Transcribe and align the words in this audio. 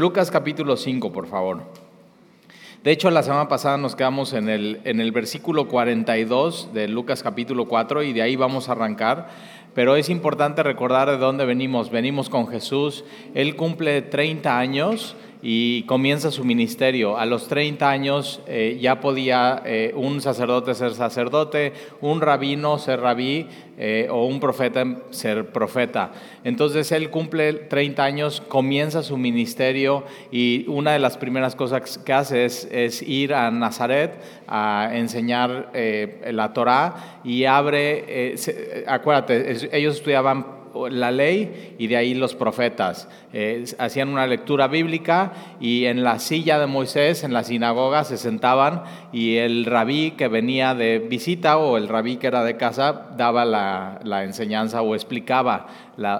Lucas 0.00 0.30
capítulo 0.30 0.78
5, 0.78 1.12
por 1.12 1.26
favor. 1.26 1.60
De 2.82 2.90
hecho, 2.90 3.10
la 3.10 3.22
semana 3.22 3.48
pasada 3.48 3.76
nos 3.76 3.94
quedamos 3.94 4.32
en 4.32 4.48
el, 4.48 4.80
en 4.84 4.98
el 4.98 5.12
versículo 5.12 5.68
42 5.68 6.72
de 6.72 6.88
Lucas 6.88 7.22
capítulo 7.22 7.68
4 7.68 8.02
y 8.04 8.14
de 8.14 8.22
ahí 8.22 8.34
vamos 8.34 8.70
a 8.70 8.72
arrancar. 8.72 9.28
Pero 9.74 9.96
es 9.96 10.08
importante 10.08 10.62
recordar 10.62 11.10
de 11.10 11.18
dónde 11.18 11.44
venimos. 11.44 11.90
Venimos 11.90 12.30
con 12.30 12.48
Jesús. 12.48 13.04
Él 13.34 13.56
cumple 13.56 14.00
30 14.00 14.58
años 14.58 15.16
y 15.42 15.82
comienza 15.84 16.30
su 16.30 16.44
ministerio. 16.44 17.16
A 17.16 17.26
los 17.26 17.48
30 17.48 17.88
años 17.88 18.40
eh, 18.46 18.78
ya 18.80 19.00
podía 19.00 19.62
eh, 19.64 19.92
un 19.94 20.20
sacerdote 20.20 20.74
ser 20.74 20.94
sacerdote, 20.94 21.72
un 22.00 22.20
rabino 22.20 22.78
ser 22.78 23.00
rabí 23.00 23.46
eh, 23.78 24.08
o 24.10 24.26
un 24.26 24.40
profeta 24.40 24.84
ser 25.10 25.50
profeta. 25.50 26.12
Entonces 26.44 26.92
él 26.92 27.10
cumple 27.10 27.54
30 27.54 28.04
años, 28.04 28.42
comienza 28.48 29.02
su 29.02 29.16
ministerio 29.16 30.04
y 30.30 30.66
una 30.68 30.92
de 30.92 30.98
las 30.98 31.16
primeras 31.16 31.56
cosas 31.56 31.98
que 31.98 32.12
hace 32.12 32.44
es, 32.44 32.68
es 32.70 33.00
ir 33.02 33.32
a 33.32 33.50
Nazaret 33.50 34.20
a 34.46 34.90
enseñar 34.92 35.70
la 35.72 36.52
Torá 36.52 37.20
y 37.24 37.44
abre, 37.44 38.34
acuérdate, 38.86 39.76
ellos 39.76 39.96
estudiaban 39.96 40.59
la 40.90 41.10
ley 41.10 41.74
y 41.78 41.86
de 41.86 41.96
ahí 41.96 42.14
los 42.14 42.34
profetas. 42.34 43.08
Eh, 43.32 43.64
hacían 43.78 44.08
una 44.08 44.26
lectura 44.26 44.68
bíblica 44.68 45.32
y 45.60 45.86
en 45.86 46.02
la 46.02 46.18
silla 46.18 46.58
de 46.58 46.66
Moisés, 46.66 47.24
en 47.24 47.32
la 47.32 47.44
sinagoga, 47.44 48.04
se 48.04 48.16
sentaban 48.16 48.82
y 49.12 49.36
el 49.36 49.64
rabí 49.64 50.12
que 50.12 50.28
venía 50.28 50.74
de 50.74 50.98
visita 50.98 51.58
o 51.58 51.76
el 51.76 51.88
rabí 51.88 52.16
que 52.16 52.26
era 52.26 52.44
de 52.44 52.56
casa 52.56 53.10
daba 53.16 53.44
la, 53.44 54.24
enseñanza 54.24 54.82
o 54.82 54.94
explicaba 54.94 55.66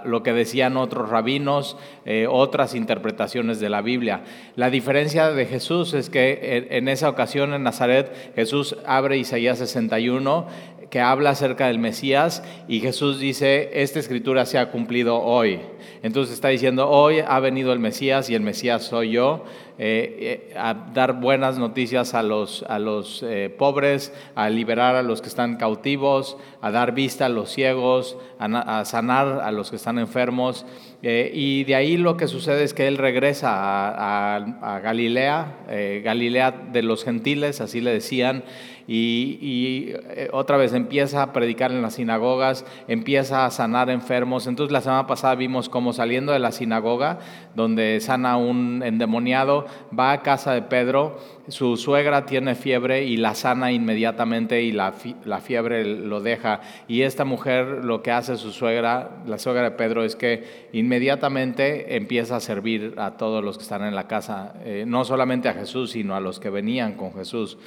lo 0.04 0.22
que 0.22 0.32
decían 0.32 0.76
otros 0.76 1.08
rabinos, 1.08 1.76
eh, 2.04 2.26
otras 2.28 2.74
interpretaciones 2.74 3.60
de 3.60 3.70
la 3.70 3.80
Biblia. 3.80 4.22
La 4.56 4.70
diferencia 4.70 5.30
de 5.30 5.46
Jesús 5.46 5.94
es 5.94 6.10
que 6.10 6.68
en 6.70 6.88
esa 6.88 7.08
ocasión 7.08 7.54
en 7.54 7.62
Nazaret 7.62 8.32
Jesús 8.34 8.76
abre 8.86 9.16
Isaías 9.16 9.58
61 9.58 10.46
que 10.90 11.00
habla 11.00 11.30
acerca 11.30 11.68
del 11.68 11.78
Mesías 11.78 12.42
y 12.68 12.80
Jesús 12.80 13.20
dice, 13.20 13.70
esta 13.80 14.00
escritura 14.00 14.44
se 14.44 14.58
ha 14.58 14.70
cumplido 14.70 15.22
hoy. 15.22 15.60
Entonces 16.02 16.34
está 16.34 16.48
diciendo, 16.48 16.90
hoy 16.90 17.20
ha 17.20 17.38
venido 17.38 17.72
el 17.72 17.78
Mesías 17.78 18.28
y 18.28 18.34
el 18.34 18.42
Mesías 18.42 18.82
soy 18.84 19.12
yo, 19.12 19.44
eh, 19.82 20.50
eh, 20.52 20.54
a 20.58 20.74
dar 20.92 21.22
buenas 21.22 21.58
noticias 21.58 22.12
a 22.12 22.22
los, 22.22 22.66
a 22.68 22.78
los 22.78 23.22
eh, 23.22 23.48
pobres, 23.48 24.12
a 24.34 24.50
liberar 24.50 24.94
a 24.94 25.02
los 25.02 25.22
que 25.22 25.28
están 25.28 25.56
cautivos, 25.56 26.36
a 26.60 26.70
dar 26.70 26.92
vista 26.92 27.24
a 27.24 27.28
los 27.30 27.48
ciegos, 27.48 28.18
a, 28.38 28.84
sanar 28.84 29.40
a 29.40 29.50
los 29.52 29.70
que 29.70 29.76
están 29.76 29.98
enfermos. 29.98 30.66
y 31.00 31.64
de 31.64 31.74
ahí 31.76 31.96
lo 31.96 32.18
que 32.18 32.28
sucede 32.28 32.62
es 32.62 32.74
que 32.74 32.88
él 32.88 32.98
regresa 32.98 33.48
a, 33.54 34.80
Galilea, 34.80 35.60
Galilea 36.04 36.50
de 36.50 36.82
los 36.82 37.02
gentiles, 37.02 37.62
así 37.62 37.80
le 37.80 37.90
decían, 37.90 38.44
y, 38.92 39.92
eh, 40.10 40.28
otra 40.32 40.56
vez 40.56 40.72
empieza 40.72 41.22
a 41.22 41.32
predicar 41.32 41.70
en 41.70 41.80
las 41.80 41.94
sinagogas, 41.94 42.66
empieza 42.88 43.46
a 43.46 43.50
sanar 43.52 43.88
enfermos. 43.88 44.48
Entonces 44.48 44.72
la 44.72 44.80
semana 44.80 45.06
pasada 45.06 45.36
vimos 45.36 45.68
cómo 45.68 45.92
saliendo 45.92 46.32
de 46.32 46.40
la 46.40 46.50
sinagoga, 46.50 47.20
donde 47.54 48.00
sana 48.00 48.36
un 48.36 48.82
endemoniado, 48.84 49.66
va 49.96 50.12
a 50.12 50.22
casa 50.22 50.52
de 50.52 50.62
Pedro, 50.62 51.18
su 51.48 51.76
suegra 51.76 52.26
tiene 52.26 52.54
fiebre 52.54 53.04
y 53.04 53.16
la 53.16 53.34
sana 53.34 53.72
inmediatamente 53.72 54.62
y 54.62 54.72
la, 54.72 54.94
la 55.24 55.40
fiebre 55.40 55.84
lo 55.84 56.20
deja. 56.20 56.60
Y 56.88 57.02
esta 57.02 57.24
mujer 57.24 57.84
lo 57.84 58.02
que 58.02 58.12
hace 58.12 58.36
su 58.36 58.52
suegra, 58.52 59.22
la 59.26 59.38
suegra 59.38 59.62
de 59.62 59.70
Pedro, 59.72 60.04
es 60.04 60.16
que 60.16 60.68
inmediatamente 60.72 61.96
empieza 61.96 62.36
a 62.36 62.40
servir 62.40 62.94
a 62.96 63.16
todos 63.16 63.42
los 63.44 63.56
que 63.56 63.62
están 63.62 63.84
en 63.84 63.94
la 63.94 64.06
casa, 64.06 64.54
eh, 64.64 64.84
no 64.86 65.04
solamente 65.04 65.48
a 65.48 65.54
Jesús, 65.54 65.92
sino 65.92 66.14
a 66.14 66.20
los 66.20 66.40
que 66.40 66.50
venían 66.50 66.94
con 66.94 67.12
Jesús. 67.14 67.58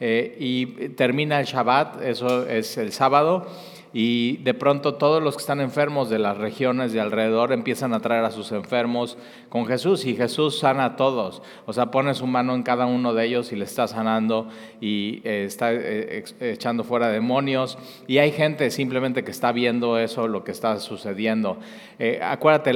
Eh, 0.00 0.36
y 0.40 0.66
termina 0.90 1.38
el 1.38 1.46
Shabbat, 1.46 2.02
eso 2.02 2.46
es 2.48 2.76
el 2.78 2.92
sábado, 2.92 3.46
y 3.94 4.38
de 4.38 4.54
pronto 4.54 4.94
todos 4.94 5.22
los 5.22 5.36
que 5.36 5.40
están 5.40 5.60
enfermos 5.60 6.10
de 6.10 6.18
las 6.18 6.36
regiones 6.36 6.92
de 6.92 7.00
alrededor 7.00 7.52
empiezan 7.52 7.94
a 7.94 8.00
traer 8.00 8.24
a 8.24 8.32
sus 8.32 8.50
enfermos 8.50 9.16
con 9.48 9.66
Jesús 9.66 10.04
y 10.04 10.16
Jesús 10.16 10.58
sana 10.58 10.84
a 10.84 10.96
todos. 10.96 11.42
O 11.64 11.72
sea, 11.72 11.92
pone 11.92 12.12
su 12.14 12.26
mano 12.26 12.56
en 12.56 12.64
cada 12.64 12.86
uno 12.86 13.14
de 13.14 13.24
ellos 13.24 13.52
y 13.52 13.56
le 13.56 13.64
está 13.64 13.86
sanando 13.86 14.48
y 14.80 15.22
eh, 15.22 15.44
está 15.46 15.72
eh, 15.72 16.24
echando 16.40 16.82
fuera 16.82 17.08
demonios. 17.08 17.78
Y 18.08 18.18
hay 18.18 18.32
gente 18.32 18.72
simplemente 18.72 19.22
que 19.22 19.30
está 19.30 19.52
viendo 19.52 19.96
eso, 19.96 20.26
lo 20.26 20.42
que 20.42 20.50
está 20.50 20.80
sucediendo. 20.80 21.58
Eh, 22.00 22.18
acuérdate, 22.20 22.74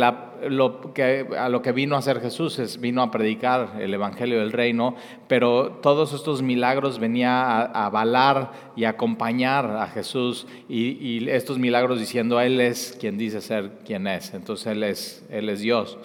lo 0.48 0.92
que, 0.92 1.26
a 1.38 1.48
lo 1.48 1.62
que 1.62 1.72
vino 1.72 1.96
a 1.96 1.98
hacer 1.98 2.20
Jesús 2.20 2.58
es 2.58 2.80
vino 2.80 3.02
a 3.02 3.10
predicar 3.10 3.76
el 3.80 3.92
Evangelio 3.94 4.40
del 4.40 4.52
Reino, 4.52 4.94
pero 5.26 5.78
todos 5.82 6.12
estos 6.12 6.42
milagros 6.42 6.98
venía 6.98 7.42
a, 7.42 7.86
avalar 7.86 8.52
y 8.76 8.84
acompañar 8.84 9.66
a 9.66 9.86
Jesús 9.88 10.46
y 10.68 10.88
y 10.98 11.28
estos 11.30 11.58
milagros 11.58 11.98
diciendo, 11.98 12.40
Él 12.40 12.60
es 12.60 12.96
quien 12.98 13.18
dice 13.18 13.40
ser 13.40 13.70
quien 13.84 14.06
es, 14.06 14.34
entonces 14.34 14.66
Él 14.68 14.82
es, 14.82 15.24
él 15.30 15.48
es 15.48 15.60
Dios. 15.60 15.98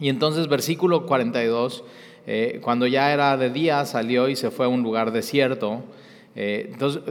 Y 0.00 0.08
entonces 0.08 0.48
versículo 0.48 1.06
42, 1.06 1.84
eh, 2.26 2.60
cuando 2.62 2.86
ya 2.86 3.12
era 3.12 3.36
de 3.36 3.50
día, 3.50 3.84
salió 3.86 4.28
y 4.28 4.36
se 4.36 4.50
fue 4.50 4.66
a 4.66 4.68
un 4.68 4.82
lugar 4.82 5.12
desierto. 5.12 5.82
Eh, 6.36 6.70
entonces 6.72 7.02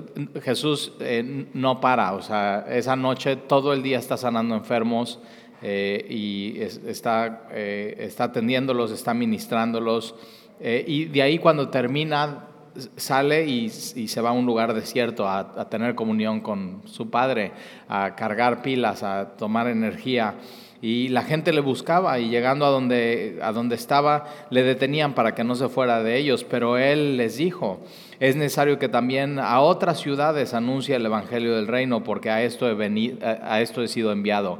Jesús 0.41 0.93
eh, 0.99 1.47
no 1.53 1.79
para, 1.79 2.13
o 2.13 2.21
sea, 2.21 2.65
esa 2.69 2.97
noche 2.97 3.37
todo 3.37 3.71
el 3.71 3.81
día 3.81 3.97
está 3.97 4.17
sanando 4.17 4.53
enfermos 4.53 5.19
y 5.63 6.59
está, 6.59 7.47
está 7.53 8.25
atendiéndolos, 8.25 8.91
está 8.91 9.13
ministrándolos. 9.13 10.15
y 10.61 11.05
de 11.05 11.21
ahí 11.21 11.39
cuando 11.39 11.69
termina 11.69 12.49
sale 12.95 13.45
y, 13.45 13.69
se 13.69 14.21
va 14.21 14.29
a 14.29 14.33
un 14.33 14.45
lugar 14.45 14.73
desierto 14.73 15.27
a, 15.27 15.69
tener 15.69 15.95
comunión 15.95 16.41
con 16.41 16.81
su 16.85 17.09
padre, 17.09 17.51
a 17.87 18.15
cargar 18.15 18.61
pilas, 18.61 19.03
a 19.03 19.35
tomar 19.37 19.67
energía. 19.67 20.35
Y 20.81 21.07
la 21.07 21.23
gente 21.23 21.53
le 21.53 21.61
buscaba 21.61 22.19
y 22.19 22.27
llegando 22.27 22.65
a 22.65 22.69
donde, 22.69 23.39
a 23.41 23.53
donde 23.53 23.75
estaba 23.75 24.25
le 24.49 24.63
detenían 24.63 25.13
para 25.13 25.33
que 25.33 25.45
no 25.45 25.55
se 25.55 25.69
fuera 25.69 26.03
de 26.03 26.17
ellos, 26.17 26.43
pero 26.43 26.77
él 26.77 27.15
les 27.15 27.37
dijo, 27.37 27.79
es 28.19 28.35
necesario 28.35 28.79
que 28.79 28.89
también 28.89 29.39
a 29.39 29.61
otras 29.61 30.01
ciudades 30.01 30.53
anuncie 30.53 30.95
el 30.95 31.05
Evangelio 31.05 31.55
del 31.55 31.67
Reino 31.67 32.03
porque 32.03 32.29
a 32.29 32.43
esto 32.43 32.67
he, 32.67 32.73
venido, 32.73 33.17
a 33.25 33.61
esto 33.61 33.81
he 33.81 33.87
sido 33.87 34.11
enviado. 34.11 34.59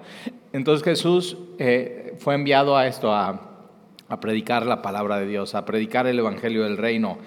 Entonces 0.54 0.84
Jesús 0.84 1.38
eh, 1.60 2.16
fue 2.20 2.36
enviado 2.36 2.78
a 2.78 2.88
esto, 2.88 3.14
a, 3.14 3.54
a 4.08 4.20
predicar 4.20 4.66
la 4.66 4.82
palabra 4.82 5.18
de 5.18 5.28
Dios, 5.28 5.56
a 5.56 5.66
predicar 5.66 6.08
el 6.08 6.20
Evangelio 6.20 6.64
del 6.64 6.78
Reino. 6.78 7.18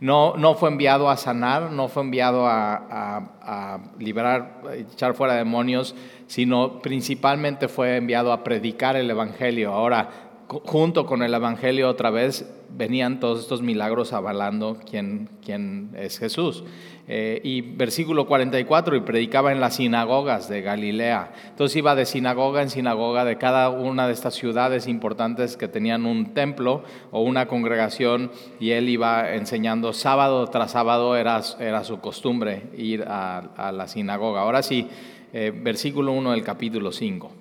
No, 0.00 0.34
no 0.36 0.54
fue 0.54 0.70
enviado 0.70 1.10
a 1.10 1.18
sanar, 1.18 1.70
no 1.70 1.88
fue 1.88 2.02
enviado 2.02 2.46
a, 2.46 3.80
liberar, 3.98 4.62
a 4.66 4.74
echar 4.76 5.12
fuera 5.12 5.34
demonios, 5.34 5.94
sino 6.26 6.80
principalmente 6.80 7.68
fue 7.68 7.96
enviado 7.96 8.32
a 8.32 8.42
predicar 8.42 8.96
el 8.96 9.10
Evangelio. 9.10 9.74
Ahora, 9.74 10.08
junto 10.48 11.04
con 11.04 11.22
el 11.22 11.34
Evangelio 11.34 11.86
otra 11.86 12.08
vez, 12.08 12.50
venían 12.70 13.20
todos 13.20 13.40
estos 13.40 13.60
milagros 13.60 14.14
avalando 14.14 14.78
quién, 14.88 15.28
quién 15.44 15.90
es 15.94 16.18
Jesús. 16.18 16.64
Eh, 17.12 17.40
y 17.42 17.62
versículo 17.62 18.28
44, 18.28 18.94
y 18.94 19.00
predicaba 19.00 19.50
en 19.50 19.58
las 19.58 19.74
sinagogas 19.74 20.48
de 20.48 20.62
Galilea. 20.62 21.32
Entonces 21.48 21.74
iba 21.74 21.96
de 21.96 22.06
sinagoga 22.06 22.62
en 22.62 22.70
sinagoga 22.70 23.24
de 23.24 23.36
cada 23.36 23.68
una 23.68 24.06
de 24.06 24.12
estas 24.12 24.34
ciudades 24.34 24.86
importantes 24.86 25.56
que 25.56 25.66
tenían 25.66 26.06
un 26.06 26.34
templo 26.34 26.84
o 27.10 27.22
una 27.22 27.48
congregación, 27.48 28.30
y 28.60 28.70
él 28.70 28.88
iba 28.88 29.34
enseñando 29.34 29.92
sábado 29.92 30.46
tras 30.46 30.70
sábado, 30.70 31.16
era, 31.16 31.40
era 31.58 31.82
su 31.82 31.98
costumbre 31.98 32.62
ir 32.76 33.02
a, 33.08 33.72
la 33.74 33.88
sinagoga. 33.88 34.42
Ahora 34.42 34.62
sí, 34.62 34.86
eh, 35.32 35.52
versículo 35.52 36.12
1 36.12 36.30
del 36.30 36.44
capítulo 36.44 36.92
5. 36.92 37.32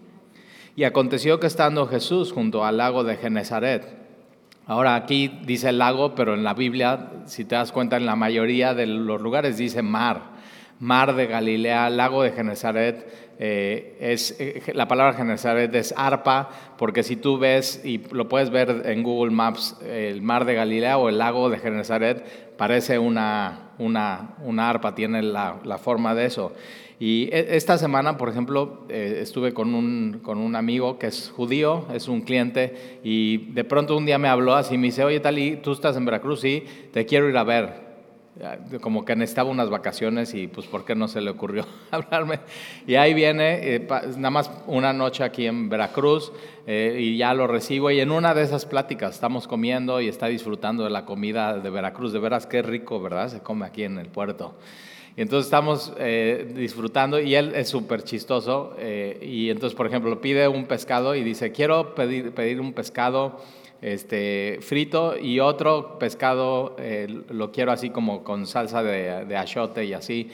Y 0.77 0.83
aconteció 0.83 1.39
que 1.39 1.45
estando 1.45 1.85
Jesús 1.85 2.33
junto 2.33 2.65
al 2.65 2.77
lago 2.77 3.03
de 3.03 3.17
Genezaret, 3.17 3.98
Ahora 4.69 4.93
aquí 4.93 5.39
dice 5.47 5.71
lago, 5.71 6.13
pero 6.13 6.35
en 6.35 6.43
la 6.43 6.53
Biblia, 6.53 7.09
si 7.25 7.43
te 7.43 7.55
das 7.55 7.71
cuenta, 7.71 7.97
en 7.97 8.05
la 8.05 8.15
mayoría 8.15 8.75
de 8.75 8.85
los 8.85 9.19
lugares 9.19 9.57
dice 9.57 9.81
mar. 9.81 10.21
Mar 10.79 11.15
de 11.15 11.25
Galilea, 11.25 11.89
lago 11.89 12.21
de 12.21 12.33
Genezaret. 12.33 13.35
Eh, 13.39 13.97
es, 13.99 14.39
eh, 14.39 14.61
la 14.75 14.87
palabra 14.87 15.13
Genezaret 15.13 15.73
es 15.73 15.91
arpa, 15.97 16.51
porque 16.77 17.01
si 17.01 17.15
tú 17.15 17.39
ves, 17.39 17.81
y 17.83 18.03
lo 18.11 18.29
puedes 18.29 18.51
ver 18.51 18.83
en 18.85 19.01
Google 19.01 19.31
Maps, 19.31 19.75
el 19.83 20.21
mar 20.21 20.45
de 20.45 20.53
Galilea 20.53 20.99
o 20.99 21.09
el 21.09 21.17
lago 21.17 21.49
de 21.49 21.57
Genezaret, 21.57 22.55
parece 22.55 22.99
una, 22.99 23.68
una, 23.79 24.35
una 24.43 24.69
arpa, 24.69 24.93
tiene 24.93 25.23
la, 25.23 25.57
la 25.63 25.77
forma 25.77 26.13
de 26.13 26.25
eso. 26.25 26.53
Y 26.99 27.29
e, 27.31 27.55
esta 27.55 27.77
semana, 27.77 28.17
por 28.17 28.29
ejemplo, 28.29 28.85
eh, 28.89 29.19
estuve 29.21 29.53
con 29.53 29.73
un, 29.73 30.19
con 30.21 30.37
un 30.37 30.55
amigo 30.55 30.99
que 30.99 31.07
es 31.07 31.31
judío, 31.35 31.85
es 31.93 32.07
un 32.07 32.21
cliente, 32.21 32.99
y 33.03 33.51
de 33.53 33.63
pronto 33.63 33.97
un 33.97 34.05
día 34.05 34.17
me 34.17 34.27
habló 34.27 34.53
así, 34.53 34.77
me 34.77 34.87
dice, 34.87 35.03
oye 35.03 35.19
Tali, 35.19 35.57
tú 35.63 35.71
estás 35.71 35.95
en 35.95 36.05
Veracruz, 36.05 36.41
sí, 36.41 36.65
te 36.91 37.05
quiero 37.05 37.29
ir 37.29 37.37
a 37.37 37.43
ver. 37.43 37.88
Como 38.81 39.03
que 39.03 39.15
necesitaba 39.15 39.49
unas 39.49 39.69
vacaciones 39.69 40.33
y 40.33 40.47
pues 40.47 40.65
¿por 40.67 40.85
qué 40.85 40.95
no 40.95 41.07
se 41.07 41.21
le 41.21 41.29
ocurrió 41.29 41.65
hablarme? 41.91 42.39
Y 42.87 42.95
ahí 42.95 43.13
viene, 43.13 43.75
eh, 43.75 43.87
nada 44.17 44.29
más 44.29 44.51
una 44.67 44.93
noche 44.93 45.23
aquí 45.23 45.45
en 45.45 45.69
Veracruz 45.69 46.31
eh, 46.65 46.97
y 46.99 47.17
ya 47.17 47.33
lo 47.33 47.47
recibo 47.47 47.91
y 47.91 47.99
en 47.99 48.11
una 48.11 48.33
de 48.33 48.43
esas 48.43 48.65
pláticas 48.65 49.15
estamos 49.15 49.47
comiendo 49.47 49.99
y 49.99 50.07
está 50.07 50.27
disfrutando 50.27 50.83
de 50.83 50.89
la 50.89 51.05
comida 51.05 51.59
de 51.59 51.69
Veracruz, 51.69 52.13
de 52.13 52.19
veras 52.19 52.45
qué 52.45 52.61
rico, 52.61 53.01
¿verdad? 53.01 53.27
Se 53.29 53.39
come 53.41 53.65
aquí 53.65 53.83
en 53.83 53.97
el 53.97 54.07
puerto. 54.07 54.55
Y 55.17 55.21
entonces 55.21 55.47
estamos 55.47 55.91
eh, 55.97 56.49
disfrutando 56.55 57.19
y 57.19 57.35
él 57.35 57.53
es 57.55 57.67
súper 57.67 58.03
chistoso 58.03 58.77
y 59.21 59.49
entonces, 59.49 59.75
por 59.75 59.87
ejemplo, 59.87 60.21
pide 60.21 60.47
un 60.47 60.65
pescado 60.65 61.13
y 61.13 61.23
dice, 61.23 61.51
quiero 61.51 61.93
pedir, 61.93 62.31
pedir 62.31 62.61
un 62.61 62.71
pescado 62.71 63.41
este, 63.81 64.59
frito 64.61 65.17
y 65.17 65.39
otro 65.39 65.97
pescado 65.99 66.75
eh, 66.79 67.23
lo 67.29 67.51
quiero 67.51 67.71
así 67.71 67.89
como 67.89 68.23
con 68.23 68.45
salsa 68.45 68.83
de, 68.83 69.25
de 69.25 69.37
achote 69.37 69.85
y 69.85 69.93
así. 69.93 70.29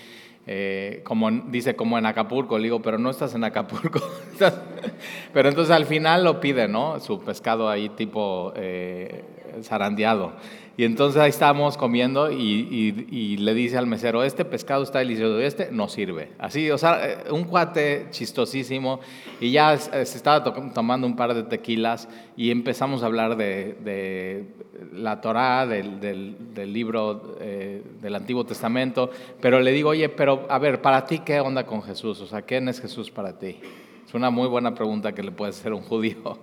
Eh, 0.47 1.01
como 1.03 1.31
dice 1.31 1.75
como 1.75 1.97
en 1.97 2.05
Acapulco, 2.05 2.57
le 2.57 2.65
digo, 2.65 2.81
pero 2.81 2.99
no 2.99 3.09
estás 3.09 3.33
en 3.33 3.43
Acapulco. 3.43 3.99
pero 5.33 5.49
entonces 5.49 5.75
al 5.75 5.85
final 5.85 6.23
lo 6.23 6.39
pide, 6.39 6.67
¿no? 6.67 6.99
Su 6.99 7.19
pescado 7.21 7.67
ahí 7.67 7.89
tipo 7.89 8.53
eh, 8.55 9.23
zarandeado. 9.63 10.33
Y 10.77 10.83
entonces 10.83 11.21
ahí 11.21 11.29
estamos 11.29 11.77
comiendo 11.77 12.29
y, 12.31 13.37
le 13.37 13.53
dice 13.53 13.77
al 13.77 13.87
mesero, 13.87 14.23
este 14.23 14.43
pescado 14.43 14.83
está 14.83 14.99
delicioso, 14.99 15.39
este 15.39 15.69
no 15.71 15.87
sirve. 15.87 16.31
Así, 16.37 16.69
o 16.69 16.77
sea, 16.77 16.99
eh, 17.09 17.17
un 17.31 17.45
cuate 17.45 18.07
chistosísimo 18.11 18.99
y 19.39 19.51
ya 19.51 19.77
se 19.77 20.01
estaba 20.01 20.43
tomando 20.43 21.07
un 21.07 21.15
par 21.15 21.33
de 21.33 21.43
tequilas 21.43 22.09
y 22.35 22.51
empezamos 22.51 23.03
a 23.03 23.05
hablar 23.05 23.37
de, 23.37 24.45
la 24.93 25.21
Torá, 25.21 25.65
del, 25.65 26.73
libro 26.73 27.37
eh, 27.39 27.81
del 28.01 28.15
Antiguo 28.15 28.45
Testamento, 28.45 29.09
pero 29.39 29.61
le 29.61 29.71
digo, 29.71 29.91
oye, 29.91 30.09
pero 30.09 30.45
a 30.49 30.59
ver, 30.59 30.81
para 30.81 31.05
ti, 31.05 31.19
¿qué 31.19 31.39
onda 31.39 31.65
con 31.65 31.83
Jesús? 31.83 32.19
O 32.19 32.27
sea, 32.27 32.41
¿quién 32.41 32.67
es 32.67 32.81
Jesús 32.81 33.09
para 33.09 33.39
ti? 33.39 33.59
Es 34.05 34.13
una 34.13 34.29
muy 34.29 34.49
buena 34.49 34.75
pregunta 34.75 35.13
que 35.13 35.23
le 35.23 35.31
puede 35.31 35.51
hacer 35.51 35.71
un 35.71 35.81
judío. 35.81 36.37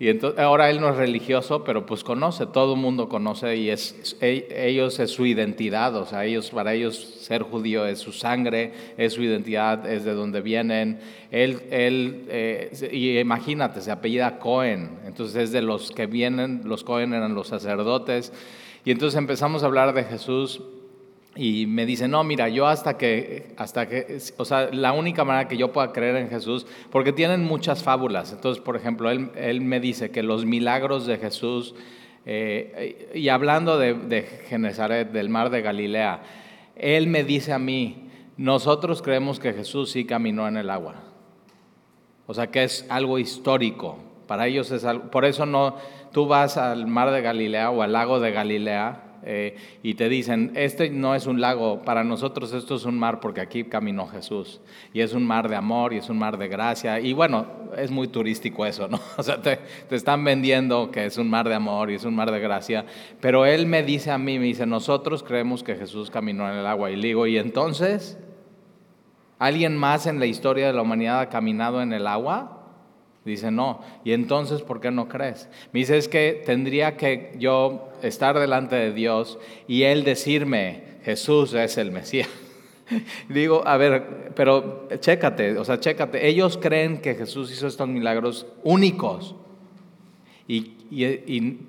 Y 0.00 0.08
entonces, 0.08 0.40
ahora 0.40 0.70
él 0.70 0.80
no 0.80 0.88
es 0.88 0.96
religioso, 0.96 1.62
pero 1.62 1.84
pues 1.84 2.02
conoce, 2.02 2.46
todo 2.46 2.72
el 2.72 2.80
mundo 2.80 3.10
conoce 3.10 3.54
y 3.56 3.68
es, 3.68 4.16
e, 4.22 4.48
ellos 4.50 4.98
es 4.98 5.10
su 5.10 5.26
identidad, 5.26 5.94
o 5.94 6.06
sea, 6.06 6.24
ellos, 6.24 6.48
para 6.48 6.72
ellos 6.72 6.96
ser 6.96 7.42
judío 7.42 7.84
es 7.84 7.98
su 7.98 8.10
sangre, 8.10 8.72
es 8.96 9.12
su 9.12 9.22
identidad, 9.22 9.86
es 9.86 10.04
de 10.04 10.14
donde 10.14 10.40
vienen. 10.40 11.00
Él, 11.30 11.60
él 11.70 12.24
eh, 12.30 12.90
y 12.90 13.18
imagínate, 13.18 13.82
se 13.82 13.90
apellida 13.90 14.38
Cohen, 14.38 15.00
entonces 15.04 15.36
es 15.36 15.52
de 15.52 15.60
los 15.60 15.90
que 15.90 16.06
vienen, 16.06 16.62
los 16.64 16.82
Cohen 16.82 17.12
eran 17.12 17.34
los 17.34 17.48
sacerdotes. 17.48 18.32
Y 18.86 18.92
entonces 18.92 19.18
empezamos 19.18 19.62
a 19.62 19.66
hablar 19.66 19.92
de 19.92 20.04
Jesús 20.04 20.62
y 21.36 21.66
me 21.66 21.86
dice, 21.86 22.08
no, 22.08 22.24
mira, 22.24 22.48
yo 22.48 22.66
hasta 22.66 22.98
que, 22.98 23.54
hasta 23.56 23.88
que, 23.88 24.18
o 24.36 24.44
sea, 24.44 24.68
la 24.72 24.92
única 24.92 25.24
manera 25.24 25.46
que 25.48 25.56
yo 25.56 25.72
pueda 25.72 25.92
creer 25.92 26.16
en 26.16 26.28
Jesús, 26.28 26.66
porque 26.90 27.12
tienen 27.12 27.44
muchas 27.44 27.84
fábulas. 27.84 28.32
Entonces, 28.32 28.62
por 28.62 28.76
ejemplo, 28.76 29.10
él, 29.10 29.30
él 29.36 29.60
me 29.60 29.78
dice 29.78 30.10
que 30.10 30.22
los 30.22 30.44
milagros 30.44 31.06
de 31.06 31.18
Jesús, 31.18 31.74
eh, 32.26 33.10
y 33.14 33.28
hablando 33.28 33.78
de, 33.78 33.94
de 33.94 34.22
Genezaret, 34.48 35.12
del 35.12 35.28
mar 35.28 35.50
de 35.50 35.62
Galilea, 35.62 36.22
él 36.74 37.06
me 37.06 37.22
dice 37.22 37.52
a 37.52 37.58
mí, 37.60 38.10
nosotros 38.36 39.00
creemos 39.00 39.38
que 39.38 39.52
Jesús 39.52 39.92
sí 39.92 40.04
caminó 40.04 40.48
en 40.48 40.56
el 40.56 40.68
agua. 40.68 40.96
O 42.26 42.34
sea, 42.34 42.48
que 42.48 42.64
es 42.64 42.86
algo 42.88 43.18
histórico. 43.18 43.98
Para 44.26 44.46
ellos 44.48 44.70
es 44.72 44.84
algo, 44.84 45.10
por 45.10 45.24
eso 45.24 45.46
no, 45.46 45.76
tú 46.12 46.26
vas 46.26 46.56
al 46.56 46.86
mar 46.86 47.10
de 47.12 47.22
Galilea 47.22 47.70
o 47.70 47.82
al 47.82 47.92
lago 47.92 48.18
de 48.18 48.32
Galilea 48.32 49.09
eh, 49.22 49.56
y 49.82 49.94
te 49.94 50.08
dicen, 50.08 50.52
este 50.54 50.90
no 50.90 51.14
es 51.14 51.26
un 51.26 51.40
lago, 51.40 51.82
para 51.82 52.04
nosotros 52.04 52.52
esto 52.52 52.76
es 52.76 52.84
un 52.84 52.98
mar 52.98 53.20
porque 53.20 53.40
aquí 53.40 53.64
caminó 53.64 54.06
Jesús. 54.06 54.60
Y 54.92 55.00
es 55.00 55.12
un 55.12 55.26
mar 55.26 55.48
de 55.48 55.56
amor 55.56 55.92
y 55.92 55.98
es 55.98 56.08
un 56.08 56.18
mar 56.18 56.38
de 56.38 56.48
gracia. 56.48 57.00
Y 57.00 57.12
bueno, 57.12 57.46
es 57.76 57.90
muy 57.90 58.08
turístico 58.08 58.66
eso, 58.66 58.88
¿no? 58.88 59.00
O 59.16 59.22
sea, 59.22 59.40
te, 59.40 59.58
te 59.88 59.96
están 59.96 60.24
vendiendo 60.24 60.90
que 60.90 61.04
es 61.04 61.18
un 61.18 61.28
mar 61.28 61.48
de 61.48 61.54
amor 61.54 61.90
y 61.90 61.94
es 61.94 62.04
un 62.04 62.14
mar 62.14 62.30
de 62.30 62.40
gracia. 62.40 62.86
Pero 63.20 63.44
él 63.44 63.66
me 63.66 63.82
dice 63.82 64.10
a 64.10 64.18
mí, 64.18 64.38
me 64.38 64.46
dice, 64.46 64.66
nosotros 64.66 65.22
creemos 65.22 65.62
que 65.62 65.76
Jesús 65.76 66.10
caminó 66.10 66.50
en 66.50 66.58
el 66.58 66.66
agua. 66.66 66.90
Y 66.90 66.96
le 66.96 67.08
digo, 67.08 67.26
¿y 67.26 67.38
entonces? 67.38 68.18
¿Alguien 69.38 69.76
más 69.76 70.06
en 70.06 70.18
la 70.18 70.26
historia 70.26 70.66
de 70.66 70.72
la 70.74 70.82
humanidad 70.82 71.20
ha 71.20 71.28
caminado 71.28 71.80
en 71.80 71.92
el 71.92 72.06
agua? 72.06 72.59
Dice, 73.30 73.50
no. 73.50 73.80
¿Y 74.04 74.12
entonces 74.12 74.62
por 74.62 74.80
qué 74.80 74.90
no 74.90 75.08
crees? 75.08 75.48
Me 75.72 75.80
dice, 75.80 75.96
es 75.96 76.08
que 76.08 76.42
tendría 76.44 76.96
que 76.96 77.32
yo 77.38 77.88
estar 78.02 78.38
delante 78.38 78.76
de 78.76 78.92
Dios 78.92 79.38
y 79.68 79.84
Él 79.84 80.04
decirme, 80.04 80.82
Jesús 81.04 81.54
es 81.54 81.78
el 81.78 81.92
Mesías. 81.92 82.28
Digo, 83.28 83.62
a 83.66 83.76
ver, 83.76 84.32
pero 84.34 84.88
chécate, 84.98 85.58
o 85.58 85.64
sea, 85.64 85.78
chécate. 85.78 86.26
Ellos 86.26 86.58
creen 86.60 87.00
que 87.00 87.14
Jesús 87.14 87.52
hizo 87.52 87.66
estos 87.66 87.88
milagros 87.88 88.46
únicos 88.64 89.34
y, 90.46 90.76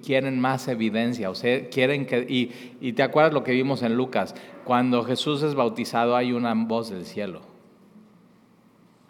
quieren 0.04 0.40
más 0.40 0.68
evidencia, 0.68 1.30
o 1.30 1.36
sea, 1.36 1.70
quieren 1.70 2.08
que... 2.08 2.26
Y, 2.28 2.52
y 2.82 2.94
te 2.94 3.04
acuerdas 3.04 3.34
lo 3.34 3.44
que 3.44 3.52
vimos 3.52 3.84
en 3.84 3.96
Lucas, 3.96 4.34
cuando 4.64 5.04
Jesús 5.04 5.44
es 5.44 5.54
bautizado 5.54 6.16
hay 6.16 6.34
una 6.34 6.56
voz 6.56 6.90
del 6.90 7.06
cielo 7.06 7.51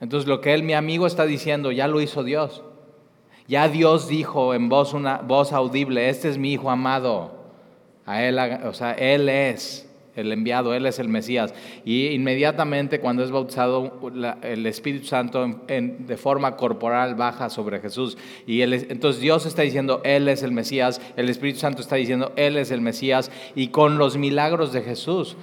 entonces 0.01 0.27
lo 0.27 0.41
que 0.41 0.53
él, 0.53 0.63
mi 0.63 0.73
amigo, 0.73 1.05
está 1.05 1.25
diciendo, 1.25 1.71
ya 1.71 1.87
lo 1.87 2.01
hizo 2.01 2.23
Dios. 2.23 2.63
Ya 3.47 3.69
Dios 3.69 4.07
dijo 4.07 4.53
en 4.53 4.67
voz, 4.67 4.93
una, 4.93 5.17
voz 5.17 5.53
audible, 5.53 6.09
este 6.09 6.29
es 6.29 6.37
mi 6.37 6.53
hijo 6.53 6.71
amado. 6.71 7.39
A 8.05 8.23
él, 8.23 8.39
o 8.65 8.73
sea, 8.73 8.93
él 8.93 9.29
es 9.29 9.87
el 10.15 10.31
enviado, 10.31 10.73
él 10.73 10.87
es 10.87 10.97
el 10.97 11.07
Mesías. 11.07 11.53
Y 11.85 12.07
inmediatamente 12.07 12.99
cuando 12.99 13.23
es 13.23 13.29
bautizado, 13.29 14.11
el 14.41 14.65
Espíritu 14.65 15.05
Santo 15.05 15.61
de 15.67 16.17
forma 16.17 16.55
corporal 16.57 17.13
baja 17.13 17.49
sobre 17.49 17.79
Jesús. 17.79 18.17
Y 18.47 18.61
entonces 18.61 19.21
Dios 19.21 19.45
está 19.45 19.61
diciendo, 19.61 20.01
él 20.03 20.27
es 20.29 20.41
el 20.41 20.51
Mesías. 20.51 20.99
El 21.15 21.29
Espíritu 21.29 21.59
Santo 21.59 21.81
está 21.81 21.95
diciendo, 21.95 22.33
él 22.37 22.57
es 22.57 22.71
el 22.71 22.81
Mesías. 22.81 23.31
Y 23.53 23.67
con 23.67 23.99
los 23.99 24.17
milagros 24.17 24.73
de 24.73 24.81
Jesús, 24.81 25.37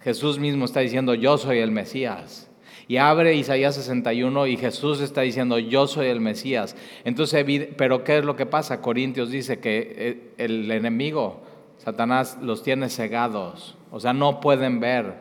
Jesús 0.00 0.38
mismo 0.38 0.64
está 0.64 0.78
diciendo, 0.78 1.14
yo 1.14 1.38
soy 1.38 1.58
el 1.58 1.72
Mesías. 1.72 2.51
Y 2.88 2.96
abre 2.96 3.34
Isaías 3.34 3.74
61 3.74 4.46
y 4.46 4.56
Jesús 4.56 5.00
está 5.00 5.22
diciendo, 5.22 5.58
yo 5.58 5.86
soy 5.86 6.08
el 6.08 6.20
Mesías. 6.20 6.76
Entonces, 7.04 7.44
pero 7.76 8.04
¿qué 8.04 8.18
es 8.18 8.24
lo 8.24 8.36
que 8.36 8.46
pasa? 8.46 8.80
Corintios 8.80 9.30
dice 9.30 9.60
que 9.60 9.94
eh, 9.96 10.30
el 10.38 10.70
enemigo, 10.70 11.42
Satanás, 11.78 12.38
los 12.42 12.62
tiene 12.62 12.88
cegados. 12.88 13.76
O 13.90 14.00
sea, 14.00 14.12
no 14.12 14.40
pueden 14.40 14.80
ver 14.80 15.14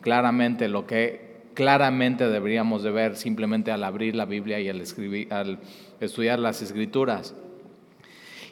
claramente 0.00 0.68
lo 0.68 0.86
que 0.86 1.28
claramente 1.54 2.28
deberíamos 2.28 2.84
de 2.84 2.92
ver 2.92 3.16
simplemente 3.16 3.72
al 3.72 3.82
abrir 3.82 4.14
la 4.14 4.26
Biblia 4.26 4.60
y 4.60 4.68
al, 4.68 4.80
escribir, 4.80 5.32
al 5.32 5.58
estudiar 6.00 6.38
las 6.38 6.62
escrituras. 6.62 7.34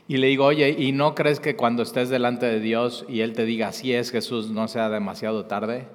Y 0.09 0.17
le 0.17 0.27
digo, 0.27 0.45
oye, 0.45 0.75
¿y 0.77 0.93
no 0.93 1.15
crees 1.15 1.39
que 1.39 1.55
cuando 1.55 1.83
estés 1.85 2.09
delante 2.09 2.47
de 2.47 2.61
Dios 2.61 3.05
y 3.09 3.21
Él 3.21 3.33
te 3.33 3.45
diga, 3.45 3.73
si 3.73 3.93
es 3.93 4.11
Jesús, 4.11 4.51
no 4.51 4.67
sea 4.67 4.89
demasiado 4.89 5.47
tarde? 5.47 5.87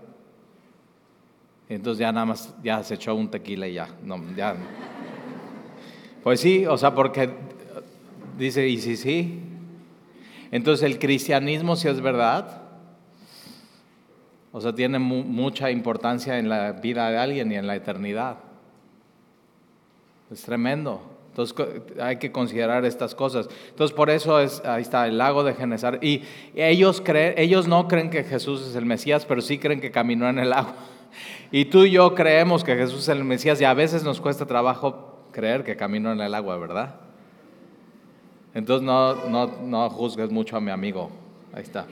Entonces 1.76 2.00
ya 2.00 2.12
nada 2.12 2.26
más, 2.26 2.54
ya 2.62 2.84
se 2.84 2.96
echó 2.96 3.16
un 3.16 3.32
tequila 3.32 3.66
y 3.66 3.76
ya, 3.76 3.88
no, 4.04 4.22
ya. 4.36 4.58
Pues 6.22 6.42
sí, 6.42 6.66
o 6.66 6.78
sea, 6.78 6.94
porque 6.94 7.30
dice, 8.38 8.68
y 8.68 8.78
sí, 8.78 8.98
sí. 8.98 9.40
Entonces 10.52 10.86
el 10.86 11.00
cristianismo 11.00 11.78
sí 11.78 11.88
es 11.88 12.02
verdad. 12.02 12.64
O 14.52 14.60
sea, 14.60 14.76
tiene 14.76 15.00
mucha 15.00 15.72
importancia 15.72 16.38
en 16.40 16.50
la 16.50 16.74
vida 16.74 17.10
de 17.10 17.18
alguien 17.18 17.50
y 17.54 17.56
en 17.56 17.66
la 17.68 17.78
eternidad. 17.78 18.40
Es 20.30 20.42
tremendo. 20.42 21.02
Entonces 21.30 21.56
hay 22.02 22.18
que 22.18 22.34
considerar 22.34 22.84
estas 22.84 23.16
cosas. 23.16 23.48
Entonces 23.70 23.96
por 23.96 24.10
eso 24.10 24.42
es, 24.42 24.62
ahí 24.66 24.82
está 24.82 25.08
el 25.08 25.18
lago 25.18 25.46
de 25.46 25.54
Genesaret. 25.54 26.04
Y 26.04 26.24
ellos, 26.54 27.00
creen, 27.00 27.36
ellos 27.38 27.66
no 27.70 27.88
creen 27.88 28.10
que 28.10 28.26
Jesús 28.26 28.62
es 28.68 28.76
el 28.76 28.86
Mesías, 28.86 29.26
pero 29.26 29.40
sí 29.40 29.58
creen 29.58 29.80
que 29.80 29.90
caminó 29.90 30.28
en 30.28 30.40
el 30.40 30.52
agua. 30.52 30.76
Y 31.52 31.66
tú 31.66 31.84
y 31.84 31.92
yo 31.92 32.16
creemos 32.16 32.64
que 32.64 32.76
Jesús 32.76 33.02
es 33.02 33.10
el 33.10 33.24
Mesías 33.26 33.60
y 33.60 33.66
a 33.66 33.74
veces 33.74 34.04
nos 34.04 34.22
cuesta 34.22 34.46
trabajo 34.46 35.26
creer 35.32 35.64
que 35.64 35.76
caminó 35.76 36.12
en 36.12 36.22
el 36.22 36.34
agua, 36.34 36.58
¿verdad? 36.58 36.96
Entonces 38.54 38.86
no, 38.86 39.28
no, 39.28 39.48
no 39.64 39.90
juzgues 39.90 40.32
mucho 40.32 40.58
a 40.58 40.62
mi 40.62 40.72
amigo. 40.72 41.10
Ahí 41.54 41.64
está. 41.64 41.86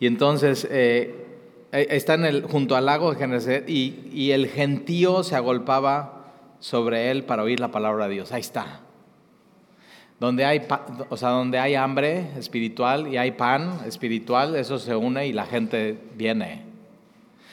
Y 0.00 0.06
entonces 0.06 0.66
eh, 0.70 1.26
está 1.72 2.14
en 2.14 2.24
el, 2.24 2.42
junto 2.44 2.76
al 2.76 2.86
lago 2.86 3.12
de 3.12 3.64
y, 3.66 4.10
y 4.12 4.30
el 4.30 4.48
gentío 4.48 5.24
se 5.24 5.34
agolpaba 5.34 6.32
sobre 6.60 7.10
él 7.10 7.24
para 7.24 7.42
oír 7.42 7.60
la 7.60 7.70
palabra 7.70 8.06
de 8.08 8.14
Dios. 8.14 8.32
Ahí 8.32 8.40
está. 8.40 8.80
Donde 10.20 10.44
hay, 10.44 10.66
o 11.10 11.16
sea, 11.16 11.30
donde 11.30 11.58
hay 11.58 11.76
hambre 11.76 12.30
espiritual 12.36 13.06
y 13.06 13.16
hay 13.16 13.32
pan 13.32 13.80
espiritual, 13.86 14.56
eso 14.56 14.78
se 14.78 14.96
une 14.96 15.26
y 15.28 15.32
la 15.32 15.46
gente 15.46 15.96
viene. 16.16 16.67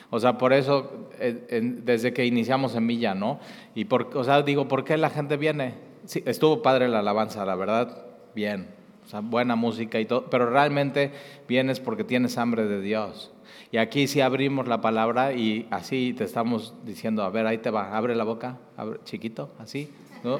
O 0.09 0.19
sea, 0.19 0.37
por 0.37 0.53
eso, 0.53 1.09
eh, 1.19 1.61
desde 1.83 2.13
que 2.13 2.25
iniciamos 2.25 2.73
Semilla, 2.73 3.15
¿no? 3.15 3.39
Y 3.73 3.85
por, 3.85 4.15
o 4.15 4.23
sea, 4.23 4.41
digo, 4.43 4.67
¿por 4.67 4.83
qué 4.83 4.97
la 4.97 5.09
gente 5.09 5.37
viene? 5.37 5.73
Sí, 6.05 6.23
estuvo 6.25 6.61
padre 6.61 6.87
la 6.87 6.99
alabanza, 6.99 7.45
la 7.45 7.55
verdad, 7.55 8.05
bien. 8.35 8.67
o 9.05 9.09
sea, 9.09 9.21
buena 9.21 9.55
música 9.55 9.99
y 9.99 10.05
todo, 10.05 10.25
pero 10.29 10.49
realmente 10.49 11.11
vienes 11.47 11.79
porque 11.79 12.03
tienes 12.03 12.37
hambre 12.37 12.65
de 12.65 12.81
Dios. 12.81 13.31
Y 13.71 13.77
aquí 13.77 14.07
sí 14.07 14.21
abrimos 14.21 14.67
la 14.67 14.81
palabra 14.81 15.33
y 15.33 15.67
así 15.71 16.13
te 16.13 16.23
estamos 16.23 16.73
diciendo, 16.85 17.23
a 17.23 17.29
ver, 17.29 17.47
ahí 17.47 17.57
te 17.57 17.71
va, 17.71 17.95
abre 17.97 18.15
la 18.15 18.23
boca, 18.23 18.57
abre, 18.77 18.99
chiquito, 19.03 19.49
así, 19.59 19.89
¿no? 20.23 20.39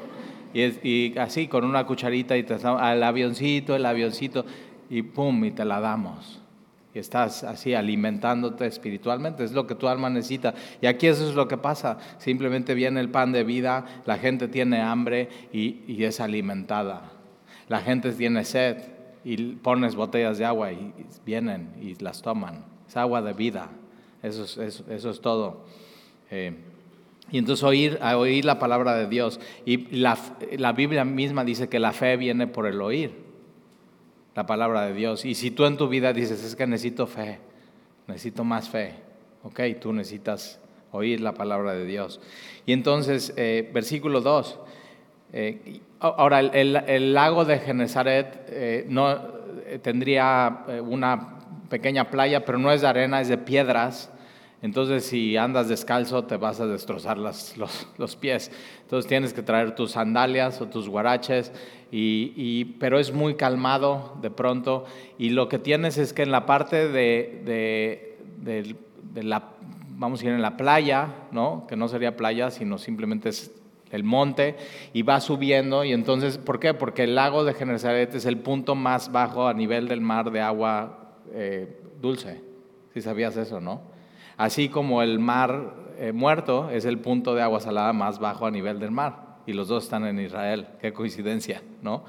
Y, 0.54 0.62
y 0.88 1.18
así 1.18 1.48
con 1.48 1.64
una 1.64 1.84
cucharita 1.86 2.36
y 2.36 2.44
te 2.44 2.54
al 2.54 3.02
avioncito, 3.02 3.74
el 3.76 3.84
avioncito, 3.84 4.44
y 4.88 5.02
pum, 5.02 5.44
y 5.44 5.50
te 5.50 5.64
la 5.64 5.80
damos. 5.80 6.40
Estás 6.98 7.44
así 7.44 7.74
alimentándote 7.74 8.66
espiritualmente, 8.66 9.44
es 9.44 9.52
lo 9.52 9.66
que 9.66 9.74
tu 9.74 9.88
alma 9.88 10.08
necesita. 10.10 10.54
Y 10.80 10.86
aquí 10.86 11.06
eso 11.06 11.28
es 11.28 11.34
lo 11.34 11.48
que 11.48 11.56
pasa, 11.56 11.98
simplemente 12.18 12.74
viene 12.74 13.00
el 13.00 13.10
pan 13.10 13.32
de 13.32 13.44
vida, 13.44 13.84
la 14.06 14.18
gente 14.18 14.48
tiene 14.48 14.80
hambre 14.80 15.28
y, 15.52 16.02
es 16.02 16.20
alimentada. 16.20 17.12
La 17.68 17.80
gente 17.80 18.12
tiene 18.12 18.44
sed 18.44 18.78
y 19.24 19.36
pones 19.56 19.96
botellas 19.96 20.38
de 20.38 20.44
agua 20.44 20.72
y 20.72 20.92
vienen 21.24 21.74
y 21.80 21.94
las 22.02 22.22
toman. 22.22 22.64
Es 22.88 22.96
agua 22.96 23.22
de 23.22 23.32
vida, 23.32 23.68
eso 24.22 24.44
es, 24.44 24.84
eso, 24.88 25.10
es 25.10 25.20
todo. 25.20 25.64
Eh, 26.30 26.54
y 27.30 27.38
entonces 27.38 27.64
oír, 27.64 27.98
oír 28.00 28.44
la 28.44 28.58
palabra 28.58 28.94
de 28.94 29.08
Dios. 29.08 29.40
Y 29.64 29.96
la, 29.96 30.16
la 30.56 30.72
Biblia 30.72 31.04
misma 31.04 31.44
dice 31.44 31.68
que 31.68 31.80
la 31.80 31.92
fe 31.92 32.16
viene 32.16 32.46
por 32.46 32.66
el 32.66 32.80
oír 32.80 33.25
la 34.36 34.46
palabra 34.46 34.86
de 34.86 34.92
Dios. 34.92 35.24
Y 35.24 35.34
si 35.34 35.50
tú 35.50 35.64
en 35.64 35.78
tu 35.78 35.88
vida 35.88 36.12
dices, 36.12 36.44
es 36.44 36.54
que 36.54 36.66
necesito 36.66 37.06
fe, 37.06 37.38
necesito 38.06 38.44
más 38.44 38.68
fe, 38.68 38.94
ok, 39.42 39.60
tú 39.80 39.94
necesitas 39.94 40.60
oír 40.92 41.20
la 41.20 41.32
palabra 41.32 41.72
de 41.72 41.86
Dios. 41.86 42.20
Y 42.66 42.74
entonces, 42.74 43.32
eh, 43.36 43.68
versículo 43.72 44.20
2, 44.20 44.58
eh, 45.32 45.80
ahora 46.00 46.40
el, 46.40 47.14
lago 47.14 47.46
de 47.46 47.58
Genezaret 47.58 48.46
eh, 48.48 48.86
no 48.88 49.16
tendría 49.82 50.64
una 50.86 51.38
pequeña 51.70 52.10
playa, 52.10 52.44
pero 52.44 52.58
no 52.58 52.70
es 52.70 52.82
de 52.82 52.86
arena, 52.88 53.20
es 53.22 53.28
de 53.28 53.38
piedras. 53.38 54.12
Entonces, 54.66 55.04
si 55.04 55.36
andas 55.36 55.68
descalzo, 55.68 56.24
te 56.24 56.36
vas 56.38 56.60
a 56.60 56.66
destrozar 56.66 57.18
los, 57.18 57.54
los, 57.56 58.16
pies. 58.16 58.50
Entonces, 58.82 59.08
tienes 59.08 59.32
que 59.32 59.40
traer 59.40 59.76
tus 59.76 59.92
sandalias 59.92 60.60
o 60.60 60.66
tus 60.66 60.88
guaraches, 60.88 61.52
y, 61.92 62.64
pero 62.80 62.98
es 62.98 63.12
muy 63.12 63.36
calmado 63.36 64.16
de 64.20 64.28
pronto. 64.28 64.84
Y 65.18 65.30
lo 65.30 65.48
que 65.48 65.60
tienes 65.60 65.98
es 65.98 66.12
que 66.12 66.24
en 66.24 66.32
la 66.32 66.46
parte 66.46 66.88
de, 66.88 68.16
la, 69.14 69.50
vamos 69.90 70.20
a 70.20 70.24
ir 70.24 70.32
en 70.32 70.42
la 70.42 70.56
playa, 70.56 71.14
¿no? 71.30 71.64
que 71.68 71.76
no 71.76 71.86
sería 71.86 72.16
playa, 72.16 72.50
sino 72.50 72.76
simplemente 72.76 73.28
es 73.28 73.52
el 73.92 74.02
monte, 74.02 74.56
y 74.92 75.02
va 75.02 75.20
subiendo. 75.20 75.84
Y 75.84 75.92
entonces, 75.92 76.38
¿por 76.38 76.58
qué? 76.58 76.74
Porque 76.74 77.04
el 77.04 77.14
lago 77.14 77.44
de 77.44 77.54
Genesaret 77.54 78.12
es 78.16 78.26
el 78.26 78.38
punto 78.38 78.74
más 78.74 79.12
bajo 79.12 79.46
a 79.46 79.54
nivel 79.54 79.86
del 79.86 80.00
mar 80.00 80.32
de 80.32 80.40
agua 80.40 81.14
eh, 81.32 81.78
dulce. 82.02 82.42
Si 82.94 83.00
sabías 83.00 83.36
eso, 83.36 83.60
¿no? 83.60 83.94
Así 84.36 84.68
como 84.68 85.02
el 85.02 85.18
mar 85.18 85.74
eh, 85.98 86.12
muerto 86.12 86.70
es 86.70 86.84
el 86.84 86.98
punto 86.98 87.34
de 87.34 87.42
agua 87.42 87.60
salada 87.60 87.92
más 87.92 88.18
bajo 88.18 88.46
a 88.46 88.50
nivel 88.50 88.78
del 88.78 88.90
mar. 88.90 89.36
Y 89.46 89.52
los 89.52 89.68
dos 89.68 89.84
están 89.84 90.04
en 90.06 90.20
Israel. 90.20 90.66
Qué 90.80 90.92
coincidencia, 90.92 91.62
¿no? 91.82 92.04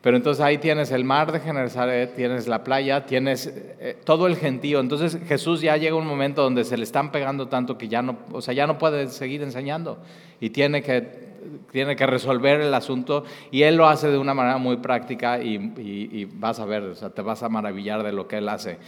Pero 0.00 0.16
entonces 0.16 0.44
ahí 0.44 0.58
tienes 0.58 0.92
el 0.92 1.04
mar 1.04 1.32
de 1.32 1.40
Genesaret, 1.40 2.14
tienes 2.14 2.46
la 2.46 2.62
playa, 2.62 3.04
tienes 3.04 3.52
eh, 3.52 3.98
todo 4.04 4.28
el 4.28 4.36
gentío. 4.36 4.78
Entonces 4.78 5.18
Jesús 5.26 5.60
ya 5.60 5.76
llega 5.76 5.96
un 5.96 6.06
momento 6.06 6.42
donde 6.42 6.64
se 6.64 6.76
le 6.76 6.84
están 6.84 7.10
pegando 7.10 7.48
tanto 7.48 7.76
que 7.76 7.88
ya 7.88 8.00
no, 8.00 8.16
o 8.32 8.40
sea, 8.40 8.54
ya 8.54 8.66
no 8.66 8.78
puede 8.78 9.08
seguir 9.08 9.42
enseñando 9.42 9.98
y 10.40 10.50
tiene 10.50 10.82
que 10.82 11.28
tiene 11.70 11.96
que 11.96 12.06
resolver 12.06 12.60
el 12.60 12.74
asunto 12.74 13.24
y 13.50 13.62
él 13.62 13.76
lo 13.76 13.86
hace 13.86 14.08
de 14.08 14.18
una 14.18 14.34
manera 14.34 14.58
muy 14.58 14.78
práctica 14.78 15.42
y, 15.42 16.24
vas 16.34 16.60
a 16.60 16.64
ver, 16.64 16.82
o 16.82 16.94
sea, 16.94 17.10
te 17.10 17.22
vas 17.22 17.42
a 17.42 17.48
maravillar 17.48 18.02
de 18.02 18.12
lo 18.12 18.26
que 18.26 18.38
él 18.38 18.48
hace. 18.48 18.78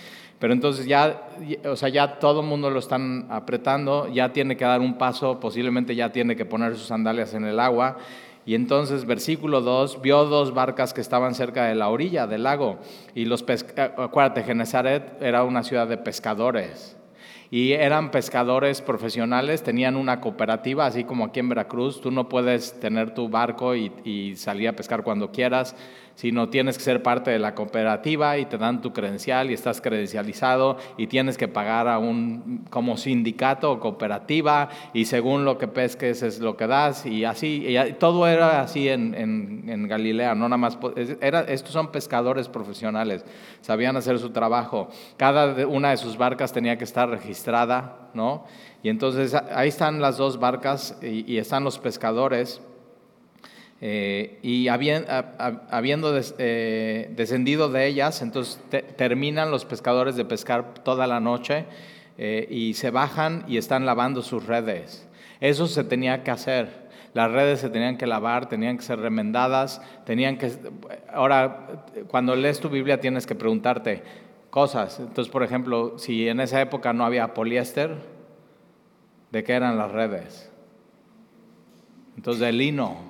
Pero 0.40 0.54
entonces 0.54 0.87
ya, 0.87 1.28
o 1.66 1.76
sea, 1.76 1.90
ya 1.90 2.18
todo 2.18 2.40
el 2.40 2.47
mundo 2.47 2.70
lo 2.70 2.78
están 2.78 3.26
apretando, 3.28 4.09
ya 4.09 4.32
tiene 4.32 4.56
que 4.56 4.64
dar 4.64 4.80
un 4.80 4.97
paso, 4.97 5.38
posiblemente 5.38 5.94
ya 5.94 6.11
tiene 6.11 6.35
que 6.35 6.47
poner 6.47 6.76
sus 6.76 6.87
sandalias 6.87 7.35
en 7.35 7.44
el 7.44 7.61
agua. 7.61 7.99
Y 8.47 8.54
entonces, 8.54 9.04
versículo 9.04 9.61
2, 9.61 10.00
vio 10.00 10.25
dos 10.25 10.54
barcas 10.54 10.94
que 10.94 11.02
estaban 11.02 11.35
cerca 11.35 11.66
de 11.66 11.75
la 11.75 11.90
orilla 11.90 12.26
del 12.26 12.44
lago. 12.44 12.78
Y 13.14 13.26
los 13.26 13.44
acuérdate, 13.76 14.42
Genezaret 14.42 15.23
era 15.23 15.44
una 15.44 15.62
ciudad 15.62 15.87
de 15.87 15.99
pescadores 15.99 16.97
y 17.50 17.73
eran 17.73 18.12
pescadores 18.12 18.80
profesionales, 18.80 19.62
tenían 19.62 19.97
una 19.97 20.20
cooperativa, 20.20 20.87
así 20.87 21.02
como 21.02 21.25
aquí 21.25 21.40
en 21.40 21.49
Veracruz, 21.49 22.00
tú 22.00 22.12
no 22.12 22.28
puedes 22.28 22.78
tener 22.78 23.12
tu 23.12 23.28
barco 23.28 23.75
y 23.75 24.37
salir 24.37 24.68
a 24.68 24.73
pescar 24.73 25.02
cuando 25.02 25.32
quieras, 25.32 25.75
sino 26.20 26.50
tienes 26.50 26.76
que 26.76 26.84
ser 26.84 27.02
parte 27.02 27.30
de 27.30 27.38
la 27.38 27.54
cooperativa 27.54 28.36
y 28.36 28.44
te 28.44 28.58
dan 28.58 28.82
tu 28.82 28.92
credencial 28.92 29.50
y 29.50 29.54
estás 29.54 29.80
credencializado 29.80 30.76
y 30.98 31.06
tienes 31.06 31.38
que 31.38 31.48
pagar 31.48 31.88
a 31.88 31.98
un 31.98 32.66
como 32.68 32.98
sindicato 32.98 33.72
o 33.72 33.80
cooperativa 33.80 34.68
y 34.92 35.06
según 35.06 35.46
lo 35.46 35.56
que 35.56 35.66
pesques 35.66 36.22
es 36.22 36.40
lo 36.40 36.58
que 36.58 36.66
das 36.66 37.06
y 37.06 37.24
así, 37.24 37.64
y 37.66 37.92
todo 37.94 38.28
era 38.28 38.60
así 38.60 38.90
en, 38.90 39.14
en, 39.14 39.88
Galilea, 39.88 40.34
no 40.34 40.46
nada 40.46 40.58
más, 40.58 40.78
era, 41.22 41.40
estos 41.40 41.72
son 41.72 41.90
pescadores 41.90 42.50
profesionales, 42.50 43.24
sabían 43.62 43.96
hacer 43.96 44.18
su 44.18 44.28
trabajo, 44.28 44.90
cada 45.16 45.66
una 45.66 45.88
de 45.88 45.96
sus 45.96 46.18
barcas 46.18 46.52
tenía 46.52 46.76
que 46.76 46.84
estar 46.84 47.08
registrada, 47.08 48.10
¿no? 48.12 48.44
Y 48.82 48.90
entonces 48.90 49.34
ahí 49.34 49.68
están 49.68 50.02
las 50.02 50.18
dos 50.18 50.38
barcas 50.38 50.98
y 51.00 51.38
están 51.38 51.64
los 51.64 51.78
pescadores 51.78 52.60
eh, 53.82 54.38
y 54.42 54.68
habiendo 54.68 56.20
eh, 56.38 57.10
descendido 57.16 57.70
de 57.70 57.87
ellas, 57.87 58.20
entonces 58.20 58.60
terminan 58.96 59.50
los 59.50 59.64
pescadores 59.64 60.16
de 60.16 60.26
pescar 60.26 60.75
toda 60.84 61.06
la 61.06 61.18
noche 61.18 61.64
eh, 62.18 62.46
y 62.50 62.75
se 62.75 62.90
bajan 62.90 63.44
y 63.49 63.56
están 63.56 63.87
lavando 63.87 64.20
sus 64.20 64.46
redes. 64.46 65.08
Eso 65.40 65.66
se 65.66 65.82
tenía 65.84 66.22
que 66.22 66.30
hacer. 66.30 66.90
Las 67.14 67.32
redes 67.32 67.60
se 67.60 67.70
tenían 67.70 67.96
que 67.96 68.06
lavar, 68.06 68.49
tenían 68.49 68.76
que 68.76 68.82
ser 68.84 69.00
remendadas, 69.00 69.80
tenían 70.04 70.37
que... 70.37 70.52
Ahora, 71.12 71.87
cuando 72.08 72.37
lees 72.37 72.60
tu 72.60 72.68
Biblia 72.68 73.00
tienes 73.00 73.26
que 73.26 73.34
preguntarte 73.34 74.02
cosas. 74.50 75.00
Entonces, 75.00 75.32
por 75.32 75.42
ejemplo, 75.42 75.99
si 75.99 76.28
en 76.28 76.40
esa 76.40 76.60
época 76.60 76.92
no 76.92 77.04
había 77.04 77.32
poliéster, 77.32 77.96
¿de 79.32 79.42
qué 79.42 79.54
eran 79.54 79.78
las 79.78 79.90
redes? 79.90 80.52
Entonces, 82.16 82.40
de 82.40 82.52
lino. 82.52 83.09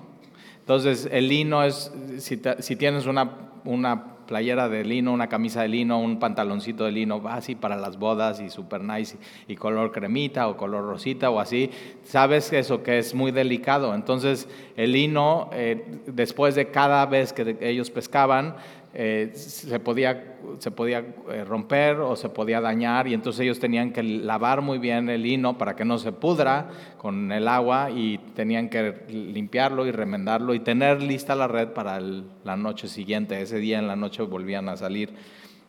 Entonces, 0.71 1.09
el 1.11 1.27
lino 1.27 1.65
es, 1.65 1.91
si, 2.19 2.77
tienes 2.77 3.07
una, 3.07 3.29
una, 3.65 4.19
playera 4.29 4.69
de 4.69 4.85
lino, 4.85 5.13
una 5.13 5.29
camisa 5.29 5.63
de 5.63 5.69
lino, 5.69 5.99
un 5.99 6.21
pantaloncito 6.21 6.85
de 6.85 6.93
lino, 6.93 7.21
así 7.27 7.57
para 7.57 7.75
las 7.77 7.99
bodas 7.99 8.39
y 8.39 8.51
super 8.51 8.81
nice, 8.85 9.19
y, 9.49 9.57
color 9.57 9.91
cremita 9.91 10.47
o 10.47 10.57
color 10.57 10.85
rosita 10.85 11.29
o 11.31 11.41
así, 11.41 11.73
sabes 12.05 12.53
eso 12.53 12.85
que 12.85 13.01
es 13.01 13.17
muy 13.17 13.33
delicado. 13.33 13.97
Entonces, 13.97 14.49
el 14.77 14.93
lino, 14.93 15.51
eh, 15.53 15.85
después 16.07 16.55
de 16.55 16.71
cada 16.71 17.05
vez 17.07 17.33
que 17.33 17.59
ellos 17.63 17.91
pescaban, 17.91 18.55
eh, 18.93 19.31
se 19.35 19.79
podía, 19.79 20.37
se 20.59 20.73
podía 20.73 21.05
eh, 21.31 21.45
romper 21.45 22.01
o 22.01 22.17
se 22.17 22.29
podía 22.29 22.61
dañar 22.61 23.07
y 23.07 23.15
entonces 23.15 23.43
ellos 23.43 23.61
tenían 23.61 23.93
que 23.93 24.03
lavar 24.03 24.63
muy 24.63 24.79
bien 24.79 25.09
el 25.09 25.23
lino 25.23 25.57
para 25.57 25.77
que 25.77 25.85
no 25.85 25.97
se 25.99 26.11
pudra 26.11 26.69
con 26.99 27.31
el 27.31 27.47
agua 27.47 27.91
y 27.91 28.19
tenían 28.35 28.69
que 28.69 29.05
limpiarlo 29.09 29.87
y 29.87 29.93
remendarlo 29.93 30.55
y 30.55 30.61
tener 30.61 31.03
lista 31.03 31.37
la 31.37 31.47
red 31.47 31.69
para 31.69 32.01
la 32.01 32.57
noche 32.57 32.89
siguiente. 32.89 33.41
Ese 33.41 33.59
día 33.59 33.79
en 33.79 33.87
la 33.87 33.95
noche 33.95 34.23
volvían 34.25 34.69
a 34.69 34.77
salir 34.77 35.11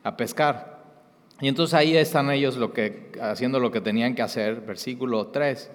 a 0.04 0.18
pescar. 0.18 0.82
Y 1.40 1.48
entonces 1.48 1.75
ahí 1.75 1.96
están 1.96 2.32
ellos 2.32 2.58
lo 2.58 2.74
que, 2.74 3.12
haciendo 3.22 3.60
lo 3.60 3.72
que 3.72 3.82
tenían 3.82 4.16
que 4.16 4.24
hacer, 4.24 4.62
versículo 4.62 5.28
3 5.28 5.70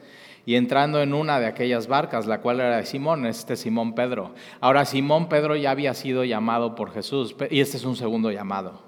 y 0.47 0.55
entrando 0.55 1.03
en 1.03 1.13
una 1.13 1.41
de 1.41 1.47
aquellas 1.47 1.89
barcas, 1.89 2.27
la 2.27 2.41
cual 2.41 2.61
era 2.61 2.77
de 2.77 2.87
Simón, 2.87 3.27
este 3.27 3.57
Simón 3.57 3.97
Pedro. 3.97 4.33
Ahora, 4.61 4.85
Simón 4.85 5.29
Pedro 5.29 5.57
ya 5.57 5.73
había 5.73 5.93
sido 5.93 6.23
llamado 6.23 6.77
por 6.77 6.93
Jesús 6.93 7.35
y 7.51 7.61
este 7.61 7.77
es 7.77 7.85
un 7.85 7.97
segundo 7.97 8.31
llamado. 8.31 8.81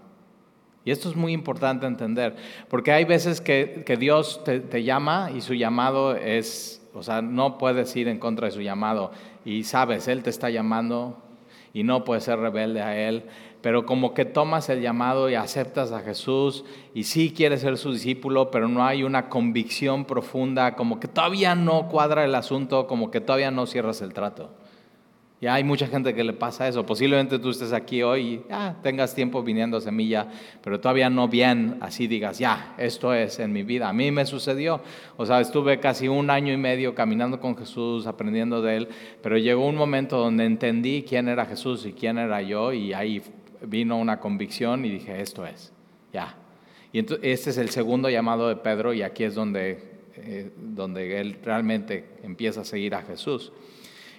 Y 0.85 0.93
esto 0.93 1.11
es 1.11 1.17
muy 1.17 1.33
importante 1.33 1.85
entender, 1.85 2.37
porque 2.71 2.93
hay 2.93 3.05
veces 3.05 3.41
que, 3.41 3.85
Dios 3.99 4.43
te, 4.45 4.61
te, 4.61 4.85
llama 4.85 5.33
y 5.35 5.41
su 5.41 5.53
llamado 5.53 6.15
es, 6.15 6.88
o 6.95 7.03
sea, 7.03 7.21
no 7.21 7.59
puedes 7.59 7.95
ir 7.97 8.07
en 8.07 8.19
contra 8.19 8.47
de 8.47 8.53
su 8.53 8.62
llamado 8.62 9.11
y 9.45 9.65
sabes, 9.65 10.07
Él 10.07 10.23
te 10.23 10.31
está 10.31 10.50
llamando 10.50 11.19
y 11.75 11.83
no 11.83 12.05
puedes 12.05 12.25
ser 12.25 12.38
rebelde 12.38 12.83
a 12.83 12.97
Él 12.97 13.25
pero 13.61 13.87
como 13.87 14.15
que 14.15 14.25
tomas 14.25 14.69
el 14.69 14.81
llamado 14.81 15.29
y 15.29 15.35
aceptas 15.35 15.93
a 15.93 16.00
Jesús 16.00 16.65
y 16.95 17.05
sí 17.05 17.33
quieres 17.35 17.61
ser 17.61 17.77
su 17.77 17.93
discípulo, 17.93 18.50
pero 18.50 18.69
no 18.69 18.85
hay 18.85 19.03
una 19.03 19.29
convicción 19.29 20.05
profunda, 20.05 20.77
como 20.77 21.00
que 21.00 21.09
todavía 21.09 21.55
no 21.55 21.88
cuadra 21.88 22.25
el 22.25 22.35
asunto, 22.35 22.87
como 22.87 23.11
que 23.11 23.21
todavía 23.21 23.50
no 23.50 23.67
cierras 23.67 24.00
el 24.03 24.15
trato. 24.15 24.50
Y 25.41 25.47
hay 25.47 25.62
mucha 25.62 25.87
gente 25.87 26.15
que 26.15 26.25
le 26.25 26.33
pasa 26.33 26.67
eso. 26.67 26.85
Posiblemente 26.85 27.38
tú 27.38 27.50
estés 27.50 27.73
aquí 27.73 28.03
hoy 28.03 28.21
y 28.21 28.43
ah, 28.50 28.75
tengas 28.83 29.15
tiempo 29.15 29.41
viniendo 29.45 29.77
a 29.77 29.81
Semilla, 29.81 30.27
pero 30.65 30.81
todavía 30.81 31.11
no 31.11 31.29
bien 31.29 31.79
así 31.81 32.09
digas, 32.09 32.41
ya, 32.41 32.75
esto 32.77 33.15
es 33.15 33.38
en 33.38 33.53
mi 33.53 33.62
vida. 33.62 33.88
A 33.88 33.93
mí 33.93 34.11
me 34.11 34.27
sucedió. 34.27 34.81
O 35.17 35.25
sea, 35.25 35.41
estuve 35.41 35.79
casi 35.79 36.09
un 36.09 36.31
año 36.31 36.53
y 36.53 36.57
medio 36.57 36.93
caminando 36.93 37.38
con 37.38 37.57
Jesús, 37.57 38.09
aprendiendo 38.09 38.62
de 38.62 38.79
Él, 38.79 38.88
pero 39.23 39.38
llegó 39.38 39.65
un 39.65 39.77
momento 39.77 40.19
donde 40.19 40.45
entendí 40.45 41.05
quién 41.09 41.29
era 41.29 41.47
Jesús 41.47 41.87
y 41.87 41.93
quién 41.93 42.19
era 42.19 42.43
yo 42.43 42.73
y 42.73 42.93
ahí 42.93 43.23
vino 43.62 43.99
una 43.99 44.21
convicción 44.21 44.85
y 44.85 44.91
dije, 44.91 45.21
esto 45.21 45.47
es, 45.47 45.73
ya. 46.12 46.35
Y 46.93 46.99
entonces, 47.00 47.27
este 47.27 47.50
es 47.50 47.59
el 47.59 47.71
segundo 47.71 48.09
llamado 48.09 48.49
de 48.49 48.57
Pedro 48.57 48.93
y 48.93 49.03
aquí 49.03 49.25
es 49.25 49.35
donde, 49.35 49.83
eh, 50.17 50.50
donde 50.57 51.21
él 51.21 51.38
realmente 51.45 52.05
empieza 52.23 52.62
a 52.62 52.65
seguir 52.65 52.95
a 52.95 53.03
Jesús. 53.03 53.53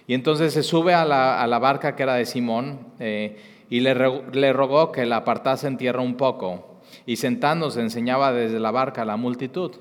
Y 0.06 0.14
entonces 0.14 0.52
se 0.52 0.62
sube 0.62 0.94
a 0.94 1.04
la, 1.04 1.42
a 1.42 1.46
la 1.46 1.58
barca 1.58 1.94
que 1.94 2.02
era 2.02 2.14
de 2.14 2.26
Simón 2.26 2.80
eh, 2.98 3.38
y 3.68 3.80
le, 3.80 3.94
le 4.32 4.52
rogó 4.52 4.92
que 4.92 5.06
la 5.06 5.16
apartase 5.16 5.68
en 5.68 5.76
tierra 5.76 6.00
un 6.00 6.16
poco 6.16 6.80
y 7.06 7.16
sentándose 7.16 7.80
enseñaba 7.80 8.32
desde 8.32 8.60
la 8.60 8.70
barca 8.70 9.02
a 9.02 9.04
la 9.04 9.16
multitud. 9.16 9.72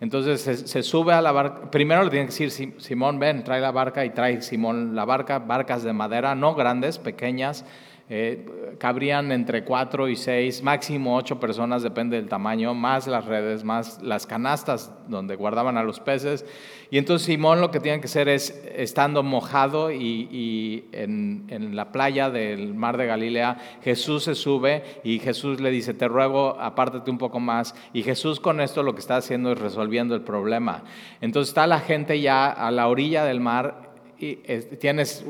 Entonces 0.00 0.40
se, 0.68 0.82
sube 0.82 1.12
a 1.12 1.22
la 1.22 1.30
barca, 1.30 1.70
primero 1.70 2.02
le 2.02 2.10
tiene 2.10 2.26
que 2.26 2.32
decir, 2.32 2.74
Simón, 2.78 3.20
ven, 3.20 3.44
trae 3.44 3.60
la 3.60 3.70
barca 3.70 4.04
y 4.04 4.10
trae 4.10 4.42
Simón 4.42 4.96
la 4.96 5.04
barca, 5.04 5.38
barcas 5.38 5.84
de 5.84 5.92
madera, 5.92 6.34
no 6.34 6.56
grandes, 6.56 6.98
pequeñas, 6.98 7.64
eh, 8.14 8.76
cabrían 8.76 9.32
entre 9.32 9.64
cuatro 9.64 10.06
y 10.06 10.16
seis, 10.16 10.62
máximo 10.62 11.16
ocho 11.16 11.40
personas, 11.40 11.82
depende 11.82 12.18
del 12.18 12.28
tamaño, 12.28 12.74
más 12.74 13.06
las 13.06 13.24
redes, 13.24 13.64
más 13.64 14.02
las 14.02 14.26
canastas 14.26 14.92
donde 15.08 15.34
guardaban 15.34 15.78
a 15.78 15.82
los 15.82 15.98
peces. 15.98 16.44
Y 16.90 16.98
entonces 16.98 17.24
Simón 17.24 17.62
lo 17.62 17.70
que 17.70 17.80
tiene 17.80 18.00
que 18.00 18.08
hacer 18.08 18.28
es, 18.28 18.50
estando 18.76 19.22
mojado 19.22 19.90
y, 19.90 20.84
en, 20.92 21.46
en, 21.48 21.74
la 21.74 21.90
playa 21.90 22.28
del 22.28 22.74
mar 22.74 22.98
de 22.98 23.06
Galilea, 23.06 23.56
Jesús 23.82 24.24
se 24.24 24.34
sube 24.34 24.82
y 25.04 25.18
Jesús 25.18 25.62
le 25.62 25.70
dice, 25.70 25.94
te 25.94 26.06
ruego, 26.06 26.60
apártate 26.60 27.10
un 27.10 27.16
poco 27.16 27.40
más. 27.40 27.74
Y 27.94 28.02
Jesús 28.02 28.40
con 28.40 28.60
esto 28.60 28.82
lo 28.82 28.92
que 28.94 29.00
está 29.00 29.16
haciendo 29.16 29.52
es 29.52 29.58
resolviendo 29.58 30.14
el 30.14 30.20
problema. 30.20 30.84
Entonces 31.22 31.48
está 31.48 31.66
la 31.66 31.80
gente 31.80 32.20
ya 32.20 32.50
a 32.50 32.70
la 32.70 32.88
orilla 32.88 33.24
del 33.24 33.40
mar 33.40 33.91
y 34.22 34.36
tienes 34.78 35.24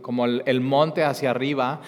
como 0.00 0.24
el, 0.24 0.60
monte 0.62 1.04
hacia 1.04 1.30
arriba, 1.30 1.82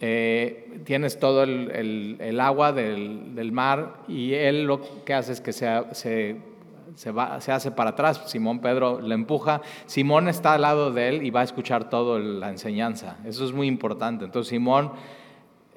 eh, 0.00 0.80
tienes 0.84 1.18
todo 1.18 1.42
el, 1.42 2.38
agua 2.40 2.72
del, 2.72 3.52
mar 3.52 3.98
y 4.08 4.32
él 4.32 4.64
lo 4.64 4.80
que 5.04 5.12
hace 5.12 5.32
es 5.32 5.42
que 5.42 5.52
se, 5.52 5.68
se, 6.94 7.10
va, 7.10 7.42
se, 7.42 7.52
hace 7.52 7.70
para 7.72 7.90
atrás. 7.90 8.22
Simón 8.26 8.60
Pedro 8.60 9.02
le 9.02 9.14
empuja. 9.14 9.60
Simón 9.84 10.28
está 10.28 10.54
al 10.54 10.62
lado 10.62 10.92
de 10.92 11.10
él 11.10 11.22
y 11.22 11.30
va 11.30 11.42
a 11.42 11.44
escuchar 11.44 11.90
toda 11.90 12.18
la 12.18 12.48
enseñanza. 12.48 13.18
Eso 13.26 13.44
es 13.44 13.52
muy 13.52 13.66
importante. 13.66 14.24
Entonces 14.24 14.48
Simón 14.48 14.92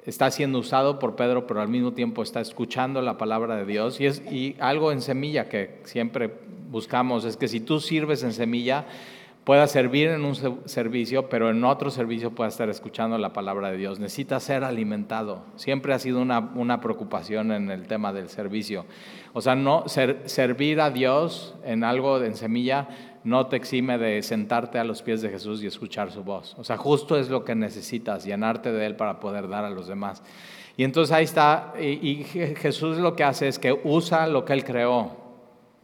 está 0.06 0.30
siendo 0.30 0.60
usado 0.60 0.98
por 0.98 1.14
Pedro, 1.14 1.46
pero 1.46 1.60
al 1.60 1.68
mismo 1.68 1.92
tiempo 1.92 2.22
está 2.22 2.40
escuchando 2.40 3.02
la 3.02 3.18
palabra 3.18 3.56
de 3.56 3.66
Dios. 3.66 4.00
Y, 4.00 4.06
es, 4.06 4.22
y 4.32 4.56
algo 4.60 4.92
en 4.92 5.02
semilla 5.02 5.50
que 5.50 5.82
siempre 5.84 6.32
buscamos 6.70 7.26
es 7.26 7.36
que 7.36 7.48
si 7.48 7.60
tú 7.60 7.80
sirves 7.80 8.22
en 8.22 8.32
semilla, 8.32 8.86
pueda 9.44 9.66
servir 9.66 10.08
en 10.08 10.24
un 10.24 10.34
servicio, 10.66 11.28
pero 11.28 11.50
en 11.50 11.62
otro 11.64 11.90
servicio 11.90 12.30
pueda 12.30 12.48
estar 12.48 12.68
escuchando 12.70 13.18
la 13.18 13.32
palabra 13.32 13.70
de 13.70 13.76
Dios. 13.76 14.00
Necesita 14.00 14.40
ser 14.40 14.64
alimentado. 14.64 15.42
Siempre 15.56 15.92
ha 15.92 15.98
sido 15.98 16.20
una, 16.20 16.38
una 16.54 16.80
preocupación 16.80 17.52
en 17.52 17.70
el 17.70 17.86
tema 17.86 18.12
del 18.12 18.28
servicio. 18.28 18.86
O 19.34 19.40
sea, 19.40 19.54
no 19.54 19.84
servir 19.88 20.80
a 20.80 20.90
Dios 20.90 21.54
en 21.64 21.84
algo 21.84 22.22
en 22.22 22.34
semilla 22.34 22.88
no 23.24 23.46
te 23.46 23.56
exime 23.56 23.96
de 23.96 24.22
sentarte 24.22 24.78
a 24.78 24.84
los 24.84 25.00
pies 25.00 25.22
de 25.22 25.30
Jesús 25.30 25.62
y 25.62 25.66
escuchar 25.66 26.12
su 26.12 26.22
voz. 26.22 26.54
O 26.58 26.64
sea, 26.64 26.76
justo 26.76 27.18
es 27.18 27.30
lo 27.30 27.42
que 27.42 27.54
necesitas, 27.54 28.24
llenarte 28.24 28.70
de 28.70 28.84
Él 28.84 28.96
para 28.96 29.18
poder 29.18 29.48
dar 29.48 29.64
a 29.64 29.70
los 29.70 29.88
demás. 29.88 30.22
Y 30.76 30.84
entonces 30.84 31.10
ahí 31.10 31.24
está, 31.24 31.72
y 31.80 32.24
Jesús 32.24 32.98
lo 32.98 33.16
que 33.16 33.24
hace 33.24 33.48
es 33.48 33.58
que 33.58 33.80
usa 33.84 34.26
lo 34.26 34.44
que 34.44 34.52
Él 34.52 34.64
creó 34.64 35.23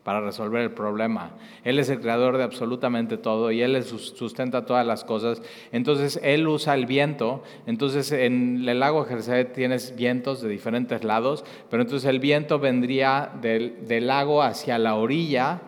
para 0.04 0.20
resolver 0.20 0.62
el 0.62 0.70
problema. 0.70 1.32
Él 1.62 1.78
es 1.78 1.88
el 1.90 2.00
creador 2.00 2.38
de 2.38 2.44
absolutamente 2.44 3.18
todo 3.18 3.52
y 3.52 3.60
Él 3.62 3.82
sustenta 3.84 4.64
todas 4.64 4.86
las 4.86 5.04
cosas. 5.04 5.42
Entonces 5.72 6.18
Él 6.22 6.48
usa 6.48 6.74
el 6.74 6.86
viento. 6.86 7.42
Entonces 7.66 8.10
en 8.12 8.66
el 8.66 8.80
lago 8.80 9.04
Jersey 9.04 9.46
tienes 9.46 9.94
vientos 9.96 10.40
de 10.40 10.48
diferentes 10.48 11.04
lados, 11.04 11.44
pero 11.68 11.82
entonces 11.82 12.08
el 12.08 12.18
viento 12.18 12.58
vendría 12.58 13.30
del, 13.40 14.06
lago 14.06 14.42
hacia 14.42 14.78
la 14.78 14.94
orilla. 14.94 15.60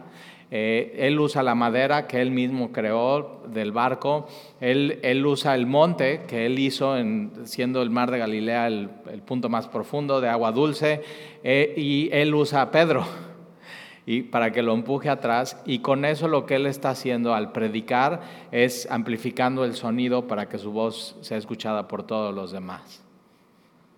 Eh, 0.55 0.97
él 0.99 1.19
usa 1.19 1.43
la 1.43 1.55
madera 1.55 2.07
que 2.07 2.21
él 2.21 2.31
mismo 2.31 2.73
creó 2.73 3.43
del 3.49 3.73
barco. 3.73 4.29
Él, 4.61 5.25
usa 5.27 5.55
el 5.55 5.67
monte 5.67 6.23
que 6.27 6.45
él 6.45 6.59
hizo 6.59 6.97
en, 6.99 7.33
siendo 7.45 7.81
el 7.81 7.89
mar 7.89 8.11
de 8.11 8.19
Galilea 8.19 8.67
el, 8.67 8.91
el 9.11 9.23
punto 9.23 9.49
más 9.49 9.67
profundo 9.69 10.21
de 10.21 10.29
agua 10.29 10.53
dulce. 10.53 11.03
Eh, 11.43 11.73
y 11.77 12.11
él 12.13 12.35
usa 12.35 12.63
a 12.63 12.71
Pedro 12.71 13.07
y 14.05 14.23
para 14.23 14.51
que 14.51 14.63
lo 14.63 14.75
empuje 14.75 15.09
atrás 15.09 15.61
y 15.65 15.79
con 15.79 16.05
eso 16.05 16.27
lo 16.27 16.45
que 16.45 16.57
él 16.57 16.67
está 16.67 16.91
haciendo 16.91 17.35
al 17.35 17.53
predicar 17.53 18.21
es 18.51 18.91
amplificando 18.91 19.65
el 19.65 19.75
sonido 19.75 20.27
para 20.27 20.49
que 20.49 20.59
su 20.59 20.73
voz 20.73 21.17
sea 21.21 21.39
escuchada 21.39 21.87
por 21.87 22.03
todos 22.05 22.35
los 22.35 22.51
demás. 22.51 23.03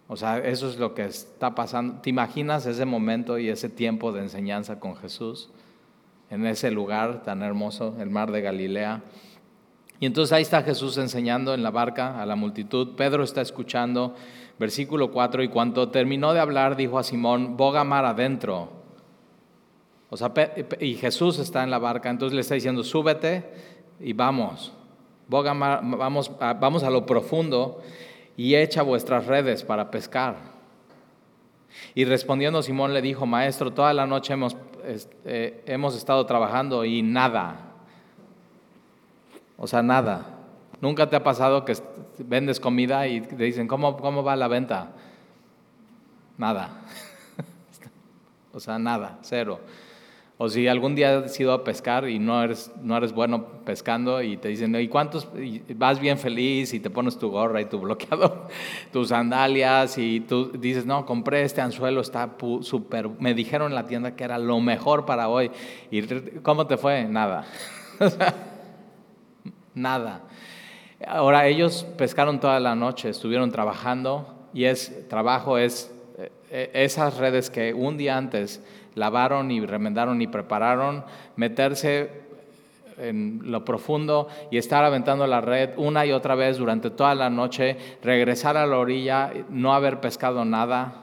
O 0.07 0.17
sea, 0.17 0.39
eso 0.39 0.69
es 0.69 0.79
lo 0.79 0.95
que 0.95 1.07
está 1.07 1.55
pasando. 1.55 2.03
¿Te 2.03 2.11
imaginas 2.11 2.67
ese 2.67 2.85
momento 2.85 3.39
y 3.39 3.49
ese 3.49 3.71
tiempo 3.71 4.13
de 4.13 4.21
enseñanza 4.21 4.79
con 4.79 4.97
Jesús 4.97 5.51
en 6.29 6.47
ese 6.47 6.71
lugar 6.71 7.23
tan 7.23 7.43
hermoso, 7.43 7.97
el 7.99 8.11
mar 8.11 8.31
de 8.31 8.43
Galilea? 8.43 9.03
Y 10.01 10.07
entonces 10.07 10.35
ahí 10.35 10.43
está 10.43 10.63
Jesús 10.63 10.99
enseñando 10.99 11.55
en 11.55 11.63
la 11.63 11.71
barca 11.71 12.21
a 12.21 12.27
la 12.27 12.37
multitud. 12.37 12.95
Pedro 12.97 13.25
está 13.25 13.41
escuchando, 13.41 14.15
versículo 14.59 15.11
4, 15.11 15.43
y 15.43 15.49
cuando 15.49 15.89
terminó 15.89 16.35
de 16.35 16.41
hablar 16.41 16.77
dijo 16.77 16.99
a 16.99 17.03
Simón, 17.03 17.57
boga 17.57 17.85
mar 17.85 18.05
adentro 18.05 18.84
o 20.11 20.17
sea, 20.17 20.33
y 20.81 20.95
Jesús 20.95 21.39
está 21.39 21.63
en 21.63 21.71
la 21.71 21.79
barca, 21.79 22.11
entonces 22.11 22.35
le 22.35 22.41
está 22.43 22.55
diciendo, 22.55 22.85
súbete 22.85 23.45
y 24.01 24.13
vamos, 24.13 24.73
vamos, 25.29 26.31
vamos 26.39 26.83
a 26.83 26.91
lo 26.91 27.07
profundo 27.07 27.83
y 28.37 28.55
echa 28.55 28.83
vuestras 28.83 29.27
redes 29.27 29.65
para 29.65 29.91
pescar. 29.91 30.55
Y 31.95 32.05
respondiendo 32.05 32.63
Simón 32.63 32.95
le 32.95 33.03
dijo, 33.03 33.27
maestro, 33.27 33.73
toda 33.73 33.93
la 33.93 34.07
noche 34.07 34.33
hemos, 34.33 34.57
eh, 35.25 35.63
hemos 35.67 35.97
estado 35.97 36.25
trabajando 36.27 36.85
y 36.85 37.03
nada. 37.03 37.73
O 39.57 39.67
sea, 39.67 39.83
nada. 39.83 40.27
¿Nunca 40.81 41.09
te 41.09 41.17
ha 41.17 41.23
pasado 41.23 41.65
que 41.65 41.75
vendes 42.19 42.61
comida 42.61 43.07
y 43.07 43.21
te 43.21 43.45
dicen, 43.45 43.67
¿cómo, 43.67 43.97
cómo 43.97 44.23
va 44.23 44.37
la 44.37 44.49
venta? 44.49 44.93
Nada. 46.37 46.83
o 48.53 48.61
sea, 48.61 48.79
nada, 48.79 49.19
cero. 49.23 49.61
O 50.45 50.49
si 50.51 50.69
algún 50.69 50.95
día 50.95 51.21
has 51.21 51.41
ido 51.41 51.55
a 51.55 51.65
pescar 51.65 52.07
y 52.07 52.19
no 52.19 52.43
eres, 52.43 52.71
no 52.83 52.95
eres 52.99 53.15
bueno 53.15 53.47
pescando 53.65 54.21
y 54.21 54.37
te 54.37 54.49
dicen, 54.49 54.75
¿y 54.75 54.89
cuántos? 54.89 55.27
vas 55.75 55.99
bien 55.99 56.19
feliz 56.19 56.75
y 56.75 56.81
te 56.81 56.91
pones 56.91 57.17
tu 57.19 57.31
gorra 57.31 57.63
y 57.63 57.65
tu 57.65 57.79
bloqueado, 57.81 58.47
tus 58.93 59.09
sandalias 59.09 59.97
y 59.97 60.21
tú 60.21 60.53
dices, 60.53 60.85
no, 60.85 61.07
compré 61.07 61.45
este 61.45 61.63
anzuelo, 61.63 62.03
está 62.03 62.37
súper, 62.61 63.09
me 63.21 63.33
dijeron 63.33 63.69
en 63.69 63.75
la 63.75 63.87
tienda 63.87 64.17
que 64.17 64.25
era 64.25 64.37
lo 64.37 64.61
mejor 64.61 65.07
para 65.07 65.31
hoy. 65.31 65.51
¿Y 65.91 66.03
cómo 66.43 66.67
te 66.67 66.77
fue? 66.77 67.05
Nada. 67.05 67.47
Nada. 69.75 70.25
Ahora 71.07 71.47
ellos 71.47 71.87
pescaron 71.97 72.39
toda 72.39 72.61
la 72.61 72.75
noche, 72.75 73.09
estuvieron 73.09 73.51
trabajando 73.51 74.51
y 74.53 74.65
es 74.65 75.09
trabajo 75.09 75.57
es 75.57 75.91
eh, 76.19 76.31
eh, 76.51 76.71
esas 76.75 77.17
redes 77.17 77.49
que 77.49 77.73
un 77.73 77.97
día 77.97 78.19
antes 78.19 78.63
lavaron 78.95 79.51
y 79.51 79.65
remendaron 79.65 80.21
y 80.23 80.27
prepararon, 80.27 81.05
meterse 81.37 82.25
en 82.99 83.41
lo 83.51 83.65
profundo 83.65 84.29
y 84.51 84.59
estar 84.59 84.85
aventando 84.85 85.27
la 85.27 85.41
red 85.41 85.71
una 85.77 86.07
y 86.07 86.13
otra 86.13 86.35
vez 86.35 86.59
durante 86.59 86.91
toda 86.91 87.15
la 87.15 87.31
noche, 87.31 87.77
regresar 88.03 88.57
a 88.57 88.67
la 88.67 88.79
orilla, 88.79 89.33
no 89.49 89.75
haber 89.75 90.01
pescado 90.01 90.45
nada, 90.45 90.95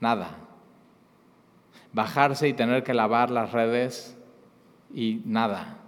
nada. 0.00 0.36
Bajarse 1.92 2.48
y 2.48 2.52
tener 2.52 2.84
que 2.84 2.94
lavar 2.94 3.30
las 3.30 3.52
redes 3.52 4.16
y 4.94 5.22
nada, 5.24 5.78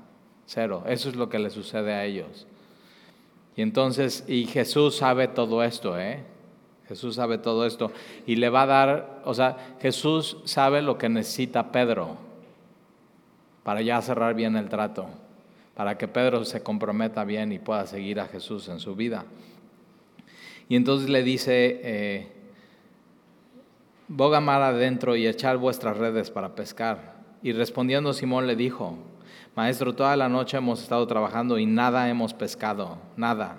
cero. 0.47 0.85
Eso 0.87 1.09
es 1.09 1.17
lo 1.17 1.29
que 1.29 1.39
le 1.39 1.51
sucede 1.51 1.93
a 1.93 2.05
ellos. 2.05 2.47
Y 3.57 3.63
entonces, 3.63 4.25
y 4.27 4.47
Jesús 4.47 4.97
sabe 4.97 5.29
todo 5.29 5.63
esto, 5.63 5.99
¿eh? 5.99 6.25
Jesús 6.91 7.15
sabe 7.15 7.39
todo 7.39 7.67
esto 7.67 7.93
y 8.27 8.35
le 8.35 8.49
va 8.49 8.63
a 8.63 8.67
dar, 8.67 9.23
o 9.25 9.33
sea, 9.33 9.77
Jesús 9.81 10.39
sabe 10.43 10.83
lo 10.83 10.99
que 10.99 11.09
necesita 11.09 11.71
Pedro 11.71 12.17
para 13.63 13.81
ya 13.81 14.03
cerrar 14.03 14.35
bien 14.35 14.57
el 14.57 14.69
trato, 14.69 15.07
para 15.77 15.97
que 15.97 16.09
Pedro 16.09 16.45
se 16.45 16.65
comprometa 16.65 17.23
bien 17.23 17.53
y 17.53 17.61
pueda 17.61 17.87
seguir 17.87 18.19
a 18.19 18.27
Jesús 18.27 18.69
en 18.69 18.81
su 18.81 18.97
vida. 18.97 19.25
Y 20.69 20.75
entonces 20.75 21.09
le 21.09 21.23
dice, 21.23 21.81
eh, 21.85 22.33
boga 24.09 24.41
mar 24.41 24.61
adentro 24.61 25.15
y 25.15 25.29
echar 25.29 25.59
vuestras 25.59 25.97
redes 25.97 26.33
para 26.33 26.57
pescar. 26.57 27.21
Y 27.41 27.53
respondiendo 27.53 28.13
Simón 28.15 28.49
le 28.49 28.57
dijo, 28.57 28.99
Maestro, 29.55 29.95
toda 29.95 30.17
la 30.17 30.29
noche 30.29 30.57
hemos 30.57 30.83
estado 30.83 31.07
trabajando 31.07 31.57
y 31.57 31.67
nada 31.67 32.09
hemos 32.09 32.35
pescado, 32.35 32.99
nada. 33.17 33.59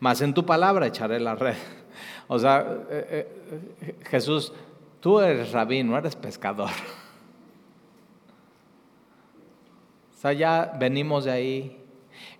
Mas 0.00 0.22
en 0.22 0.32
tu 0.32 0.46
palabra 0.46 0.86
echaré 0.86 1.20
la 1.20 1.34
red. 1.34 1.56
O 2.28 2.38
sea, 2.38 2.60
eh, 2.90 3.28
eh, 3.80 3.94
Jesús, 4.04 4.52
tú 5.00 5.20
eres 5.20 5.52
rabí, 5.52 5.82
no 5.82 5.96
eres 5.96 6.16
pescador. 6.16 6.70
O 10.12 10.16
sea, 10.16 10.32
ya 10.32 10.76
venimos 10.78 11.24
de 11.24 11.30
ahí. 11.30 11.80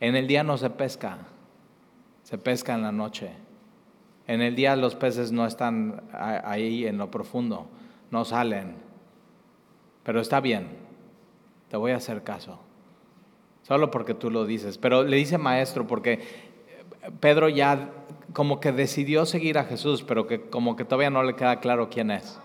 En 0.01 0.17
el 0.17 0.27
día 0.27 0.43
no 0.43 0.57
se 0.57 0.71
pesca, 0.71 1.19
se 2.23 2.39
pesca 2.39 2.75
en 2.75 2.83
la 2.83 2.93
noche. 2.93 3.31
En 4.27 4.41
el 4.41 4.57
día 4.57 4.75
los 4.77 4.95
peces 4.95 5.33
no 5.33 5.47
están 5.47 6.03
ahí 6.13 6.87
en 6.87 6.97
lo 6.97 7.11
profundo, 7.11 7.67
no 8.11 8.25
salen. 8.25 8.77
Pero 10.03 10.21
está 10.21 10.41
bien, 10.41 10.69
te 11.69 11.77
voy 11.77 11.93
a 11.93 11.97
hacer 11.97 12.23
caso. 12.23 12.59
Solo 13.63 13.91
porque 13.91 14.15
tú 14.15 14.31
lo 14.31 14.47
dices. 14.47 14.79
Pero 14.79 15.03
le 15.03 15.17
dice 15.17 15.39
maestro 15.39 15.87
porque 15.87 16.21
Pedro 17.21 17.49
ya 17.49 17.91
como 18.33 18.61
que 18.61 18.73
decidió 18.73 19.27
seguir 19.27 19.59
a 19.59 19.65
Jesús, 19.65 20.03
pero 20.03 20.27
que 20.27 20.41
como 20.41 20.77
que 20.77 20.85
todavía 20.85 21.11
no 21.11 21.23
le 21.23 21.37
queda 21.37 21.61
claro 21.61 21.91
quién 21.91 22.11
es. 22.11 22.41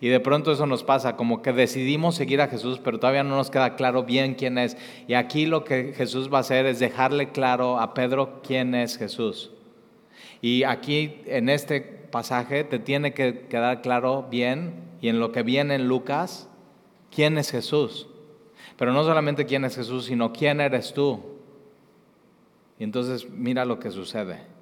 Y 0.00 0.08
de 0.08 0.20
pronto 0.20 0.52
eso 0.52 0.66
nos 0.66 0.84
pasa, 0.84 1.16
como 1.16 1.40
que 1.40 1.52
decidimos 1.52 2.16
seguir 2.16 2.42
a 2.42 2.48
Jesús, 2.48 2.80
pero 2.82 2.98
todavía 2.98 3.24
no 3.24 3.36
nos 3.36 3.50
queda 3.50 3.76
claro 3.76 4.04
bien 4.04 4.34
quién 4.34 4.58
es. 4.58 4.76
Y 5.08 5.14
aquí 5.14 5.46
lo 5.46 5.64
que 5.64 5.94
Jesús 5.96 6.30
va 6.32 6.38
a 6.38 6.40
hacer 6.42 6.66
es 6.66 6.78
dejarle 6.78 7.30
claro 7.30 7.80
a 7.80 7.94
Pedro 7.94 8.42
quién 8.42 8.74
es 8.74 8.98
Jesús. 8.98 9.52
Y 10.42 10.64
aquí 10.64 11.22
en 11.26 11.48
este 11.48 11.80
pasaje 11.80 12.64
te 12.64 12.78
tiene 12.78 13.14
que 13.14 13.46
quedar 13.48 13.80
claro 13.80 14.26
bien, 14.30 14.84
y 15.00 15.08
en 15.08 15.18
lo 15.18 15.32
que 15.32 15.42
viene 15.42 15.76
en 15.76 15.88
Lucas, 15.88 16.48
quién 17.10 17.38
es 17.38 17.50
Jesús. 17.50 18.06
Pero 18.76 18.92
no 18.92 19.04
solamente 19.04 19.46
quién 19.46 19.64
es 19.64 19.76
Jesús, 19.76 20.06
sino 20.06 20.32
quién 20.32 20.60
eres 20.60 20.92
tú. 20.92 21.22
Y 22.78 22.84
entonces 22.84 23.28
mira 23.30 23.64
lo 23.64 23.78
que 23.78 23.90
sucede. 23.90 24.55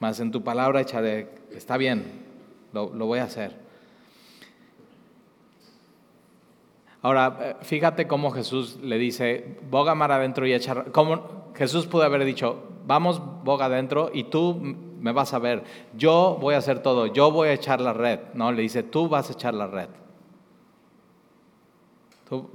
Más 0.00 0.20
en 0.20 0.30
tu 0.30 0.42
palabra 0.42 0.80
echaré, 0.80 1.28
está 1.50 1.76
bien, 1.76 2.04
lo, 2.72 2.88
voy 2.88 3.18
a 3.18 3.24
hacer. 3.24 3.56
Ahora, 7.02 7.38
eh, 7.40 7.56
fíjate 7.62 8.06
cómo 8.06 8.30
Jesús 8.30 8.78
le 8.82 8.98
dice, 8.98 9.58
boga 9.70 9.94
mar 9.94 10.12
adentro 10.12 10.46
y 10.46 10.52
echar... 10.52 10.92
Como 10.92 11.52
Jesús 11.54 11.86
pudo 11.86 12.02
haber 12.04 12.24
dicho, 12.24 12.62
vamos, 12.86 13.20
boga 13.44 13.66
adentro 13.66 14.10
y 14.12 14.24
tú 14.24 14.54
me 15.00 15.12
vas 15.12 15.34
a 15.34 15.38
ver. 15.38 15.64
Yo 15.96 16.38
voy 16.40 16.54
a 16.54 16.58
hacer 16.58 16.80
todo, 16.80 17.06
yo 17.06 17.30
voy 17.30 17.48
a 17.48 17.52
echar 17.52 17.80
la 17.80 17.92
red. 17.92 18.20
No, 18.34 18.52
le 18.52 18.62
dice, 18.62 18.82
tú 18.82 19.08
vas 19.08 19.30
a 19.30 19.32
echar 19.32 19.54
la 19.54 19.66
red. 19.66 19.88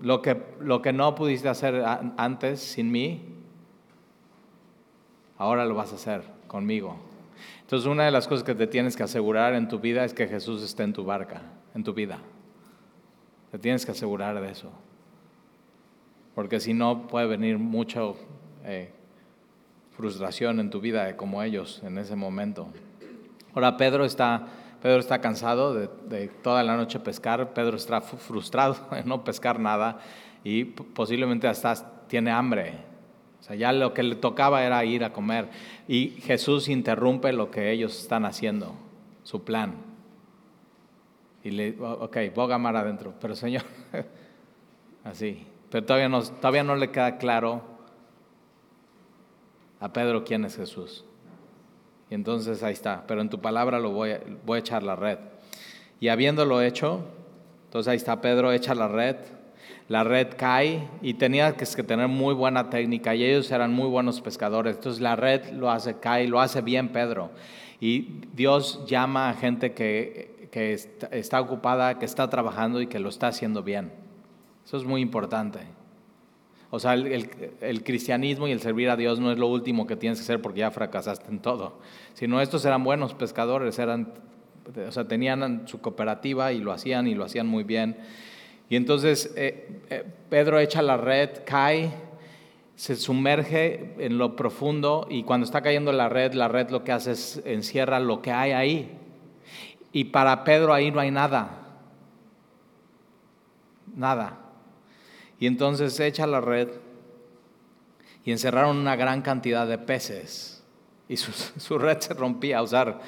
lo, 0.01 0.21
que, 0.21 0.41
lo 0.60 0.82
que 0.82 0.93
no 0.93 1.15
pudiste 1.15 1.49
hacer 1.49 1.84
antes 2.17 2.62
sin 2.62 2.91
mí, 2.91 3.21
ahora 5.38 5.65
lo 5.65 5.75
vas 5.75 5.91
a 5.91 5.95
hacer 5.95 6.23
conmigo. 6.47 7.12
Entonces, 7.73 7.91
una 7.91 8.05
de 8.05 8.12
las 8.12 8.27
cosas 8.27 8.43
que 8.43 8.53
te 8.53 8.67
tienes 8.67 8.95
que 8.95 9.01
asegurar 9.01 9.55
en 9.55 9.67
tu 9.67 9.79
vida 9.79 10.05
es 10.05 10.13
que 10.13 10.27
Jesús 10.27 10.62
esté 10.62 10.83
en 10.83 10.93
tu 10.93 11.03
barca, 11.03 11.41
en 11.73 11.83
tu 11.83 11.91
vida. 11.91 12.19
Te 13.49 13.57
tienes 13.57 13.83
que 13.83 13.93
asegurar 13.93 14.39
de 14.39 14.51
eso. 14.51 14.69
Porque 16.36 16.59
si 16.59 16.75
no, 16.75 17.07
puede 17.07 17.25
venir 17.25 17.57
mucha 17.57 18.01
eh, 18.63 18.91
frustración 19.97 20.59
en 20.59 20.69
tu 20.69 20.81
vida, 20.81 21.17
como 21.17 21.41
ellos 21.41 21.81
en 21.83 21.97
ese 21.97 22.15
momento. 22.15 22.67
Ahora, 23.55 23.75
Pedro 23.75 24.05
está, 24.05 24.45
Pedro 24.79 24.99
está 24.99 25.19
cansado 25.19 25.73
de, 25.73 26.27
toda 26.43 26.62
la 26.62 26.77
noche 26.77 26.99
pescar. 26.99 27.55
Pedro 27.55 27.77
está 27.77 28.01
frustrado 28.01 28.77
de 28.91 29.03
no 29.03 29.23
pescar 29.23 29.59
nada 29.59 29.97
y 30.43 30.63
posiblemente 30.63 31.47
hasta 31.47 31.73
tiene 32.05 32.29
hambre. 32.29 32.92
O 33.43 33.45
sea, 33.45 33.58
ya 33.58 33.73
lo 33.73 33.93
que 33.93 34.03
le 34.03 34.15
tocaba 34.15 34.63
era 34.63 34.86
ir 34.86 35.03
a 35.03 35.12
comer. 35.12 35.49
Y 35.86 36.12
Jesús 36.21 36.69
interrumpe 36.69 37.34
lo 37.34 37.51
que 37.51 37.71
ellos 37.71 37.99
están 37.99 38.23
haciendo, 38.23 38.73
su 39.23 39.43
plan. 39.43 39.73
Y 41.43 41.51
le, 41.51 41.75
ok, 41.77 42.17
boga 42.34 42.58
mar 42.58 42.77
adentro. 42.77 43.13
Pero 43.19 43.36
Señor, 43.36 43.63
así. 45.03 45.45
Pero 45.69 45.86
todavía 45.86 46.08
no, 46.08 46.23
todavía 46.23 46.63
no 46.63 46.77
le 46.77 46.89
queda 46.89 47.17
claro 47.17 47.62
a 49.82 49.91
Pedro 49.91 50.23
quién 50.23 50.45
es 50.45 50.56
Jesús. 50.56 51.03
Y 52.10 52.15
entonces 52.15 52.63
ahí 52.63 52.71
está. 52.71 53.03
Pero 53.08 53.19
en 53.19 53.29
tu 53.29 53.41
palabra 53.41 53.77
lo 53.77 53.91
voy 53.91 54.13
voy 54.45 54.56
a 54.56 54.60
echar 54.60 54.84
la 54.84 54.95
red. 54.95 55.19
Y 55.99 56.08
habiéndolo 56.08 56.62
hecho, 56.62 57.01
entonces 57.65 57.91
ahí 57.91 57.97
está 57.97 58.21
Pedro, 58.21 58.53
echa 58.53 58.73
la 58.73 58.88
red. 58.88 59.17
La 59.93 60.03
red 60.03 60.29
cae 60.36 60.88
y 61.01 61.13
tenía 61.13 61.56
que 61.56 61.65
tener 61.65 62.08
muy 62.08 62.34
buena 62.34 62.69
técnica 62.69 63.15
y 63.15 63.23
ellos 63.23 63.51
eran 63.51 63.71
muy 63.73 63.88
buenos 63.88 64.21
pescadores. 64.21 64.77
Entonces 64.77 65.01
la 65.01 65.15
red 65.15 65.51
lo 65.51 65.69
hace, 65.69 65.99
cae, 65.99 66.27
lo 66.27 66.39
hace 66.39 66.62
bien 66.62 66.89
Pedro. 66.89 67.32
Y 67.79 68.21
Dios 68.34 68.84
llama 68.88 69.29
a 69.29 69.34
gente 69.34 69.73
que 69.73 70.34
que 70.53 70.73
está, 70.73 71.41
ocupada, 71.41 71.97
que 71.97 72.06
está 72.06 72.29
trabajando 72.29 72.79
y 72.79 72.86
que 72.86 72.99
lo 72.99 73.10
está 73.10 73.27
haciendo 73.27 73.63
bien. 73.63 73.91
Eso 74.63 74.77
es 74.77 74.84
muy 74.84 75.01
importante. 75.01 75.58
O 76.69 76.77
sea, 76.79 76.93
el, 76.93 77.84
cristianismo 77.84 78.47
y 78.47 78.51
el 78.51 78.62
servir 78.62 78.91
a 78.91 78.95
Dios 78.95 79.19
no 79.19 79.32
es 79.32 79.39
lo 79.39 79.47
último 79.47 79.88
que 79.88 79.95
tienes 79.95 80.19
que 80.19 80.23
hacer 80.23 80.43
porque 80.43 80.60
ya 80.60 80.69
fracasaste 80.69 81.32
en 81.32 81.39
todo. 81.39 81.79
Sino 82.13 82.39
estos 82.39 82.63
eran 82.65 82.84
buenos 82.84 83.15
pescadores, 83.15 83.79
eran, 83.79 84.13
o 84.88 84.91
sea, 84.91 85.08
tenían 85.08 85.67
su 85.67 85.82
cooperativa 85.82 86.53
y 86.53 86.60
lo 86.60 86.71
hacían 86.71 87.08
y 87.08 87.15
lo 87.15 87.25
hacían 87.25 87.47
muy 87.47 87.63
bien. 87.63 87.97
Y 88.69 88.76
entonces 88.76 89.34
eh, 89.36 89.82
eh, 89.89 90.04
Pedro 90.30 90.60
echa 90.60 90.82
la 90.82 90.97
red, 90.97 91.30
cae, 91.45 91.91
se 92.76 92.95
sumerge 92.95 93.93
en 93.99 94.17
lo 94.17 94.36
profundo 94.36 95.06
y 95.10 95.23
cuando 95.23 95.45
está 95.45 95.62
cayendo 95.62 95.91
la 95.91 96.10
red, 96.10 96.34
la 96.34 96.47
red 96.47 96.69
lo 96.69 96.84
que 96.84 96.91
hace 96.91 97.12
es 97.12 97.41
encierra 97.45 97.99
lo 97.99 98.21
que 98.21 98.32
hay 98.32 98.52
ahí. 98.52 98.97
Y 99.91 100.06
para 100.06 100.43
Pedro 100.43 100.73
ahí 100.73 100.89
no 100.89 100.99
hay 100.99 101.12
nada. 101.12 101.60
Nada. 103.95 104.39
Y 105.39 105.45
entonces 105.45 105.99
echa 105.99 106.26
la 106.26 106.41
red 106.41 106.69
y 108.26 108.32
encerraron 108.32 108.78
una 108.78 108.95
gran 108.95 109.21
cantidad 109.21 109.67
de 109.67 109.78
peces. 109.78 110.63
Y 111.08 111.17
su, 111.17 111.78
red 111.78 111.99
se 111.99 112.13
rompía 112.13 112.60
a 112.60 112.63
usar. 112.63 113.02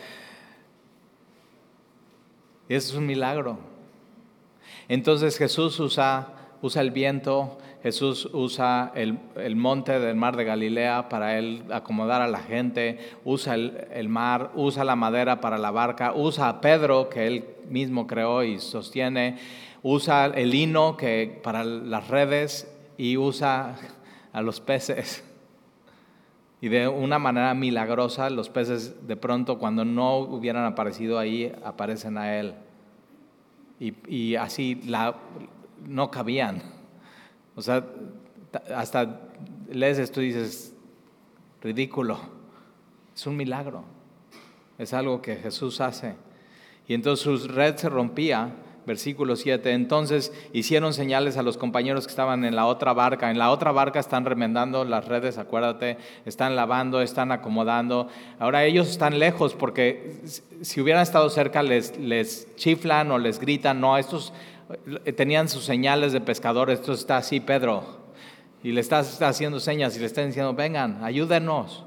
Eso 2.68 2.92
es 2.92 2.98
un 2.98 3.06
milagro. 3.06 3.75
Entonces 4.88 5.38
Jesús 5.38 5.80
usa, 5.80 6.34
usa 6.62 6.82
el 6.82 6.92
viento, 6.92 7.58
Jesús 7.86 8.28
usa 8.34 8.92
el, 8.96 9.56
monte 9.56 10.00
del 10.00 10.16
mar 10.16 10.36
de 10.36 10.44
Galilea 10.44 11.08
para 11.08 11.38
él 11.38 11.64
acomodar 11.72 12.24
a 12.24 12.28
la 12.28 12.40
gente, 12.40 12.98
usa 13.24 13.54
el, 13.54 14.10
mar, 14.10 14.52
usa 14.56 14.84
la 14.84 14.96
madera 14.96 15.40
para 15.40 15.60
la 15.60 15.70
barca, 15.70 16.14
usa 16.16 16.50
a 16.50 16.62
Pedro 16.62 17.10
que 17.10 17.28
él 17.28 17.46
mismo 17.70 18.08
creó 18.08 18.44
y 18.44 18.60
sostiene, 18.60 19.38
usa 19.84 20.26
el 20.26 20.50
lino 20.50 20.98
que, 20.98 21.40
para 21.44 21.64
las 21.64 22.08
redes 22.08 22.76
y 22.98 23.18
usa 23.18 23.76
a 24.34 24.42
los 24.42 24.62
peces. 24.62 25.24
Y 26.62 26.70
de 26.70 26.88
una 26.88 27.20
manera 27.20 27.54
milagrosa 27.54 28.32
los 28.32 28.50
peces 28.50 29.08
de 29.08 29.16
pronto 29.16 29.60
cuando 29.60 29.86
no 29.86 30.18
hubieran 30.18 30.66
aparecido 30.66 31.20
ahí 31.20 31.54
aparecen 31.64 32.18
a 32.18 32.40
él. 32.40 32.56
Y, 33.80 34.36
así 34.36 34.76
la, 34.86 35.16
no 35.86 36.10
cabían. 36.10 36.62
O 37.56 37.62
sea, 37.62 37.86
hasta 38.74 39.22
lees 39.70 39.98
esto 39.98 40.22
y 40.22 40.28
dices, 40.28 40.74
ridículo. 41.62 42.20
Es 43.16 43.28
un 43.28 43.36
milagro. 43.36 43.84
Es 44.78 44.94
algo 44.94 45.22
que 45.22 45.36
Jesús 45.36 45.82
hace. 45.82 46.16
Y 46.88 46.94
entonces 46.94 47.24
su 47.24 47.48
red 47.48 47.76
se 47.78 47.90
rompía, 47.90 48.54
versículo 48.86 49.36
7. 49.36 49.72
Entonces 49.72 50.34
hicieron 50.54 50.94
señales 50.94 51.38
a 51.38 51.44
los 51.44 51.58
compañeros 51.58 52.06
que 52.06 52.12
estaban 52.12 52.46
en 52.46 52.56
la 52.56 52.66
otra 52.66 52.94
barca. 52.94 53.32
En 53.32 53.38
la 53.38 53.52
otra 53.52 53.72
barca 53.72 54.00
están 54.00 54.26
remendando 54.26 54.86
las 54.86 55.08
redes, 55.08 55.38
acuérdate, 55.38 55.98
están 56.26 56.56
lavando, 56.56 57.02
están 57.02 57.32
acomodando. 57.32 58.08
Ahora 58.40 58.66
ellos 58.66 58.90
están 58.90 59.20
lejos 59.20 59.54
porque 59.54 60.22
si 60.62 60.82
hubieran 60.82 61.04
estado 61.04 61.30
cerca 61.30 61.64
les, 61.64 61.98
les 61.98 62.56
chiflan 62.56 63.12
o 63.12 63.18
les 63.18 63.40
gritan, 63.40 63.80
no, 63.80 63.98
estos 63.98 64.34
tenían 65.16 65.48
sus 65.48 65.64
señales 65.64 66.14
de 66.14 66.22
pescadores, 66.22 66.80
esto 66.80 66.94
está 66.94 67.18
así 67.18 67.40
Pedro, 67.40 68.06
y 68.64 68.72
le 68.72 68.82
está, 68.82 69.00
haciendo 69.00 69.60
señas 69.60 69.96
y 69.96 70.00
le 70.00 70.08
está 70.08 70.26
diciendo, 70.26 70.54
vengan, 70.54 71.04
ayúdenos. 71.04 71.86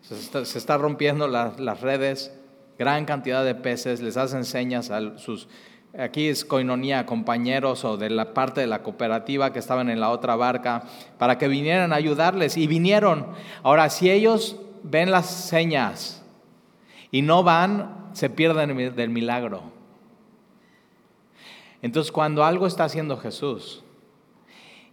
Se 0.00 0.58
está, 0.58 0.76
rompiendo 0.76 1.28
las 1.28 1.80
redes, 1.82 2.32
gran 2.78 3.04
cantidad 3.04 3.44
de 3.44 3.54
peces, 3.54 4.00
les 4.00 4.16
hacen 4.16 4.44
señas 4.44 4.90
a 4.90 5.18
sus, 5.18 5.48
aquí 5.98 6.28
es 6.28 6.44
coinonía, 6.44 7.06
compañeros 7.06 7.84
o 7.84 7.96
de 7.96 8.10
la 8.10 8.34
parte 8.34 8.60
de 8.60 8.66
la 8.66 8.82
cooperativa 8.82 9.52
que 9.52 9.58
estaban 9.58 9.90
en 9.90 10.00
la 10.00 10.10
otra 10.10 10.36
barca, 10.36 10.84
para 11.18 11.38
que 11.38 11.48
vinieran 11.48 11.92
a 11.92 11.96
ayudarles, 11.96 12.56
y 12.56 12.66
vinieron. 12.66 13.26
Ahora, 13.62 13.90
si 13.90 14.10
ellos 14.10 14.60
ven 14.82 15.10
las 15.10 15.26
señas 15.26 16.24
y 17.10 17.22
no 17.22 17.42
van, 17.42 18.10
se 18.12 18.30
pierden 18.30 18.94
del 18.94 19.10
milagro. 19.10 19.62
Entonces 21.82 22.12
cuando 22.12 22.44
algo 22.44 22.66
está 22.66 22.84
haciendo 22.84 23.16
Jesús 23.16 23.82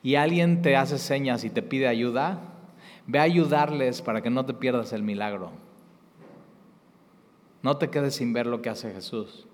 y 0.03 0.15
alguien 0.15 0.61
te 0.61 0.75
hace 0.75 0.97
señas 0.97 1.43
y 1.43 1.49
te 1.49 1.61
pide 1.61 1.87
ayuda, 1.87 2.39
ve 3.07 3.19
a 3.19 3.23
ayudarles 3.23 4.01
para 4.01 4.21
que 4.21 4.29
no 4.29 4.45
te 4.45 4.53
pierdas 4.53 4.93
el 4.93 5.03
milagro. 5.03 5.51
No 7.61 7.77
te 7.77 7.89
quedes 7.89 8.15
sin 8.15 8.31
ver 8.33 8.45
lo 8.45 8.61
que 8.61 8.69
hace 8.69 8.93
Jesús. 8.93 9.46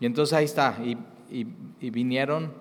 Y 0.00 0.06
entonces 0.06 0.32
ahí 0.34 0.44
está, 0.44 0.76
y, 1.30 1.44
vinieron 1.90 2.52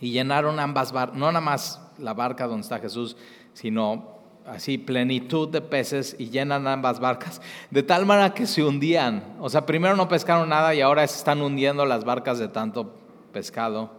y 0.00 0.10
llenaron 0.10 0.60
ambas 0.60 0.92
barcas, 0.92 1.16
no 1.16 1.26
nada 1.26 1.40
más 1.40 1.80
la 1.98 2.14
barca 2.14 2.46
donde 2.46 2.62
está 2.62 2.78
Jesús, 2.78 3.16
sino 3.52 4.18
así 4.46 4.78
plenitud 4.78 5.48
de 5.48 5.60
peces 5.60 6.16
y 6.18 6.30
llenan 6.30 6.66
ambas 6.66 7.00
barcas, 7.00 7.40
de 7.70 7.82
tal 7.82 8.06
manera 8.06 8.32
que 8.32 8.46
se 8.46 8.64
hundían. 8.64 9.36
O 9.40 9.50
sea, 9.50 9.66
primero 9.66 9.96
no 9.96 10.08
pescaron 10.08 10.48
nada 10.48 10.74
y 10.74 10.80
ahora 10.80 11.06
se 11.06 11.18
están 11.18 11.42
hundiendo 11.42 11.84
las 11.84 12.04
barcas 12.04 12.38
de 12.38 12.48
tanto 12.48 12.94
pescado. 13.32 13.98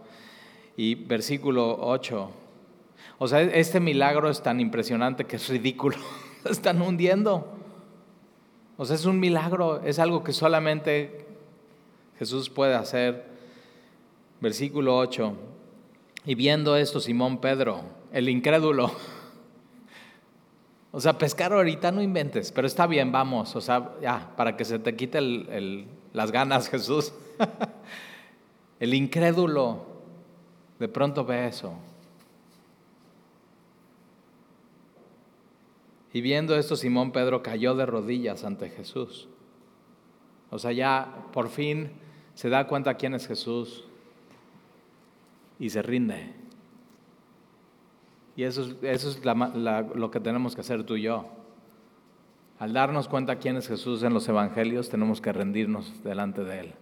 Y 0.76 0.94
versículo 0.94 1.78
8. 1.80 2.30
O 3.18 3.28
sea, 3.28 3.42
este 3.42 3.80
milagro 3.80 4.30
es 4.30 4.42
tan 4.42 4.60
impresionante 4.60 5.24
que 5.24 5.36
es 5.36 5.48
ridículo. 5.48 5.96
Están 6.50 6.80
hundiendo. 6.80 7.52
O 8.78 8.86
sea, 8.86 8.96
es 8.96 9.04
un 9.04 9.20
milagro, 9.20 9.82
es 9.84 9.98
algo 9.98 10.24
que 10.24 10.32
solamente 10.32 11.26
Jesús 12.20 12.50
puede 12.50 12.74
hacer. 12.74 13.24
Versículo 14.42 14.98
8. 14.98 15.32
Y 16.26 16.34
viendo 16.34 16.76
esto, 16.76 17.00
Simón 17.00 17.40
Pedro, 17.40 17.80
el 18.12 18.28
incrédulo, 18.28 18.92
o 20.92 21.00
sea, 21.00 21.16
pescar 21.16 21.54
ahorita 21.54 21.90
no 21.90 22.02
inventes, 22.02 22.52
pero 22.52 22.66
está 22.66 22.86
bien, 22.86 23.10
vamos, 23.10 23.56
o 23.56 23.60
sea, 23.62 23.92
ya, 24.02 24.34
para 24.36 24.54
que 24.54 24.66
se 24.66 24.78
te 24.78 24.94
quite 24.96 25.18
las 26.12 26.30
ganas, 26.30 26.68
Jesús. 26.70 27.14
el 28.80 28.92
incrédulo 28.92 29.86
de 30.78 30.88
pronto 30.88 31.24
ve 31.24 31.46
eso. 31.46 31.72
Y 36.12 36.20
viendo 36.20 36.54
esto, 36.54 36.76
Simón 36.76 37.12
Pedro 37.12 37.42
cayó 37.42 37.74
de 37.74 37.86
rodillas 37.86 38.44
ante 38.44 38.68
Jesús. 38.68 39.26
O 40.50 40.58
sea, 40.58 40.72
ya 40.72 41.28
por 41.32 41.48
fin 41.48 41.92
se 42.40 42.48
da 42.48 42.66
cuenta 42.66 42.94
quién 42.94 43.12
es 43.12 43.26
Jesús 43.26 43.84
y 45.58 45.68
se 45.68 45.82
rinde. 45.82 46.32
Y 48.34 48.44
eso 48.44 48.62
es, 48.80 49.20
lo 49.22 50.10
que 50.10 50.20
tenemos 50.20 50.54
que 50.54 50.62
hacer 50.62 50.84
tú 50.84 50.96
y 50.96 51.02
yo. 51.02 51.28
Al 52.58 52.72
darnos 52.72 53.08
cuenta 53.08 53.36
quién 53.36 53.58
es 53.58 53.68
Jesús 53.68 54.02
en 54.04 54.14
los 54.14 54.26
evangelios, 54.26 54.88
tenemos 54.88 55.20
que 55.20 55.34
rendirnos 55.34 56.02
delante 56.02 56.42
de 56.42 56.60
Él. 56.60 56.72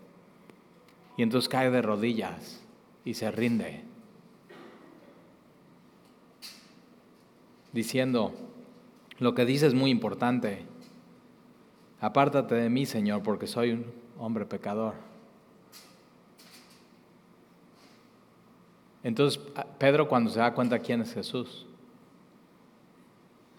Y 1.16 1.24
entonces 1.24 1.48
cae 1.48 1.72
de 1.72 1.82
rodillas 1.82 2.64
y 3.04 3.14
se 3.14 3.28
rinde. 3.32 3.82
Diciendo, 7.72 8.32
lo 9.18 9.34
que 9.34 9.44
dice 9.44 9.66
es 9.66 9.74
muy 9.74 9.90
importante. 9.90 10.66
Apártate 12.00 12.54
de 12.54 12.70
mí, 12.70 12.86
Señor, 12.86 13.24
porque 13.24 13.48
soy 13.48 13.72
un 13.72 13.86
hombre 14.20 14.46
pecador. 14.46 15.07
Entonces, 19.02 19.40
Pedro 19.78 20.08
cuando 20.08 20.30
se 20.30 20.40
da 20.40 20.52
cuenta 20.52 20.78
quién 20.78 21.00
es 21.02 21.14
Jesús, 21.14 21.66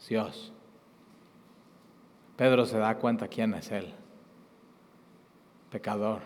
Dios, 0.08 0.52
Pedro 2.36 2.66
se 2.66 2.78
da 2.78 2.98
cuenta 2.98 3.28
quién 3.28 3.54
es 3.54 3.72
Él, 3.72 3.94
pecador, 5.70 6.22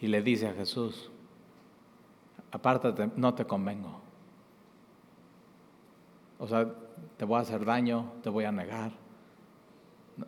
y 0.00 0.06
le 0.08 0.22
dice 0.22 0.48
a 0.48 0.54
Jesús, 0.54 1.10
apártate, 2.50 3.10
no 3.16 3.34
te 3.34 3.44
convengo. 3.44 4.00
O 6.38 6.46
sea, 6.48 6.68
te 7.16 7.24
voy 7.24 7.38
a 7.38 7.40
hacer 7.40 7.64
daño, 7.64 8.14
te 8.22 8.30
voy 8.30 8.44
a 8.44 8.52
negar. 8.52 8.92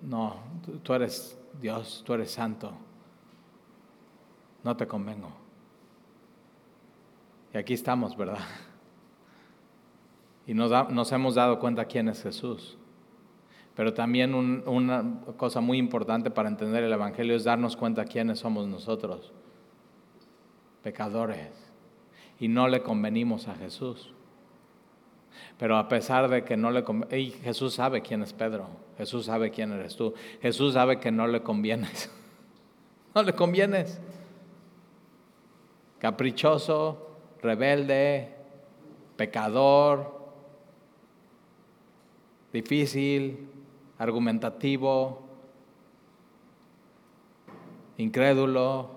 No, 0.01 0.37
tú 0.83 0.95
eres 0.95 1.39
Dios, 1.61 2.03
tú 2.07 2.15
eres 2.15 2.31
santo. 2.31 2.73
No 4.63 4.77
te 4.77 4.87
convengo. 4.87 5.44
Y 7.55 7.59
aquí 7.59 7.73
estamos, 7.73 8.17
¿verdad? 8.17 8.41
Y 10.45 10.55
nos, 10.55 11.13
hemos 11.13 11.37
dado 11.37 11.61
cuenta 11.61 11.85
quién 11.85 12.09
es 12.09 12.21
Jesús. 12.21 12.77
Pero 13.77 13.95
también 13.95 14.35
una 14.35 15.21
cosa 15.37 15.61
muy 15.61 15.79
importante 15.79 16.31
para 16.31 16.49
entender 16.49 16.83
el 16.83 16.93
Evangelio 16.93 17.37
es 17.37 17.45
darnos 17.45 17.77
cuenta 17.77 18.05
quiénes 18.05 18.41
somos 18.41 18.67
nosotros. 18.67 19.33
Pecadores. 20.83 21.49
Y 22.41 22.49
no 22.49 22.67
le 22.67 22.83
convenimos 22.83 23.47
a 23.47 23.55
Jesús. 23.55 24.13
Pero 25.57 25.77
a 25.77 25.89
pesar 25.89 26.29
de 26.29 26.45
que 26.45 26.57
no 26.57 26.73
le 26.73 26.83
conviene, 26.83 27.31
Jesús 27.43 27.75
sabe 27.75 28.03
quién 28.03 28.23
es 28.23 28.33
Pedro, 28.33 28.69
Jesús 28.99 29.27
sabe 29.27 29.51
quién 29.51 29.73
eres 29.73 29.97
tú, 29.97 30.15
Jesús 30.41 30.75
sabe 30.75 30.99
que 30.99 31.11
no 31.11 31.27
le 31.27 31.43
convienes, 31.43 32.11
no 33.15 33.23
le 33.23 33.33
convienes. 33.33 34.01
Caprichoso, 35.99 37.14
rebelde, 37.45 38.35
pecador, 39.17 40.19
difícil, 42.53 43.49
argumentativo, 43.99 45.23
incrédulo. 47.99 48.91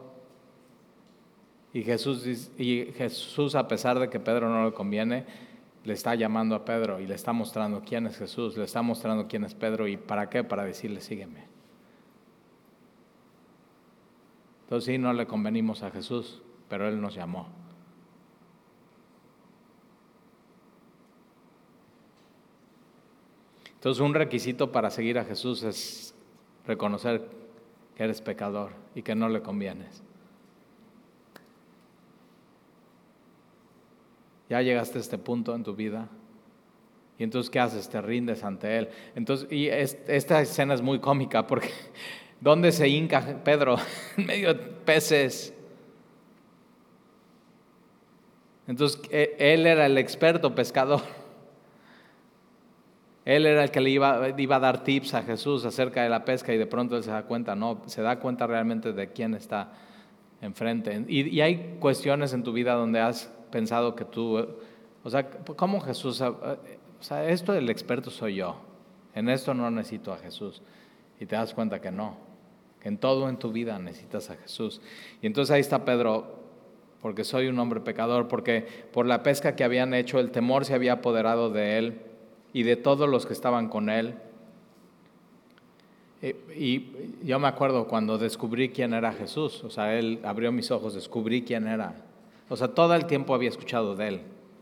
Y 1.74 1.84
Jesús, 1.84 2.50
y 2.58 2.86
Jesús, 2.96 3.54
a 3.54 3.68
pesar 3.68 4.00
de 4.00 4.10
que 4.10 4.20
Pedro 4.20 4.50
no 4.50 4.66
le 4.66 4.74
conviene, 4.74 5.26
le 5.84 5.94
está 5.94 6.16
llamando 6.16 6.56
a 6.56 6.66
Pedro 6.66 7.00
y 7.00 7.06
le 7.06 7.14
está 7.14 7.34
mostrando 7.34 7.84
quién 7.86 8.08
es 8.08 8.18
Jesús, 8.18 8.58
le 8.58 8.64
está 8.64 8.82
mostrando 8.82 9.28
quién 9.28 9.44
es 9.44 9.54
Pedro 9.54 9.88
y 9.88 9.98
para 9.98 10.30
qué, 10.30 10.44
para 10.44 10.64
decirle, 10.64 11.02
sígueme. 11.02 11.46
Entonces 14.64 14.86
sí, 14.86 14.98
no 14.98 15.14
le 15.14 15.28
convenimos 15.28 15.84
a 15.84 15.92
Jesús, 15.92 16.42
pero 16.68 16.88
Él 16.88 17.00
nos 17.00 17.14
llamó. 17.14 17.67
Entonces 23.88 24.04
un 24.06 24.16
requisito 24.16 24.70
para 24.70 24.90
seguir 24.90 25.18
a 25.18 25.24
Jesús 25.24 25.64
es 25.64 26.14
reconocer 26.66 27.26
que 27.96 28.04
eres 28.04 28.20
pecador 28.20 28.72
y 28.94 29.02
que 29.02 29.16
no 29.16 29.30
le 29.30 29.42
convienes. 29.42 30.04
Ya 34.50 34.62
llegaste 34.62 34.98
a 34.98 35.02
este 35.02 35.18
punto 35.18 35.56
en 35.56 35.64
tu 35.64 35.74
vida. 35.74 36.10
Y 37.18 37.24
entonces, 37.24 37.50
¿qué 37.50 37.62
haces? 37.62 37.88
Te 37.88 38.02
rindes 38.02 38.44
ante 38.44 38.78
Él. 38.78 38.90
Entonces, 39.16 39.50
y 39.50 39.70
esta 39.70 40.42
escena 40.42 40.74
es 40.74 40.82
muy 40.82 41.00
cómica 41.00 41.48
porque 41.48 41.70
¿dónde 42.42 42.74
se 42.74 42.90
hinca 42.90 43.42
Pedro? 43.42 43.78
en 44.18 44.26
medio 44.26 44.54
de 44.54 44.56
peces. 44.56 45.54
Entonces, 48.68 49.00
e, 49.12 49.38
él 49.40 49.66
era 49.66 49.86
el 49.86 49.98
experto 49.98 50.54
pescador. 50.54 51.04
Él 53.28 53.46
era 53.46 53.62
el 53.66 53.72
que 53.72 53.82
le 53.82 53.90
iba, 53.90 54.30
iba, 54.38 54.56
a 54.56 54.60
dar 54.60 54.86
tips 54.86 55.14
a 55.14 55.22
Jesús 55.22 55.66
acerca 55.66 56.02
de 56.02 56.08
la 56.08 56.24
pesca 56.24 56.54
y 56.54 56.58
de 56.58 56.66
pronto 56.66 56.96
él 56.96 57.04
se 57.04 57.12
da 57.12 57.24
cuenta, 57.24 57.58
no, 57.58 57.82
se 57.86 58.02
da 58.02 58.20
cuenta 58.20 58.48
realmente 58.48 58.94
de 58.94 59.12
quién 59.12 59.34
está 59.34 59.74
enfrente. 60.40 61.04
y 61.10 61.42
hay 61.42 61.76
cuestiones 61.82 62.32
en 62.32 62.44
tu 62.44 62.54
vida 62.54 62.74
donde 62.74 63.02
has 63.02 63.30
pensado 63.52 63.98
que 63.98 64.06
tú, 64.06 64.48
o 65.04 65.10
sea, 65.10 65.30
¿cómo 65.58 65.82
Jesús? 65.82 66.22
O 66.22 66.58
sea, 67.02 67.28
esto 67.28 67.52
del 67.52 67.70
experto 67.70 68.10
soy 68.12 68.36
yo. 68.36 68.62
En 69.14 69.28
esto 69.28 69.54
no 69.54 69.70
necesito 69.72 70.14
a 70.14 70.18
Jesús. 70.20 70.62
Y 71.20 71.26
te 71.26 71.36
das 71.36 71.54
cuenta 71.54 71.82
que 71.82 71.92
no, 71.92 72.16
que 72.82 72.88
en 72.88 72.98
todo 72.98 73.28
en 73.28 73.36
tu 73.36 73.52
vida 73.52 73.78
necesitas 73.78 74.30
a 74.30 74.38
Jesús. 74.38 74.80
Y 75.22 75.28
entonces 75.28 75.54
ahí 75.54 75.60
está 75.60 75.84
Pedro, 75.84 76.46
porque 77.02 77.26
soy 77.26 77.48
un 77.48 77.60
hombre 77.60 77.82
pecador, 77.82 78.30
porque 78.30 78.66
por 78.94 79.06
la 79.06 79.22
pesca 79.22 79.54
que 79.58 79.66
habían 79.66 79.94
hecho, 79.94 80.18
el 80.18 80.32
temor 80.32 80.64
se 80.64 80.76
había 80.76 80.94
apoderado 80.94 81.50
de 81.50 81.78
él 81.78 82.07
y 82.54 82.64
de 82.64 82.76
todos 82.76 83.10
los 83.10 83.26
que 83.26 83.34
estaban 83.34 83.70
con 83.70 83.90
él. 83.90 84.16
Y 86.56 86.88
yo 87.24 87.38
me 87.40 87.48
acuerdo 87.48 87.88
cuando 87.88 88.18
descubrí 88.18 88.70
quién 88.70 88.94
era 88.94 89.14
Jesús, 89.14 89.64
o 89.64 89.70
sea, 89.70 89.98
él 89.98 90.20
abrió 90.24 90.52
mis 90.52 90.72
ojos, 90.72 90.96
descubrí 90.96 91.44
quién 91.44 91.68
era. 91.68 91.94
O 92.50 92.56
sea, 92.56 92.70
todo 92.70 92.96
el 92.96 93.06
tiempo 93.06 93.36
había 93.36 93.50
escuchado 93.50 93.96
de 93.96 94.08
él. 94.08 94.22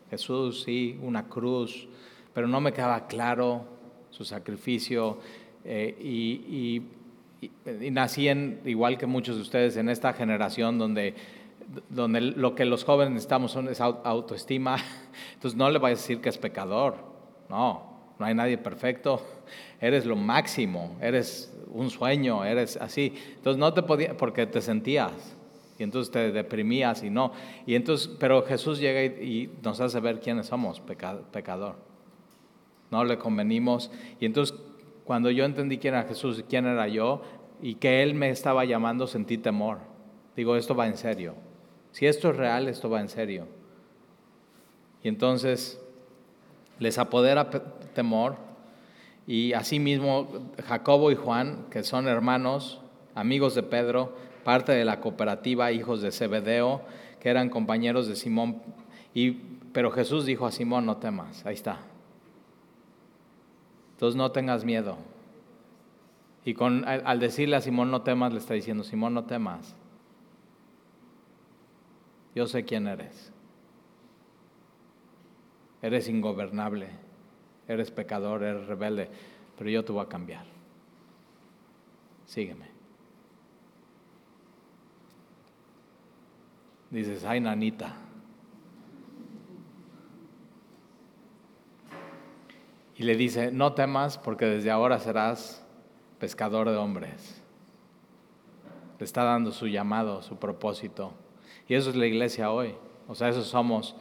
Jesús, 0.10 0.63
sí, 0.63 1.00
una 1.02 1.28
cruz, 1.28 1.88
pero 2.34 2.48
no 2.48 2.60
me 2.60 2.74
quedaba 2.74 3.08
claro 3.08 3.65
su 4.10 4.26
sacrificio. 4.26 5.17
Eh, 5.63 5.95
y, 6.02 6.82
nací 7.91 8.28
en, 8.28 8.62
igual 8.65 8.98
que 8.98 9.06
muchos 9.06 9.36
de 9.36 9.41
ustedes, 9.43 9.78
en 9.78 9.89
esta 9.89 10.13
generación 10.13 10.80
donde, 10.80 11.13
donde 11.89 12.21
lo 12.21 12.56
que 12.56 12.65
los 12.65 12.84
jóvenes 12.84 13.13
necesitamos 13.13 13.56
es 13.56 13.80
autoestima. 13.82 14.78
Entonces 15.36 15.58
no 15.58 15.69
le 15.69 15.80
voy 15.80 15.88
a 15.88 15.91
decir 15.91 16.21
que 16.21 16.30
es 16.30 16.38
pecador. 16.38 17.14
No, 17.49 17.95
no 18.19 18.25
hay 18.25 18.34
nadie 18.34 18.58
perfecto. 18.58 19.21
Eres 19.79 20.05
lo 20.05 20.15
máximo, 20.15 20.97
eres 21.01 21.53
un 21.71 21.89
sueño, 21.89 22.43
eres 22.45 22.77
así. 22.77 23.13
Entonces 23.36 23.60
no 23.60 23.73
te 23.73 23.84
podía, 23.84 24.15
porque 24.15 24.45
te 24.45 24.62
sentías 24.62 25.36
y 25.77 25.84
entonces 25.84 26.12
te 26.12 26.31
deprimías 26.31 27.03
y 27.03 27.10
no. 27.10 27.34
Y 27.65 27.75
entonces, 27.75 28.10
pero 28.19 28.43
Jesús 28.43 28.79
llega 28.79 29.03
y, 29.03 29.51
nos 29.62 29.79
hace 29.81 29.99
ver 29.99 30.19
quiénes 30.19 30.47
somos, 30.47 30.79
pecador. 30.79 31.75
No 32.91 33.03
le 33.03 33.17
convenimos. 33.17 33.91
Y 34.19 34.25
entonces, 34.25 34.58
cuando 35.03 35.29
yo 35.29 35.43
entendí 35.43 35.77
quién 35.77 35.95
era 35.95 36.03
Jesús 36.03 36.39
y 36.39 36.43
quién 36.43 36.65
era 36.65 36.88
yo, 36.88 37.21
y 37.62 37.75
que 37.75 38.03
Él 38.03 38.15
me 38.15 38.29
estaba 38.29 38.65
llamando, 38.65 39.08
sentí 39.08 39.38
temor. 39.38 39.79
Digo, 40.36 40.55
esto 40.55 40.75
va 40.75 40.88
en 40.88 40.97
serio. 40.97 41.36
Si 41.91 42.05
esto 42.05 42.29
es 42.29 42.38
real, 42.38 42.67
esto 42.67 42.89
va 42.89 43.01
en 43.01 43.10
serio. 43.10 43.47
Y 45.03 45.08
entonces 45.08 45.81
les 46.79 46.97
apodera 46.97 47.49
temor 47.93 48.38
Y 49.27 49.53
asimismo 49.53 50.27
Jacobo 50.67 51.11
y 51.11 51.15
Juan, 51.15 51.65
que 51.71 51.83
son 51.83 52.07
hermanos, 52.07 52.79
amigos 53.15 53.55
de 53.55 53.63
Pedro, 53.63 54.15
parte 54.43 54.71
de 54.71 54.85
la 54.85 55.01
cooperativa 55.01 55.71
Hijos 55.71 56.01
de 56.01 56.11
Zebedeo, 56.11 56.81
que 57.19 57.29
eran 57.29 57.49
compañeros 57.49 58.07
de 58.07 58.15
Simón. 58.15 58.61
Y, 59.13 59.31
pero 59.73 59.89
Jesús 59.89 60.25
dijo 60.25 60.45
a 60.45 60.51
Simón, 60.51 60.85
no 60.85 60.97
temas, 60.97 61.45
ahí 61.45 61.55
está. 61.55 61.79
Entonces 63.93 64.15
no 64.15 64.31
tengas 64.31 64.63
miedo. 64.63 64.97
Y 66.43 66.53
con, 66.53 66.85
al 66.88 67.19
decirle 67.19 67.55
a 67.55 67.61
Simón, 67.61 67.89
no 67.89 68.03
temas, 68.03 68.31
le 68.31 68.38
está 68.38 68.53
diciendo, 68.53 68.83
Simón, 68.83 69.15
no 69.15 69.23
temas. 69.23 69.75
Yo 72.35 72.45
sé 72.45 72.63
quién 72.65 72.88
eres. 72.88 73.31
Eres 75.86 76.10
ingobernable, 76.10 76.88
eres 77.67 77.91
pecador, 77.91 78.41
eres 78.41 78.65
rebelde, 78.65 79.08
pero 79.56 79.69
yo 79.69 79.86
te 79.86 79.91
voy 79.91 80.04
a 80.04 80.10
cambiar. 80.10 80.43
Sígueme. 82.26 82.65
Dices, 86.89 87.24
ay, 87.24 87.39
nanita. 87.39 87.98
Y 92.95 93.04
le 93.04 93.15
dice, 93.15 93.52
no 93.52 93.74
temas 93.74 94.17
porque 94.17 94.45
desde 94.45 94.71
ahora 94.71 94.98
serás 94.98 95.63
pescador 96.17 96.67
de 96.67 96.78
hombres. 96.78 97.43
Le 98.98 99.06
está 99.06 99.24
dando 99.24 99.52
su 99.52 99.67
llamado, 99.67 100.24
su 100.24 100.38
propósito. 100.38 101.13
Y 101.67 101.76
eso 101.76 101.91
es 101.91 101.95
la 101.95 102.08
iglesia 102.08 102.50
hoy. 102.50 102.74
O 103.08 103.13
sea, 103.13 103.30
eso 103.30 103.43
somos. 103.43 103.95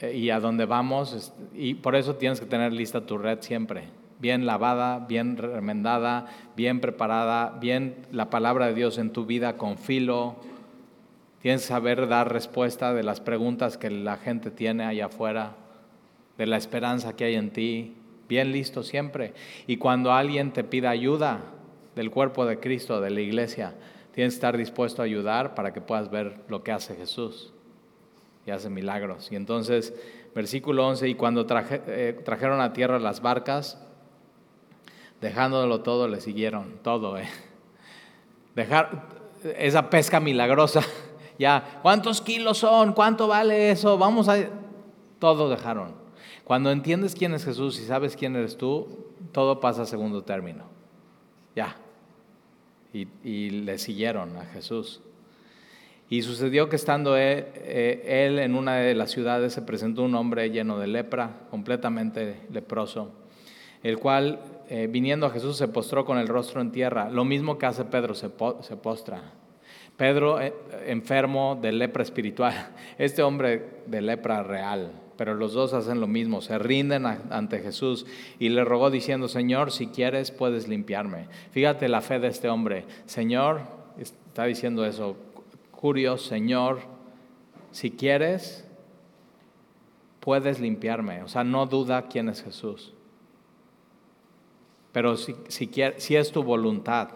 Eh, 0.00 0.16
y 0.16 0.30
a 0.30 0.40
donde 0.40 0.66
vamos, 0.66 1.32
y 1.54 1.74
por 1.74 1.94
eso 1.94 2.16
tienes 2.16 2.40
que 2.40 2.46
tener 2.46 2.72
lista 2.72 3.06
tu 3.06 3.18
red 3.18 3.38
siempre. 3.40 3.84
Bien 4.18 4.44
lavada, 4.44 5.06
bien 5.06 5.36
remendada, 5.36 6.26
bien 6.56 6.80
preparada, 6.80 7.56
bien 7.60 7.96
la 8.12 8.28
palabra 8.28 8.66
de 8.66 8.74
Dios 8.74 8.98
en 8.98 9.12
tu 9.12 9.24
vida 9.24 9.56
con 9.56 9.78
filo. 9.78 10.36
Tienes 11.40 11.62
que 11.62 11.68
saber 11.68 12.06
dar 12.08 12.32
respuesta 12.32 12.92
de 12.92 13.02
las 13.02 13.20
preguntas 13.20 13.78
que 13.78 13.90
la 13.90 14.16
gente 14.18 14.50
tiene 14.50 14.84
allá 14.84 15.06
afuera, 15.06 15.54
de 16.36 16.46
la 16.46 16.58
esperanza 16.58 17.16
que 17.16 17.24
hay 17.24 17.36
en 17.36 17.50
ti. 17.50 17.94
Bien 18.28 18.52
listo 18.52 18.82
siempre. 18.82 19.32
Y 19.66 19.78
cuando 19.78 20.12
alguien 20.12 20.52
te 20.52 20.64
pida 20.64 20.90
ayuda 20.90 21.40
del 21.96 22.10
cuerpo 22.10 22.44
de 22.44 22.60
Cristo, 22.60 23.00
de 23.00 23.10
la 23.10 23.20
iglesia, 23.20 23.74
Tienes 24.12 24.34
que 24.34 24.36
estar 24.36 24.56
dispuesto 24.56 25.02
a 25.02 25.04
ayudar 25.04 25.54
para 25.54 25.72
que 25.72 25.80
puedas 25.80 26.10
ver 26.10 26.40
lo 26.48 26.62
que 26.62 26.72
hace 26.72 26.96
Jesús. 26.96 27.52
Y 28.46 28.50
hace 28.50 28.70
milagros. 28.70 29.30
Y 29.30 29.36
entonces, 29.36 29.94
versículo 30.34 30.86
11, 30.86 31.08
y 31.08 31.14
cuando 31.14 31.46
eh, 31.50 32.20
trajeron 32.24 32.60
a 32.60 32.72
tierra 32.72 32.98
las 32.98 33.20
barcas, 33.20 33.78
dejándolo 35.20 35.82
todo, 35.82 36.08
le 36.08 36.20
siguieron, 36.20 36.78
todo. 36.82 37.18
Eh. 37.18 37.28
Dejar 38.54 39.08
esa 39.56 39.90
pesca 39.90 40.20
milagrosa. 40.20 40.82
Ya, 41.38 41.80
¿cuántos 41.80 42.20
kilos 42.20 42.58
son? 42.58 42.92
¿Cuánto 42.92 43.26
vale 43.26 43.70
eso? 43.70 43.96
Vamos 43.96 44.28
a... 44.28 44.36
Todo 45.18 45.48
dejaron. 45.48 45.94
Cuando 46.44 46.70
entiendes 46.70 47.14
quién 47.14 47.32
es 47.32 47.46
Jesús 47.46 47.80
y 47.80 47.86
sabes 47.86 48.14
quién 48.14 48.36
eres 48.36 48.58
tú, 48.58 49.06
todo 49.32 49.58
pasa 49.58 49.80
a 49.80 49.86
segundo 49.86 50.22
término. 50.22 50.64
Ya, 51.56 51.78
y, 52.92 53.50
le 53.50 53.78
siguieron 53.78 54.36
a 54.36 54.44
Jesús. 54.46 55.00
Y 56.12 56.22
sucedió 56.22 56.68
que 56.68 56.74
estando 56.74 57.16
eh, 57.16 58.02
él, 58.04 58.40
en 58.40 58.56
una 58.56 58.74
de 58.74 58.96
las 58.96 59.12
ciudades 59.12 59.52
se 59.52 59.62
presentó 59.62 60.02
un 60.02 60.16
hombre 60.16 60.50
lleno 60.50 60.76
de 60.76 60.88
lepra, 60.88 61.46
completamente 61.50 62.40
leproso, 62.50 63.12
el 63.84 63.98
cual 63.98 64.40
eh, 64.68 64.88
viniendo 64.90 65.26
a 65.26 65.30
Jesús 65.30 65.56
se 65.56 65.68
postró 65.68 66.04
con 66.04 66.18
el 66.18 66.26
rostro 66.26 66.60
en 66.60 66.72
tierra, 66.72 67.08
lo 67.08 67.24
mismo 67.24 67.58
que 67.58 67.66
hace 67.66 67.84
Pedro, 67.84 68.14
se, 68.14 68.28
postra. 68.28 69.22
Pedro 69.96 70.40
eh, 70.40 70.52
enfermo 70.86 71.56
de 71.62 71.70
lepra 71.70 72.02
espiritual, 72.02 72.54
este 72.98 73.22
hombre 73.22 73.82
de 73.86 74.02
lepra 74.02 74.42
real, 74.42 74.90
pero 75.16 75.34
los 75.34 75.52
dos 75.52 75.74
hacen 75.74 76.00
lo 76.00 76.08
mismo, 76.08 76.40
se 76.40 76.58
rinden 76.58 77.06
ante 77.06 77.60
Jesús 77.60 78.04
y 78.40 78.48
le 78.48 78.64
rogó 78.64 78.90
diciendo, 78.90 79.28
Señor, 79.28 79.70
si 79.70 79.86
quieres 79.86 80.32
puedes 80.32 80.66
limpiarme. 80.66 81.28
Fíjate 81.52 81.88
la 81.88 82.00
fe 82.00 82.18
de 82.18 82.26
este 82.26 82.48
hombre, 82.48 82.84
Señor, 83.06 83.60
está 84.00 84.44
diciendo 84.44 84.84
eso, 84.84 85.16
curioso, 85.80 86.28
Señor, 86.28 86.80
si 87.70 87.90
quieres 87.90 88.66
puedes 90.20 90.60
limpiarme, 90.60 91.22
o 91.22 91.28
sea, 91.28 91.44
no 91.44 91.64
duda 91.66 92.08
quién 92.08 92.28
es 92.28 92.42
Jesús. 92.42 92.92
Pero 94.92 95.16
si, 95.16 95.34
si, 95.48 96.16
es 96.16 96.32
tu 96.32 96.42
voluntad, 96.42 97.08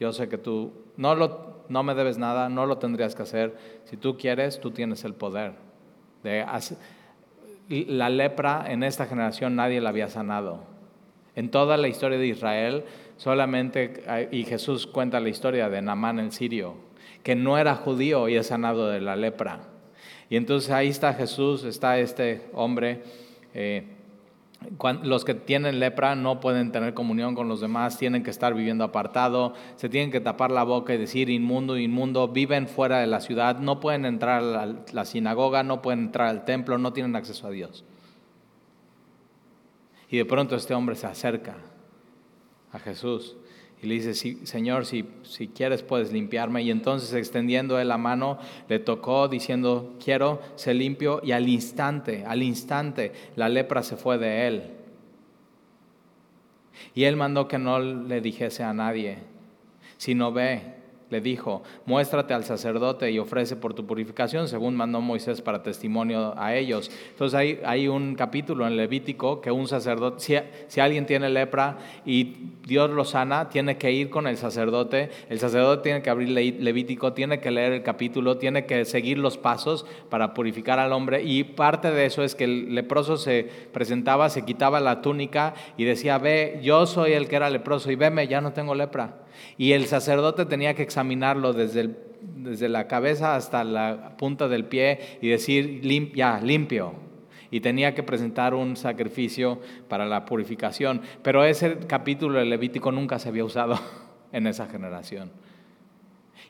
yo 0.00 0.12
sé 0.12 0.28
que 0.28 0.38
tú 0.38 0.72
no, 0.96 1.14
lo, 1.14 1.64
no 1.68 1.82
me 1.82 1.94
debes 1.94 2.18
nada, 2.18 2.48
no 2.48 2.66
lo 2.66 2.78
tendrías 2.78 3.14
que 3.14 3.22
hacer. 3.22 3.56
Si 3.84 3.96
tú 3.96 4.16
quieres, 4.16 4.58
tú 4.58 4.70
tienes 4.70 5.04
el 5.04 5.14
poder 5.14 5.52
de 6.24 6.44
la 7.68 8.08
lepra 8.08 8.64
en 8.68 8.82
esta 8.82 9.06
generación 9.06 9.54
nadie 9.54 9.80
la 9.80 9.90
había 9.90 10.08
sanado. 10.08 10.64
En 11.36 11.50
toda 11.50 11.76
la 11.76 11.88
historia 11.88 12.18
de 12.18 12.26
Israel, 12.26 12.84
solamente, 13.16 14.02
y 14.30 14.44
Jesús 14.44 14.86
cuenta 14.86 15.20
la 15.20 15.28
historia 15.28 15.68
de 15.68 15.82
Namán 15.82 16.18
el 16.18 16.32
sirio, 16.32 16.76
que 17.24 17.34
no 17.34 17.58
era 17.58 17.74
judío 17.74 18.28
y 18.28 18.36
es 18.36 18.46
sanado 18.46 18.88
de 18.88 19.00
la 19.00 19.16
lepra. 19.16 19.60
Y 20.30 20.36
entonces 20.36 20.70
ahí 20.70 20.88
está 20.88 21.14
Jesús, 21.14 21.64
está 21.64 21.98
este 21.98 22.48
hombre. 22.52 23.02
Eh, 23.54 23.88
los 25.02 25.24
que 25.24 25.34
tienen 25.34 25.80
lepra 25.80 26.14
no 26.16 26.40
pueden 26.40 26.70
tener 26.70 26.94
comunión 26.94 27.34
con 27.34 27.48
los 27.48 27.60
demás, 27.60 27.98
tienen 27.98 28.22
que 28.22 28.30
estar 28.30 28.54
viviendo 28.54 28.84
apartado, 28.84 29.54
se 29.76 29.88
tienen 29.88 30.10
que 30.10 30.20
tapar 30.20 30.50
la 30.50 30.64
boca 30.64 30.94
y 30.94 30.98
decir 30.98 31.28
inmundo, 31.28 31.76
inmundo, 31.78 32.28
viven 32.28 32.68
fuera 32.68 33.00
de 33.00 33.06
la 33.06 33.20
ciudad, 33.20 33.58
no 33.58 33.80
pueden 33.80 34.04
entrar 34.04 34.42
a 34.42 34.66
la 34.92 35.04
sinagoga, 35.04 35.62
no 35.62 35.82
pueden 35.82 36.00
entrar 36.00 36.28
al 36.28 36.44
templo, 36.44 36.78
no 36.78 36.92
tienen 36.92 37.16
acceso 37.16 37.46
a 37.46 37.50
Dios. 37.50 37.84
Y 40.10 40.18
de 40.18 40.24
pronto 40.24 40.56
este 40.56 40.74
hombre 40.74 40.94
se 40.94 41.06
acerca 41.06 41.56
a 42.72 42.78
Jesús 42.78 43.36
y 43.84 43.86
le 43.86 43.94
dice, 43.94 44.14
Señor, 44.46 44.86
si, 44.86 45.04
si 45.22 45.48
quieres 45.48 45.82
puedes 45.82 46.10
limpiarme. 46.10 46.62
Y 46.62 46.70
entonces 46.70 47.12
extendiendo 47.12 47.78
él 47.78 47.88
la 47.88 47.98
mano, 47.98 48.38
le 48.68 48.78
tocó 48.78 49.28
diciendo, 49.28 49.94
quiero 50.02 50.40
ser 50.56 50.76
limpio. 50.76 51.20
Y 51.22 51.32
al 51.32 51.48
instante, 51.48 52.24
al 52.26 52.42
instante, 52.42 53.12
la 53.36 53.48
lepra 53.48 53.82
se 53.82 53.96
fue 53.96 54.16
de 54.16 54.46
él. 54.46 54.62
Y 56.94 57.04
él 57.04 57.16
mandó 57.16 57.46
que 57.46 57.58
no 57.58 57.78
le 57.78 58.20
dijese 58.20 58.62
a 58.62 58.72
nadie, 58.72 59.18
sino 59.98 60.32
ve 60.32 60.74
le 61.10 61.20
dijo, 61.20 61.62
muéstrate 61.86 62.34
al 62.34 62.44
sacerdote 62.44 63.10
y 63.10 63.18
ofrece 63.18 63.56
por 63.56 63.74
tu 63.74 63.86
purificación, 63.86 64.48
según 64.48 64.74
mandó 64.74 65.00
Moisés 65.00 65.42
para 65.42 65.62
testimonio 65.62 66.34
a 66.36 66.54
ellos. 66.54 66.90
Entonces 67.10 67.38
hay, 67.38 67.60
hay 67.64 67.88
un 67.88 68.14
capítulo 68.14 68.66
en 68.66 68.76
Levítico 68.76 69.40
que 69.40 69.50
un 69.50 69.68
sacerdote, 69.68 70.44
si, 70.68 70.80
alguien 70.80 71.06
tiene 71.06 71.28
lepra 71.28 71.78
y 72.04 72.36
Dios 72.66 72.90
lo 72.90 73.04
sana, 73.04 73.48
tiene 73.48 73.76
que 73.76 73.92
ir 73.92 74.10
con 74.10 74.26
el 74.26 74.36
sacerdote, 74.36 75.10
el 75.28 75.38
sacerdote 75.38 75.82
tiene 75.82 76.02
que 76.02 76.10
abrir 76.10 76.30
Levítico, 76.30 77.12
tiene 77.12 77.40
que 77.40 77.50
leer 77.50 77.72
el 77.72 77.82
capítulo, 77.82 78.38
tiene 78.38 78.66
que 78.66 78.84
seguir 78.84 79.18
los 79.18 79.38
pasos 79.38 79.86
para 80.08 80.34
purificar 80.34 80.78
al 80.78 80.92
hombre 80.92 81.22
y 81.22 81.44
parte 81.44 81.90
de 81.90 82.06
eso 82.06 82.22
es 82.22 82.34
que 82.34 82.44
el 82.44 82.74
leproso 82.74 83.16
se 83.16 83.48
presentaba, 83.72 84.30
se 84.30 84.44
quitaba 84.44 84.80
la 84.80 85.02
túnica 85.02 85.54
y 85.76 85.84
decía, 85.84 86.18
ve, 86.18 86.60
yo 86.62 86.86
soy 86.86 87.12
el 87.12 87.28
que 87.28 87.36
era 87.36 87.50
leproso 87.50 87.90
y 87.90 87.96
veme, 87.96 88.26
ya 88.26 88.40
no 88.40 88.52
tengo 88.52 88.74
lepra. 88.74 89.23
Y 89.56 89.72
el 89.72 89.86
sacerdote 89.86 90.46
tenía 90.46 90.74
que 90.74 90.82
examinarlo 90.82 91.52
desde, 91.52 91.90
desde 92.20 92.68
la 92.68 92.86
cabeza 92.86 93.36
hasta 93.36 93.64
la 93.64 94.16
punta 94.16 94.48
del 94.48 94.64
pie 94.64 95.18
y 95.20 95.28
decir, 95.28 95.80
ya, 96.14 96.40
limpio. 96.40 96.94
Y 97.50 97.60
tenía 97.60 97.94
que 97.94 98.02
presentar 98.02 98.54
un 98.54 98.76
sacrificio 98.76 99.60
para 99.88 100.06
la 100.06 100.24
purificación. 100.24 101.02
Pero 101.22 101.44
ese 101.44 101.78
capítulo 101.86 102.38
de 102.38 102.46
Levítico 102.46 102.90
nunca 102.90 103.18
se 103.18 103.28
había 103.28 103.44
usado 103.44 103.78
en 104.32 104.46
esa 104.46 104.66
generación. 104.66 105.30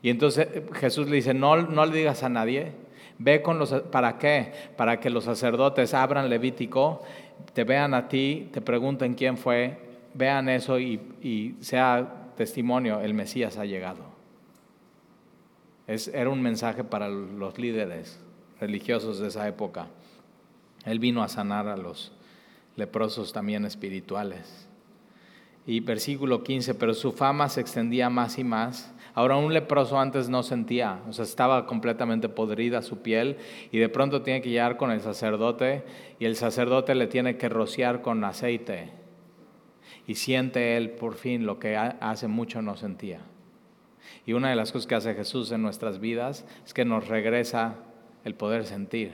Y 0.01 0.11
entonces 0.11 0.49
Jesús 0.75 1.09
le 1.09 1.17
dice, 1.17 1.35
no, 1.35 1.57
no 1.57 1.87
le 1.87 1.97
digas 1.97 2.23
a 2.23 2.29
nadie, 2.29 2.73
ve 3.19 3.43
con 3.43 3.59
los... 3.59 3.73
¿Para 3.73 4.19
qué? 4.19 4.53
Para 4.77 5.01
que 5.01 5.11
los 5.11 5.25
sacerdotes 5.25 5.95
abran 5.95 6.29
Levítico, 6.29 7.03
te 7.53 7.65
vean 7.65 7.95
a 7.95 8.09
ti, 8.09 8.49
te 8.53 8.61
pregunten 8.61 9.15
quién 9.15 9.37
fue, 9.37 9.79
vean 10.15 10.49
eso 10.49 10.79
y 10.79 11.57
sea 11.61 12.24
testimonio, 12.35 13.01
el 13.01 13.15
Mesías 13.15 13.59
ha 13.59 13.65
llegado. 13.65 14.05
Es, 15.87 16.09
era 16.09 16.31
un 16.31 16.43
mensaje 16.43 16.85
para 16.85 17.09
los 17.09 17.59
líderes 17.59 18.21
religiosos 18.61 19.19
de 19.19 19.29
esa 19.29 19.47
época. 19.49 19.89
Él 20.85 20.99
vino 20.99 21.23
a 21.23 21.29
sanar 21.29 21.69
a 21.69 21.77
los 21.77 22.13
leprosos 22.77 23.33
también 23.33 23.65
espirituales. 23.65 24.69
Y 25.67 25.81
versículo 25.81 26.43
15, 26.43 26.75
pero 26.75 26.93
su 26.95 27.13
fama 27.13 27.49
se 27.49 27.61
extendía 27.61 28.11
más 28.11 28.39
y 28.39 28.45
más. 28.45 28.93
Ahora 29.15 29.37
un 29.37 29.55
leproso 29.55 29.99
antes 29.99 30.29
no 30.29 30.43
sentía, 30.43 31.01
o 31.09 31.13
sea, 31.13 31.25
estaba 31.25 31.67
completamente 31.67 32.29
podrida 32.29 32.83
su 32.83 32.99
piel 32.99 33.39
y 33.71 33.79
de 33.79 33.89
pronto 33.89 34.23
tiene 34.23 34.43
que 34.43 34.51
llegar 34.51 34.77
con 34.77 34.91
el 34.91 35.01
sacerdote 35.01 35.85
y 36.19 36.25
el 36.25 36.35
sacerdote 36.35 36.97
le 36.97 37.07
tiene 37.07 37.37
que 37.37 37.49
rociar 37.49 38.03
con 38.03 38.25
aceite 38.25 39.04
y 40.07 40.17
siente 40.17 40.77
él 40.77 40.91
por 40.91 41.15
fin 41.15 41.47
lo 41.47 41.59
que 41.59 41.77
hace 41.77 42.29
mucho 42.29 42.63
no 42.63 42.77
sentía. 42.77 43.21
Y 44.27 44.33
una 44.33 44.51
de 44.51 44.57
las 44.57 44.73
cosas 44.73 44.87
que 44.87 44.95
hace 44.95 45.15
Jesús 45.15 45.51
en 45.53 45.63
nuestras 45.63 45.99
vidas 45.99 46.45
es 46.65 46.75
que 46.75 46.85
nos 46.85 47.09
regresa 47.09 47.77
el 48.25 48.35
poder 48.35 48.65
sentir, 48.65 49.13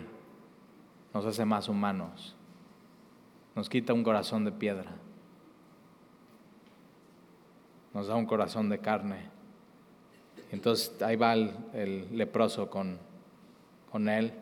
nos 1.14 1.24
hace 1.26 1.44
más 1.44 1.68
humanos, 1.68 2.36
nos 3.54 3.68
quita 3.68 3.92
un 3.92 4.04
corazón 4.04 4.44
de 4.44 4.52
piedra, 4.52 4.92
nos 7.92 8.06
da 8.06 8.14
un 8.14 8.26
corazón 8.26 8.68
de 8.68 8.78
carne. 8.78 9.28
Entonces 10.52 11.00
ahí 11.02 11.16
va 11.16 11.34
el, 11.34 12.06
leproso 12.12 12.70
con, 12.70 12.98
con 13.90 14.08
él. 14.08 14.32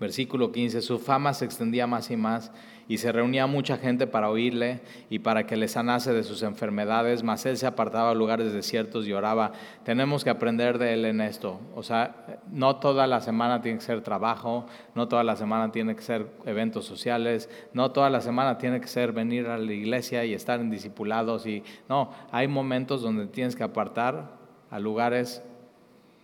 Versículo 0.00 0.52
15, 0.52 0.82
su 0.82 0.98
fama 0.98 1.32
se 1.34 1.44
extendía 1.44 1.86
más 1.86 2.10
y 2.10 2.16
más 2.16 2.52
y 2.88 2.98
se 2.98 3.12
reunía 3.12 3.46
mucha 3.46 3.78
gente 3.78 4.06
para 4.06 4.28
oírle 4.28 4.80
y 5.10 5.20
para 5.20 5.46
que 5.46 5.56
le 5.56 5.68
sanase 5.68 6.12
de 6.12 6.22
sus 6.22 6.42
enfermedades, 6.42 7.22
mas 7.22 7.46
él 7.46 7.56
se 7.56 7.66
apartaba 7.66 8.10
a 8.10 8.14
lugares 8.14 8.52
desiertos 8.52 9.06
y 9.06 9.12
oraba. 9.12 9.52
Tenemos 9.84 10.24
que 10.24 10.30
aprender 10.30 10.78
de 10.78 10.94
él 10.94 11.04
en 11.04 11.20
esto. 11.20 11.60
O 11.74 11.82
sea, 11.82 12.38
no 12.50 12.76
toda 12.76 13.06
la 13.06 13.20
semana 13.20 13.62
tiene 13.62 13.78
que 13.78 13.84
ser 13.84 14.02
trabajo, 14.02 14.66
no 14.94 15.08
toda 15.08 15.24
la 15.24 15.36
semana 15.36 15.72
tiene 15.72 15.96
que 15.96 16.02
ser 16.02 16.26
eventos 16.44 16.84
sociales, 16.84 17.48
no 17.72 17.90
toda 17.90 18.10
la 18.10 18.20
semana 18.20 18.58
tiene 18.58 18.80
que 18.80 18.88
ser 18.88 19.12
venir 19.12 19.46
a 19.46 19.58
la 19.58 19.72
iglesia 19.72 20.24
y 20.24 20.34
estar 20.34 20.60
en 20.60 20.70
discipulados 20.70 21.46
y 21.46 21.62
no, 21.88 22.10
hay 22.30 22.48
momentos 22.48 23.02
donde 23.02 23.26
tienes 23.26 23.56
que 23.56 23.64
apartar 23.64 24.30
a 24.70 24.78
lugares 24.78 25.42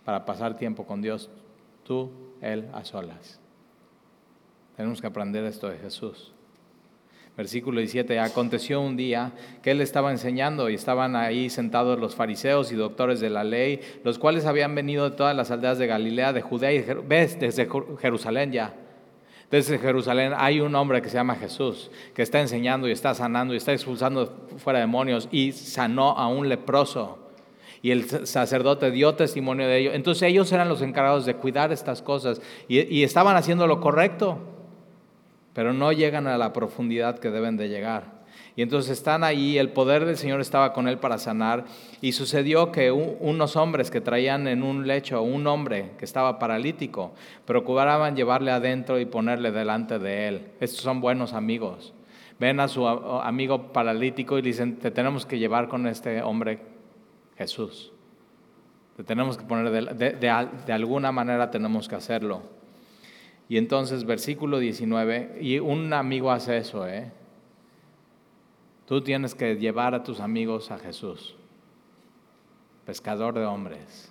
para 0.04 0.24
pasar 0.24 0.56
tiempo 0.56 0.86
con 0.86 1.02
Dios, 1.02 1.30
tú, 1.84 2.10
él, 2.40 2.68
a 2.72 2.84
solas. 2.84 3.38
Tenemos 4.76 5.00
que 5.00 5.06
aprender 5.06 5.44
esto 5.44 5.68
de 5.68 5.78
Jesús. 5.78 6.32
Versículo 7.36 7.78
17, 7.78 8.18
aconteció 8.18 8.80
un 8.80 8.96
día 8.96 9.32
que 9.62 9.70
él 9.70 9.80
estaba 9.80 10.10
enseñando 10.10 10.68
y 10.68 10.74
estaban 10.74 11.16
ahí 11.16 11.48
sentados 11.48 11.98
los 11.98 12.14
fariseos 12.14 12.70
y 12.72 12.74
doctores 12.74 13.20
de 13.20 13.30
la 13.30 13.44
ley, 13.44 13.80
los 14.04 14.18
cuales 14.18 14.46
habían 14.46 14.74
venido 14.74 15.08
de 15.08 15.16
todas 15.16 15.34
las 15.34 15.50
aldeas 15.50 15.78
de 15.78 15.86
Galilea, 15.86 16.32
de 16.32 16.42
Judea 16.42 16.72
y 16.72 16.84
ves 17.06 17.38
desde 17.38 17.68
Jerusalén 18.00 18.52
ya. 18.52 18.74
Desde 19.50 19.78
Jerusalén 19.78 20.32
hay 20.36 20.60
un 20.60 20.74
hombre 20.74 21.02
que 21.02 21.08
se 21.08 21.16
llama 21.16 21.34
Jesús, 21.34 21.90
que 22.14 22.22
está 22.22 22.40
enseñando 22.40 22.88
y 22.88 22.92
está 22.92 23.14
sanando 23.14 23.54
y 23.54 23.56
está 23.56 23.72
expulsando 23.72 24.46
fuera 24.58 24.78
demonios 24.78 25.28
y 25.32 25.52
sanó 25.52 26.10
a 26.10 26.28
un 26.28 26.48
leproso. 26.48 27.18
Y 27.82 27.90
el 27.90 28.26
sacerdote 28.26 28.90
dio 28.90 29.14
testimonio 29.14 29.66
de 29.66 29.78
ello. 29.78 29.92
Entonces 29.92 30.24
ellos 30.24 30.52
eran 30.52 30.68
los 30.68 30.82
encargados 30.82 31.26
de 31.26 31.34
cuidar 31.34 31.72
estas 31.72 32.02
cosas 32.02 32.42
y, 32.68 32.80
y 32.94 33.02
estaban 33.02 33.36
haciendo 33.36 33.66
lo 33.66 33.80
correcto 33.80 34.38
pero 35.54 35.72
no 35.72 35.92
llegan 35.92 36.26
a 36.26 36.38
la 36.38 36.52
profundidad 36.52 37.18
que 37.18 37.30
deben 37.30 37.56
de 37.56 37.68
llegar. 37.68 38.20
Y 38.56 38.62
entonces 38.62 38.92
están 38.92 39.24
ahí, 39.24 39.58
el 39.58 39.70
poder 39.70 40.04
del 40.04 40.16
Señor 40.16 40.40
estaba 40.40 40.72
con 40.72 40.88
él 40.88 40.98
para 40.98 41.18
sanar, 41.18 41.64
y 42.00 42.12
sucedió 42.12 42.72
que 42.72 42.90
unos 42.90 43.56
hombres 43.56 43.90
que 43.90 44.00
traían 44.00 44.48
en 44.48 44.62
un 44.62 44.86
lecho 44.86 45.22
un 45.22 45.46
hombre 45.46 45.92
que 45.98 46.04
estaba 46.04 46.38
paralítico, 46.38 47.12
procuraban 47.46 48.16
llevarle 48.16 48.50
adentro 48.50 48.98
y 48.98 49.06
ponerle 49.06 49.52
delante 49.52 49.98
de 49.98 50.28
él. 50.28 50.46
Estos 50.60 50.80
son 50.80 51.00
buenos 51.00 51.32
amigos. 51.32 51.94
Ven 52.38 52.58
a 52.60 52.68
su 52.68 52.86
amigo 52.86 53.72
paralítico 53.72 54.38
y 54.38 54.42
dicen, 54.42 54.78
te 54.78 54.90
tenemos 54.90 55.26
que 55.26 55.38
llevar 55.38 55.68
con 55.68 55.86
este 55.86 56.22
hombre 56.22 56.58
Jesús. 57.36 57.92
Te 58.96 59.04
tenemos 59.04 59.38
que 59.38 59.44
poner, 59.44 59.94
de 59.94 60.72
alguna 60.72 61.12
manera 61.12 61.50
tenemos 61.50 61.88
que 61.88 61.94
hacerlo. 61.94 62.59
Y 63.50 63.58
entonces, 63.58 64.04
versículo 64.04 64.60
19, 64.60 65.38
y 65.40 65.58
un 65.58 65.92
amigo 65.92 66.30
hace 66.30 66.56
eso, 66.56 66.86
¿eh? 66.86 67.10
Tú 68.86 69.00
tienes 69.00 69.34
que 69.34 69.56
llevar 69.56 69.92
a 69.92 70.04
tus 70.04 70.20
amigos 70.20 70.70
a 70.70 70.78
Jesús, 70.78 71.34
pescador 72.86 73.34
de 73.34 73.44
hombres. 73.44 74.09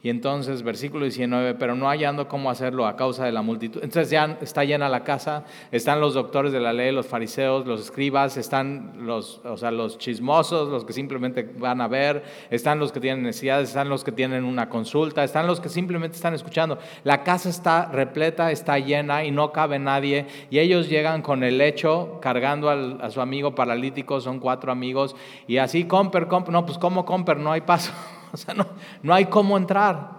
Y 0.00 0.10
entonces, 0.10 0.62
versículo 0.62 1.06
19, 1.06 1.54
pero 1.54 1.74
no 1.74 1.88
hallando 1.88 2.28
cómo 2.28 2.50
hacerlo 2.50 2.86
a 2.86 2.94
causa 2.94 3.24
de 3.24 3.32
la 3.32 3.42
multitud. 3.42 3.82
Entonces 3.82 4.10
ya 4.10 4.38
está 4.40 4.62
llena 4.62 4.88
la 4.88 5.02
casa, 5.02 5.44
están 5.72 6.00
los 6.00 6.14
doctores 6.14 6.52
de 6.52 6.60
la 6.60 6.72
ley, 6.72 6.92
los 6.92 7.08
fariseos, 7.08 7.66
los 7.66 7.80
escribas, 7.80 8.36
están 8.36 8.92
los, 9.06 9.40
o 9.44 9.56
sea, 9.56 9.72
los 9.72 9.98
chismosos, 9.98 10.68
los 10.68 10.84
que 10.84 10.92
simplemente 10.92 11.42
van 11.58 11.80
a 11.80 11.88
ver, 11.88 12.22
están 12.48 12.78
los 12.78 12.92
que 12.92 13.00
tienen 13.00 13.24
necesidades, 13.24 13.70
están 13.70 13.88
los 13.88 14.04
que 14.04 14.12
tienen 14.12 14.44
una 14.44 14.68
consulta, 14.68 15.24
están 15.24 15.48
los 15.48 15.58
que 15.58 15.68
simplemente 15.68 16.14
están 16.14 16.32
escuchando. 16.32 16.78
La 17.02 17.24
casa 17.24 17.48
está 17.48 17.86
repleta, 17.86 18.52
está 18.52 18.78
llena 18.78 19.24
y 19.24 19.32
no 19.32 19.50
cabe 19.50 19.80
nadie. 19.80 20.26
Y 20.48 20.60
ellos 20.60 20.88
llegan 20.88 21.22
con 21.22 21.42
el 21.42 21.58
lecho 21.58 22.20
cargando 22.22 22.70
a 22.70 23.10
su 23.10 23.20
amigo 23.20 23.56
paralítico, 23.56 24.20
son 24.20 24.38
cuatro 24.38 24.70
amigos, 24.70 25.16
y 25.48 25.56
así, 25.56 25.86
comper, 25.86 26.28
comper, 26.28 26.52
no, 26.52 26.64
pues 26.64 26.78
como 26.78 27.04
comper, 27.04 27.38
no 27.38 27.50
hay 27.50 27.62
paso. 27.62 27.92
O 28.32 28.36
sea, 28.36 28.54
no, 28.54 28.66
no 29.02 29.14
hay 29.14 29.26
cómo 29.26 29.56
entrar. 29.56 30.18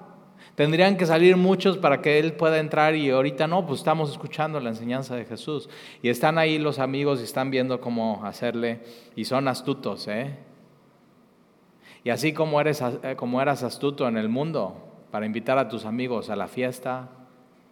Tendrían 0.56 0.98
que 0.98 1.06
salir 1.06 1.38
muchos 1.38 1.78
para 1.78 2.02
que 2.02 2.20
él 2.20 2.34
pueda 2.34 2.60
entrar 2.60 2.96
y 2.96 3.10
ahorita 3.10 3.48
no, 3.48 3.66
pues 3.66 3.80
estamos 3.80 4.12
escuchando 4.12 4.60
la 4.60 4.70
enseñanza 4.70 5.16
de 5.16 5.26
Jesús. 5.26 5.70
Y 6.02 6.10
están 6.10 6.38
ahí 6.38 6.58
los 6.58 6.80
amigos 6.80 7.22
y 7.22 7.24
están 7.24 7.50
viendo 7.50 7.80
cómo 7.80 8.26
hacerle 8.26 8.82
y 9.16 9.26
son 9.26 9.48
astutos, 9.48 10.08
¿eh? 10.08 10.36
Y 12.04 12.10
así 12.10 12.34
como 12.34 12.60
eres, 12.60 12.82
eh, 12.82 13.16
como 13.16 13.42
eras 13.42 13.64
astuto 13.64 14.08
en 14.08 14.18
el 14.18 14.30
mundo 14.30 14.76
para 15.12 15.26
invitar 15.26 15.58
a 15.58 15.70
tus 15.70 15.86
amigos 15.86 16.30
a 16.30 16.36
la 16.36 16.48
fiesta, 16.48 17.10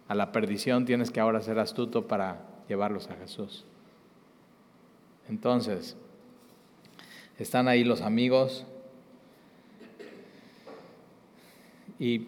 a 0.06 0.14
la 0.14 0.32
perdición, 0.32 0.84
tienes 0.84 1.10
que 1.10 1.20
ahora 1.20 1.40
ser 1.40 1.58
astuto 1.58 2.06
para 2.06 2.40
llevarlos 2.68 3.10
a 3.10 3.16
Jesús. 3.16 3.64
Entonces, 5.28 5.96
están 7.38 7.68
ahí 7.68 7.84
los 7.84 8.00
amigos 8.00 8.66
y 11.98 12.26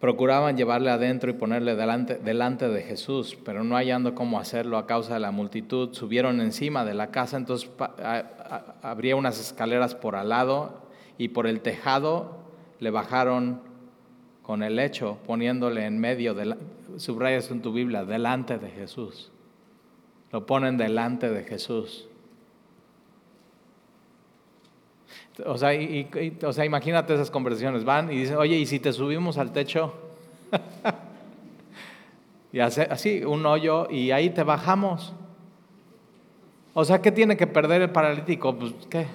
procuraban 0.00 0.56
llevarle 0.56 0.90
adentro 0.90 1.30
y 1.30 1.34
ponerle 1.34 1.76
delante, 1.76 2.16
delante 2.16 2.68
de 2.68 2.82
Jesús, 2.82 3.38
pero 3.44 3.62
no 3.62 3.76
hallando 3.76 4.14
cómo 4.14 4.40
hacerlo 4.40 4.76
a 4.76 4.86
causa 4.86 5.14
de 5.14 5.20
la 5.20 5.30
multitud, 5.30 5.94
subieron 5.94 6.40
encima 6.40 6.84
de 6.84 6.94
la 6.94 7.12
casa, 7.12 7.36
entonces 7.36 7.70
habría 8.82 9.14
unas 9.14 9.40
escaleras 9.40 9.94
por 9.94 10.16
al 10.16 10.30
lado 10.30 10.82
y 11.18 11.28
por 11.28 11.46
el 11.46 11.60
tejado 11.60 12.38
le 12.80 12.90
bajaron 12.90 13.60
con 14.42 14.64
el 14.64 14.74
lecho, 14.74 15.18
poniéndole 15.24 15.86
en 15.86 16.00
medio, 16.00 16.34
de 16.34 16.46
la, 16.46 16.56
subrayas 16.96 17.50
en 17.52 17.62
tu 17.62 17.72
Biblia, 17.72 18.04
delante 18.04 18.58
de 18.58 18.70
Jesús. 18.70 19.30
Lo 20.32 20.46
ponen 20.46 20.78
delante 20.78 21.30
de 21.30 21.44
Jesús. 21.44 22.08
O 25.46 25.56
sea, 25.56 25.70
o 26.44 26.52
sea, 26.52 26.64
imagínate 26.64 27.14
esas 27.14 27.30
conversaciones. 27.30 27.84
Van 27.84 28.12
y 28.12 28.18
dicen, 28.18 28.36
oye, 28.36 28.56
¿y 28.56 28.66
si 28.66 28.78
te 28.78 28.92
subimos 28.92 29.38
al 29.38 29.52
techo? 29.52 29.94
y 32.52 32.60
hace 32.60 32.82
así, 32.82 33.24
un 33.24 33.44
hoyo, 33.46 33.88
y 33.90 34.10
ahí 34.10 34.30
te 34.30 34.42
bajamos. 34.42 35.14
O 36.74 36.84
sea, 36.84 37.00
¿qué 37.00 37.10
tiene 37.10 37.36
que 37.36 37.46
perder 37.46 37.82
el 37.82 37.90
paralítico? 37.90 38.54
Pues, 38.54 38.72
¿qué? 38.90 39.06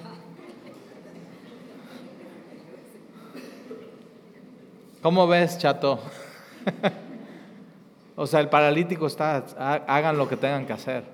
¿Cómo 5.02 5.28
ves, 5.28 5.58
chato? 5.58 6.00
o 8.16 8.26
sea, 8.26 8.40
el 8.40 8.48
paralítico 8.48 9.06
está, 9.06 9.36
hagan 9.86 10.18
lo 10.18 10.28
que 10.28 10.36
tengan 10.36 10.66
que 10.66 10.72
hacer. 10.72 11.04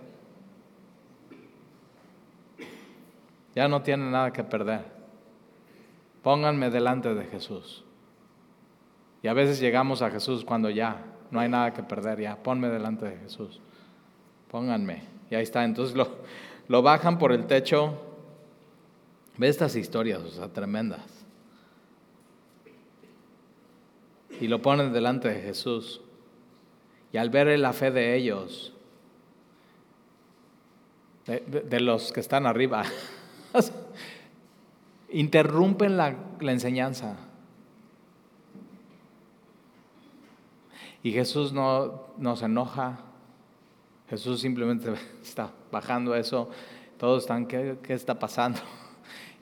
Ya 3.55 3.68
no 3.68 3.82
tiene 3.82 4.11
nada 4.11 4.32
que 4.32 4.42
perder. 4.42 4.93
Pónganme 6.25 6.70
delante 6.70 7.14
de 7.14 7.27
Jesús. 7.27 7.85
Y 9.22 9.29
a 9.29 9.35
veces 9.35 9.61
llegamos 9.61 10.01
a 10.01 10.11
Jesús 10.11 10.43
cuando 10.43 10.70
ya 10.70 11.05
no 11.31 11.39
hay 11.39 11.51
nada 11.51 11.75
que 11.75 11.83
perder, 11.83 12.18
ya 12.20 12.43
ponme 12.43 12.68
delante 12.68 13.05
de 13.05 13.18
Jesús. 13.18 13.61
Pónganme. 14.51 15.03
Y 15.31 15.35
ahí 15.35 15.43
está. 15.43 15.64
Entonces 15.64 15.95
lo, 15.95 16.09
lo 16.68 16.81
bajan 16.81 17.18
por 17.18 17.31
el 17.31 17.47
techo. 17.47 18.01
Ve 19.37 19.49
estas 19.49 19.77
historias, 19.77 20.20
o 20.22 20.31
sea, 20.31 20.49
tremendas. 20.49 21.27
Y 24.41 24.49
lo 24.49 24.62
ponen 24.62 24.95
delante 24.95 25.29
de 25.29 25.43
Jesús. 25.43 26.01
Y 27.12 27.18
al 27.18 27.29
ver 27.29 27.59
la 27.59 27.75
fe 27.75 27.91
de 27.91 28.16
ellos, 28.16 28.72
de 31.27 31.81
los 31.81 32.12
que 32.12 32.20
están 32.20 32.47
arriba, 32.47 32.85
interrumpen 35.14 35.96
la, 35.96 36.16
enseñanza. 36.40 37.16
Y 41.02 41.12
Jesús 41.12 41.52
no, 41.52 42.08
nos 42.18 42.42
enoja, 42.42 42.98
Jesús 44.10 44.40
simplemente 44.40 44.92
está 45.22 45.50
bajando 45.70 46.14
eso, 46.14 46.50
todos 46.98 47.22
están, 47.22 47.46
¿qué, 47.46 47.78
¿qué, 47.82 47.94
está 47.94 48.18
pasando? 48.18 48.60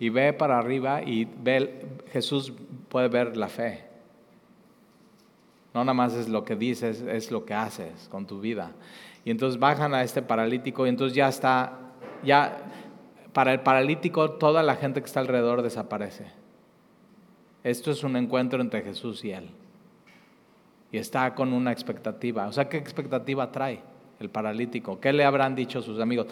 Y 0.00 0.08
ve 0.08 0.32
para 0.32 0.58
arriba 0.58 1.00
y 1.00 1.26
ve, 1.26 1.86
Jesús 2.10 2.52
puede 2.88 3.06
ver 3.06 3.36
la 3.36 3.46
fe. 3.46 3.84
No 5.72 5.84
nada 5.84 5.94
más 5.94 6.14
es 6.14 6.28
lo 6.28 6.44
que 6.44 6.56
dices, 6.56 7.02
es 7.02 7.30
lo 7.30 7.44
que 7.44 7.54
haces 7.54 8.08
con 8.10 8.26
tu 8.26 8.40
vida. 8.40 8.72
Y 9.24 9.30
entonces 9.30 9.60
bajan 9.60 9.94
a 9.94 10.02
este 10.02 10.20
paralítico 10.20 10.86
y 10.86 10.88
entonces 10.88 11.14
ya 11.14 11.28
está 11.28 11.82
ya 12.24 12.58
para 13.32 13.52
el 13.52 13.60
paralítico 13.60 14.32
toda 14.32 14.62
la 14.62 14.76
gente 14.76 15.00
que 15.00 15.06
está 15.06 15.20
alrededor 15.20 15.62
desaparece. 15.62 16.26
Esto 17.64 17.90
es 17.90 18.02
un 18.04 18.16
encuentro 18.16 18.60
entre 18.60 18.82
Jesús 18.82 19.24
y 19.24 19.32
él. 19.32 19.48
Y 20.90 20.98
está 20.98 21.34
con 21.34 21.52
una 21.52 21.72
expectativa. 21.72 22.46
O 22.46 22.52
sea, 22.52 22.68
¿qué 22.68 22.76
expectativa 22.76 23.50
trae 23.50 23.80
el 24.20 24.28
paralítico? 24.28 25.00
¿Qué 25.00 25.12
le 25.12 25.24
habrán 25.24 25.54
dicho 25.54 25.80
sus 25.80 26.00
amigos? 26.00 26.26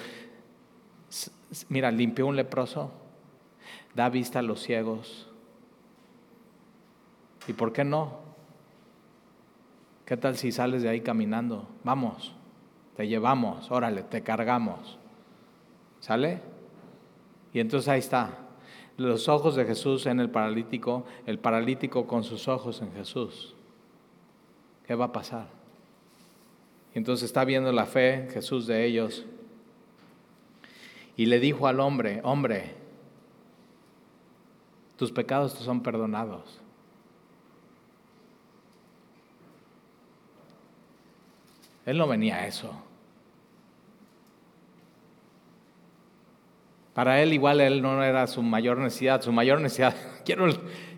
Mira, 1.68 1.90
limpió 1.90 2.26
un 2.26 2.36
leproso, 2.36 2.90
da 3.94 4.08
vista 4.10 4.40
a 4.40 4.42
los 4.42 4.62
ciegos. 4.62 5.28
¿Y 7.48 7.52
por 7.54 7.72
qué 7.72 7.84
no? 7.84 8.18
¿Qué 10.04 10.16
tal 10.16 10.36
si 10.36 10.52
sales 10.52 10.82
de 10.82 10.88
ahí 10.88 11.00
caminando? 11.00 11.68
Vamos, 11.84 12.34
te 12.96 13.08
llevamos, 13.08 13.70
órale, 13.70 14.02
te 14.02 14.22
cargamos. 14.22 14.98
¿Sale? 16.00 16.49
Y 17.52 17.60
entonces 17.60 17.88
ahí 17.88 17.98
está, 17.98 18.38
los 18.96 19.28
ojos 19.28 19.56
de 19.56 19.64
Jesús 19.64 20.06
en 20.06 20.20
el 20.20 20.30
paralítico, 20.30 21.04
el 21.26 21.38
paralítico 21.38 22.06
con 22.06 22.22
sus 22.22 22.48
ojos 22.48 22.80
en 22.82 22.92
Jesús. 22.92 23.54
¿Qué 24.86 24.94
va 24.94 25.06
a 25.06 25.12
pasar? 25.12 25.46
Y 26.94 26.98
entonces 26.98 27.24
está 27.24 27.44
viendo 27.44 27.72
la 27.72 27.86
fe 27.86 28.28
Jesús 28.32 28.66
de 28.66 28.84
ellos. 28.84 29.24
Y 31.16 31.26
le 31.26 31.38
dijo 31.38 31.66
al 31.66 31.80
hombre, 31.80 32.20
hombre, 32.24 32.74
tus 34.96 35.12
pecados 35.12 35.54
te 35.54 35.64
son 35.64 35.82
perdonados. 35.82 36.60
Él 41.86 41.98
no 41.98 42.06
venía 42.06 42.36
a 42.36 42.46
eso. 42.46 42.70
Para 46.94 47.22
él 47.22 47.32
igual 47.32 47.60
él 47.60 47.82
no 47.82 48.02
era 48.02 48.26
su 48.26 48.42
mayor 48.42 48.78
necesidad, 48.78 49.22
su 49.22 49.32
mayor 49.32 49.60
necesidad, 49.60 49.94
quiero, 50.24 50.46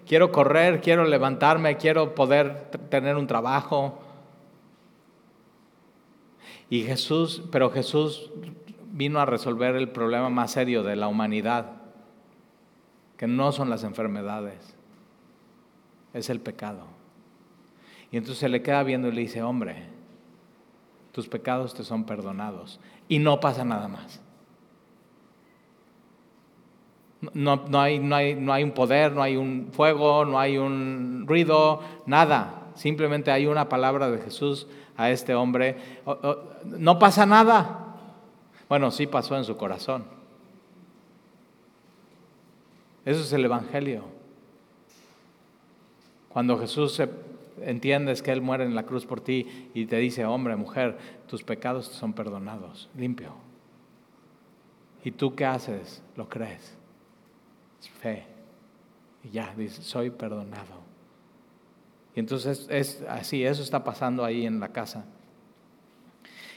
quiero 0.07 0.32
correr, 0.32 0.80
quiero 0.80 1.05
levantarme, 1.05 1.76
quiero 1.76 2.14
poder 2.14 2.70
tener 2.88 3.16
un 3.16 3.26
trabajo. 3.26 4.01
Y 6.70 6.84
Jesús, 6.84 7.43
pero 7.51 7.70
Jesús 7.70 8.30
vino 8.90 9.20
a 9.20 9.26
resolver 9.26 9.76
el 9.76 9.90
problema 9.90 10.30
más 10.30 10.53
serio 10.53 10.82
de 10.82 10.97
la 10.97 11.09
humanidad, 11.09 11.72
que 13.16 13.26
no 13.26 13.53
son 13.53 13.70
las 13.70 13.84
enfermedades, 13.84 14.76
es 16.14 16.30
el 16.30 16.40
pecado. 16.40 16.86
Y 18.11 18.16
entonces 18.16 18.40
se 18.40 18.49
le 18.49 18.62
queda 18.62 18.82
viendo 18.82 19.09
y 19.09 19.12
le 19.12 19.22
dice, 19.22 19.43
hombre, 19.43 19.84
tus 21.12 21.28
pecados 21.28 21.74
te 21.74 21.84
son 21.84 22.05
perdonados. 22.05 22.80
Y 23.09 23.18
no 23.18 23.40
pasa 23.40 23.64
nada 23.64 23.88
más. 23.88 24.20
No, 27.35 27.64
no, 27.68 27.81
hay, 27.81 28.01
no, 28.01 28.16
hay, 28.16 28.35
no 28.35 28.53
hay 28.53 28.64
un 28.64 28.73
poder, 28.73 29.12
no 29.12 29.23
hay 29.23 29.37
un 29.37 29.68
fuego, 29.73 30.25
no 30.25 30.41
hay 30.41 30.59
un 30.59 31.25
ruido, 31.27 31.81
nada. 32.05 32.70
Simplemente 32.75 33.31
hay 33.31 33.47
una 33.47 33.68
palabra 33.68 34.11
de 34.11 34.20
Jesús 34.20 34.66
a 34.97 35.09
este 35.11 35.35
hombre. 35.35 35.77
No 36.64 36.99
pasa 36.99 37.25
nada. 37.25 37.97
Bueno, 38.68 38.91
sí 38.91 39.07
pasó 39.07 39.37
en 39.37 39.45
su 39.45 39.57
corazón. 39.57 40.05
Eso 43.05 43.20
es 43.20 43.33
el 43.33 43.45
Evangelio. 43.45 44.05
Cuando 46.29 46.59
Jesús 46.59 47.01
entiendes 47.61 48.20
que 48.20 48.33
Él 48.33 48.43
muere 48.43 48.64
en 48.64 48.75
la 48.75 48.85
cruz 48.85 49.07
por 49.07 49.20
ti 49.20 49.70
y 49.75 49.87
te 49.87 49.99
dice, 49.99 50.25
hombre, 50.25 50.57
mujer, 50.57 50.99
tus 51.29 51.45
pecados 51.45 51.87
son 51.87 52.14
perdonados, 52.14 52.89
limpio. 52.97 53.35
¿Y 55.05 55.12
tú 55.12 55.37
qué 55.37 55.45
haces? 55.45 56.03
Lo 56.16 56.29
crees 56.29 56.82
fe. 57.91 58.24
Y 59.24 59.30
ya, 59.30 59.55
dice, 59.57 59.83
soy 59.83 60.11
perdonado. 60.11 60.83
Y 62.14 62.20
entonces 62.20 62.66
es 62.70 63.03
así, 63.09 63.45
eso 63.45 63.62
está 63.62 63.85
pasando 63.85 64.24
ahí 64.24 64.47
en 64.47 64.61
la 64.61 64.68
casa. 64.68 65.05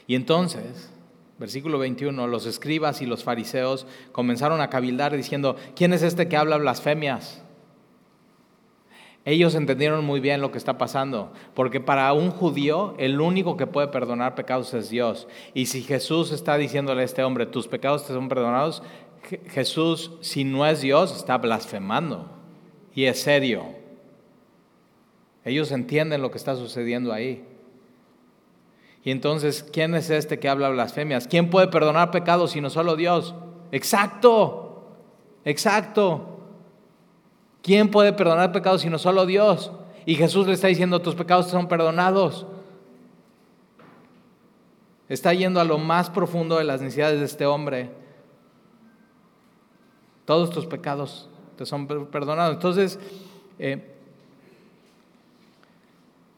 Y 0.06 0.14
entonces, 0.14 0.90
versículo 1.38 1.78
21, 1.78 2.26
los 2.26 2.46
escribas 2.46 3.02
y 3.02 3.06
los 3.06 3.24
fariseos 3.24 3.86
comenzaron 4.12 4.60
a 4.60 4.70
cabildar 4.70 5.16
diciendo, 5.16 5.56
¿quién 5.74 5.92
es 5.92 6.02
este 6.02 6.28
que 6.28 6.36
habla 6.36 6.58
blasfemias? 6.58 7.42
Ellos 9.24 9.56
entendieron 9.56 10.04
muy 10.04 10.20
bien 10.20 10.40
lo 10.40 10.52
que 10.52 10.58
está 10.58 10.78
pasando, 10.78 11.32
porque 11.54 11.80
para 11.80 12.12
un 12.12 12.30
judío 12.30 12.94
el 12.96 13.20
único 13.20 13.56
que 13.56 13.66
puede 13.66 13.88
perdonar 13.88 14.36
pecados 14.36 14.72
es 14.72 14.88
Dios. 14.88 15.26
Y 15.52 15.66
si 15.66 15.82
Jesús 15.82 16.30
está 16.30 16.56
diciéndole 16.56 17.02
a 17.02 17.04
este 17.04 17.24
hombre, 17.24 17.46
tus 17.46 17.66
pecados 17.66 18.06
te 18.06 18.12
son 18.12 18.28
perdonados, 18.28 18.84
Jesús, 19.48 20.12
si 20.20 20.44
no 20.44 20.66
es 20.66 20.80
Dios, 20.80 21.14
está 21.16 21.38
blasfemando 21.38 22.30
y 22.94 23.04
es 23.04 23.20
serio. 23.20 23.64
Ellos 25.44 25.70
entienden 25.72 26.22
lo 26.22 26.30
que 26.30 26.38
está 26.38 26.56
sucediendo 26.56 27.12
ahí. 27.12 27.44
Y 29.04 29.10
entonces, 29.10 29.62
¿quién 29.62 29.94
es 29.94 30.10
este 30.10 30.38
que 30.38 30.48
habla 30.48 30.68
blasfemias? 30.68 31.28
¿Quién 31.28 31.50
puede 31.50 31.68
perdonar 31.68 32.10
pecados 32.10 32.52
sino 32.52 32.70
solo 32.70 32.96
Dios? 32.96 33.34
Exacto, 33.70 34.96
exacto. 35.44 36.40
¿Quién 37.62 37.90
puede 37.90 38.12
perdonar 38.12 38.52
pecados 38.52 38.82
sino 38.82 38.98
solo 38.98 39.26
Dios? 39.26 39.72
Y 40.04 40.14
Jesús 40.14 40.46
le 40.46 40.54
está 40.54 40.68
diciendo, 40.68 41.02
tus 41.02 41.14
pecados 41.14 41.48
son 41.48 41.68
perdonados. 41.68 42.46
Está 45.08 45.32
yendo 45.34 45.60
a 45.60 45.64
lo 45.64 45.78
más 45.78 46.10
profundo 46.10 46.58
de 46.58 46.64
las 46.64 46.80
necesidades 46.80 47.20
de 47.20 47.26
este 47.26 47.46
hombre 47.46 48.05
todos 50.26 50.50
tus 50.50 50.66
pecados 50.66 51.30
te 51.56 51.64
son 51.64 51.86
perdonados. 51.86 52.54
Entonces, 52.54 52.98
eh, 53.58 53.94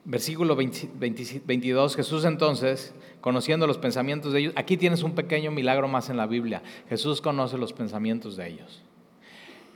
versículo 0.04 0.56
22, 0.56 1.96
Jesús 1.96 2.24
entonces, 2.24 2.94
conociendo 3.20 3.66
los 3.66 3.78
pensamientos 3.78 4.32
de 4.32 4.40
ellos, 4.40 4.52
aquí 4.56 4.76
tienes 4.76 5.02
un 5.02 5.14
pequeño 5.14 5.50
milagro 5.50 5.88
más 5.88 6.08
en 6.08 6.16
la 6.16 6.26
Biblia. 6.26 6.62
Jesús 6.88 7.20
conoce 7.20 7.58
los 7.58 7.72
pensamientos 7.72 8.36
de 8.36 8.48
ellos. 8.48 8.82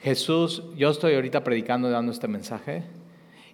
Jesús, 0.01 0.63
yo 0.77 0.91
estoy 0.91 1.15
ahorita 1.15 1.45
predicando 1.45 1.91
dando 1.91 2.13
este 2.13 2.29
mensaje 2.29 2.85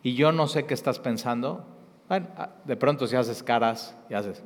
y 0.02 0.14
yo 0.14 0.32
no 0.32 0.46
sé 0.46 0.66
qué 0.66 0.74
estás 0.74 0.98
pensando. 0.98 1.66
Bueno, 2.08 2.28
ah, 2.36 2.50
de 2.64 2.76
pronto 2.76 3.06
si 3.06 3.16
haces 3.16 3.42
caras 3.42 3.96
y 4.08 4.14
haces. 4.14 4.42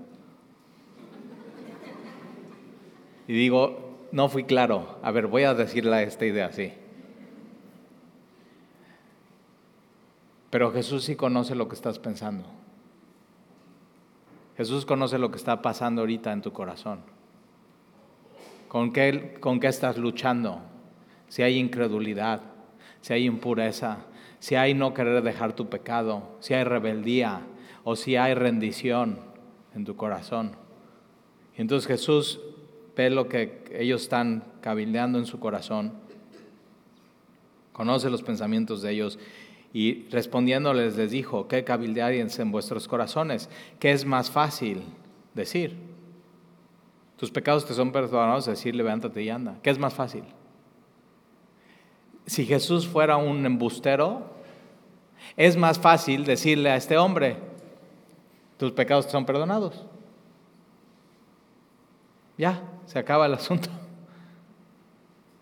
Y 3.28 3.34
digo, 3.34 3.81
no 4.12 4.28
fui 4.28 4.44
claro. 4.44 4.98
A 5.02 5.10
ver, 5.10 5.26
voy 5.26 5.42
a 5.42 5.54
decirle 5.54 6.02
esta 6.04 6.26
idea 6.26 6.46
así. 6.46 6.72
Pero 10.50 10.70
Jesús 10.70 11.04
sí 11.04 11.16
conoce 11.16 11.54
lo 11.54 11.66
que 11.68 11.74
estás 11.74 11.98
pensando. 11.98 12.44
Jesús 14.56 14.84
conoce 14.84 15.18
lo 15.18 15.30
que 15.30 15.38
está 15.38 15.62
pasando 15.62 16.02
ahorita 16.02 16.30
en 16.30 16.42
tu 16.42 16.52
corazón. 16.52 17.00
¿Con 18.68 18.92
qué, 18.92 19.38
con 19.40 19.60
qué 19.60 19.68
estás 19.68 19.96
luchando? 19.96 20.60
Si 21.28 21.42
hay 21.42 21.58
incredulidad, 21.58 22.42
si 23.00 23.14
hay 23.14 23.24
impureza, 23.24 24.04
si 24.40 24.54
hay 24.54 24.74
no 24.74 24.92
querer 24.92 25.22
dejar 25.22 25.54
tu 25.54 25.70
pecado, 25.70 26.36
si 26.40 26.52
hay 26.52 26.64
rebeldía 26.64 27.40
o 27.82 27.96
si 27.96 28.16
hay 28.16 28.34
rendición 28.34 29.20
en 29.74 29.86
tu 29.86 29.96
corazón. 29.96 30.56
Y 31.56 31.62
entonces 31.62 31.88
Jesús 31.88 32.40
ve 32.96 33.10
lo 33.10 33.28
que 33.28 33.64
ellos 33.72 34.02
están 34.02 34.44
cabildeando 34.60 35.18
en 35.18 35.26
su 35.26 35.40
corazón, 35.40 35.92
conoce 37.72 38.10
los 38.10 38.22
pensamientos 38.22 38.82
de 38.82 38.92
ellos 38.92 39.18
y 39.72 40.04
respondiéndoles 40.10 40.96
les 40.96 41.10
dijo, 41.10 41.48
¿qué 41.48 41.64
cabildeáis 41.64 42.38
en 42.38 42.52
vuestros 42.52 42.88
corazones? 42.88 43.48
¿Qué 43.78 43.92
es 43.92 44.04
más 44.04 44.30
fácil 44.30 44.82
decir? 45.34 45.76
Tus 47.16 47.30
pecados 47.30 47.64
te 47.64 47.72
son 47.72 47.92
perdonados, 47.92 48.46
decir, 48.46 48.74
levántate 48.74 49.22
y 49.22 49.30
anda. 49.30 49.56
¿Qué 49.62 49.70
es 49.70 49.78
más 49.78 49.94
fácil? 49.94 50.24
Si 52.26 52.44
Jesús 52.44 52.86
fuera 52.86 53.16
un 53.16 53.46
embustero, 53.46 54.32
es 55.36 55.56
más 55.56 55.78
fácil 55.78 56.24
decirle 56.24 56.70
a 56.70 56.76
este 56.76 56.98
hombre, 56.98 57.36
tus 58.58 58.72
pecados 58.72 59.06
te 59.06 59.12
son 59.12 59.24
perdonados. 59.24 59.86
Ya, 62.38 62.62
se 62.86 62.98
acaba 62.98 63.26
el 63.26 63.34
asunto. 63.34 63.68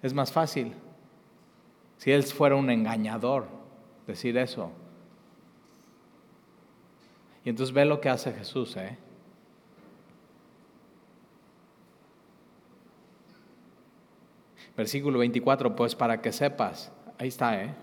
Es 0.02 0.14
más 0.14 0.32
fácil. 0.32 0.74
Si 1.98 2.10
él 2.10 2.22
fuera 2.24 2.56
un 2.56 2.70
engañador, 2.70 3.46
decir 4.06 4.36
eso. 4.38 4.72
Y 7.44 7.50
entonces 7.50 7.74
ve 7.74 7.84
lo 7.84 8.00
que 8.00 8.08
hace 8.08 8.32
Jesús, 8.32 8.76
¿eh? 8.76 8.96
Versículo 14.76 15.18
24, 15.18 15.76
pues 15.76 15.94
para 15.94 16.22
que 16.22 16.32
sepas, 16.32 16.90
ahí 17.18 17.28
está, 17.28 17.62
¿eh? 17.62 17.74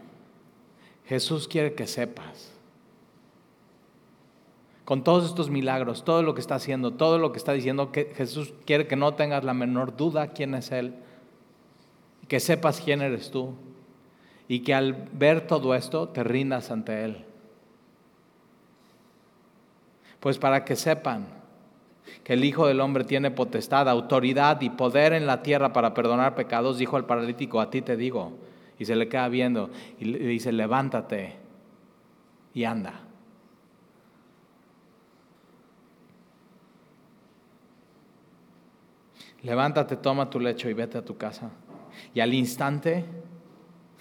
Jesús 1.06 1.48
quiere 1.48 1.74
que 1.74 1.86
sepas. 1.86 2.57
Con 4.88 5.04
todos 5.04 5.26
estos 5.26 5.50
milagros, 5.50 6.06
todo 6.06 6.24
lo 6.24 6.34
que 6.34 6.40
está 6.40 6.56
haciendo, 6.56 6.94
todo 6.94 7.20
lo 7.20 7.34
que 7.34 7.38
está 7.40 7.52
diciendo, 7.52 7.92
que 7.92 8.06
Jesús 8.16 8.54
quiere 8.66 8.88
que 8.88 8.96
no 8.96 9.16
tengas 9.16 9.44
la 9.44 9.54
menor 9.54 9.98
duda 9.98 10.30
quién 10.30 10.54
es 10.54 10.72
Él, 10.72 10.94
que 12.30 12.40
sepas 12.40 12.80
quién 12.80 13.02
eres 13.02 13.30
tú 13.30 13.54
y 14.48 14.62
que 14.62 14.74
al 14.74 15.10
ver 15.12 15.46
todo 15.46 15.76
esto 15.76 16.08
te 16.08 16.24
rindas 16.24 16.72
ante 16.72 17.04
Él. 17.04 17.26
Pues 20.22 20.38
para 20.38 20.64
que 20.64 20.78
sepan 20.78 21.28
que 22.24 22.32
el 22.32 22.46
Hijo 22.46 22.66
del 22.66 22.80
Hombre 22.80 23.04
tiene 23.04 23.30
potestad, 23.30 23.90
autoridad 23.90 24.62
y 24.62 24.70
poder 24.70 25.12
en 25.12 25.28
la 25.28 25.44
tierra 25.44 25.74
para 25.74 25.94
perdonar 25.94 26.34
pecados, 26.34 26.78
dijo 26.78 26.96
al 26.96 27.06
paralítico, 27.06 27.60
a 27.60 27.70
ti 27.70 27.82
te 27.82 27.98
digo. 27.98 28.38
Y 28.80 28.86
se 28.86 28.96
le 28.96 29.10
queda 29.10 29.28
viendo 29.28 29.70
y 30.00 30.06
le 30.06 30.20
dice, 30.20 30.54
levántate 30.54 31.36
y 32.54 32.64
anda. 32.64 33.07
Levántate, 39.44 39.98
toma 39.98 40.30
tu 40.30 40.40
lecho 40.40 40.70
y 40.70 40.74
vete 40.74 40.98
a 40.98 41.06
tu 41.06 41.18
casa. 41.18 41.50
Y 42.14 42.20
al 42.20 42.34
instante, 42.34 43.06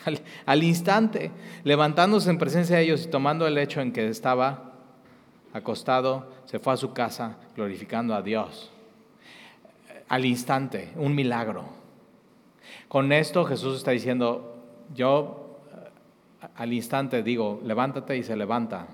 al, 0.46 0.62
instante, 0.62 1.30
levantándose 1.64 2.30
en 2.30 2.38
presencia 2.38 2.76
de 2.76 2.82
ellos 2.82 3.04
y 3.06 3.10
tomando 3.10 3.46
el 3.46 3.54
lecho 3.54 3.80
en 3.80 3.92
que 3.92 4.08
estaba 4.08 4.72
acostado, 5.52 6.30
se 6.44 6.58
fue 6.58 6.72
a 6.72 6.76
su 6.76 6.92
casa 6.92 7.36
glorificando 7.54 8.14
a 8.14 8.22
Dios. 8.22 8.70
Al 10.08 10.24
instante, 10.24 10.92
un 10.96 11.14
milagro. 11.14 11.64
Con 12.88 13.12
esto 13.12 13.44
Jesús 13.44 13.76
está 13.76 13.90
diciendo, 13.90 14.56
yo 14.94 15.58
al 16.54 16.72
instante 16.72 17.22
digo, 17.22 17.60
levántate 17.64 18.16
y 18.16 18.22
se 18.22 18.36
levanta. 18.36 18.86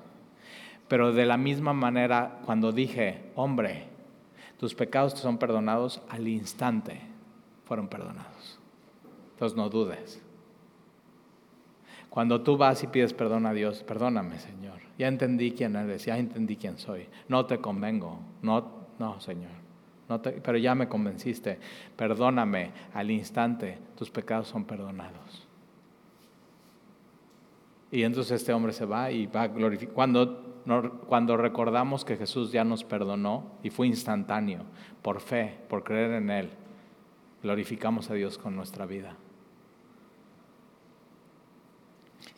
Pero 0.89 1.13
de 1.13 1.27
la 1.27 1.37
misma 1.37 1.73
manera, 1.73 2.41
cuando 2.45 2.73
dije, 2.73 3.31
hombre, 3.35 3.92
tus 4.63 4.77
pecados 4.77 5.15
son 5.15 5.39
perdonados 5.39 6.01
al 6.09 6.29
instante, 6.29 7.01
fueron 7.65 7.89
perdonados. 7.89 8.61
Entonces 9.33 9.57
no 9.57 9.69
dudes. 9.69 10.23
Cuando 12.09 12.43
tú 12.43 12.57
vas 12.57 12.81
y 12.85 12.87
pides 12.87 13.13
perdón 13.13 13.45
a 13.47 13.55
Dios, 13.55 13.83
perdóname, 13.83 14.39
Señor. 14.39 14.79
Ya 14.97 15.09
entendí 15.09 15.51
quién 15.51 15.75
eres, 15.75 16.05
ya 16.05 16.17
entendí 16.17 16.55
quién 16.55 16.79
soy. 16.79 17.09
No 17.27 17.45
te 17.45 17.59
convengo, 17.59 18.21
no, 18.41 18.87
no, 19.01 19.21
Señor. 19.21 19.51
No 20.09 20.21
te, 20.21 20.31
pero 20.31 20.57
ya 20.59 20.77
me 20.77 20.89
convenciste. 20.89 21.59
Perdóname 21.97 22.71
al 22.95 23.11
instante, 23.11 23.79
tus 23.97 24.11
pecados 24.11 24.47
son 24.47 24.65
perdonados. 24.65 25.45
Y 27.91 28.05
entonces 28.05 28.41
este 28.41 28.53
hombre 28.53 28.73
se 28.73 28.85
va 28.85 29.11
y 29.11 29.27
va 29.27 29.43
a 29.43 29.49
glorificar. 29.49 29.93
Cuando 29.93 30.52
cuando 31.09 31.37
recordamos 31.37 32.05
que 32.05 32.17
Jesús 32.17 32.53
ya 32.53 32.65
nos 32.65 32.85
perdonó 32.85 33.53
y 33.63 33.71
fue 33.71 33.89
instantáneo, 33.89 34.63
por 35.03 35.21
fe, 35.21 35.59
por 35.69 35.83
creer 35.83 36.13
en 36.13 36.31
Él, 36.31 36.51
glorificamos 37.43 38.11
a 38.11 38.15
Dios 38.15 38.39
con 38.39 38.55
nuestra 38.55 38.87
vida. 38.87 39.17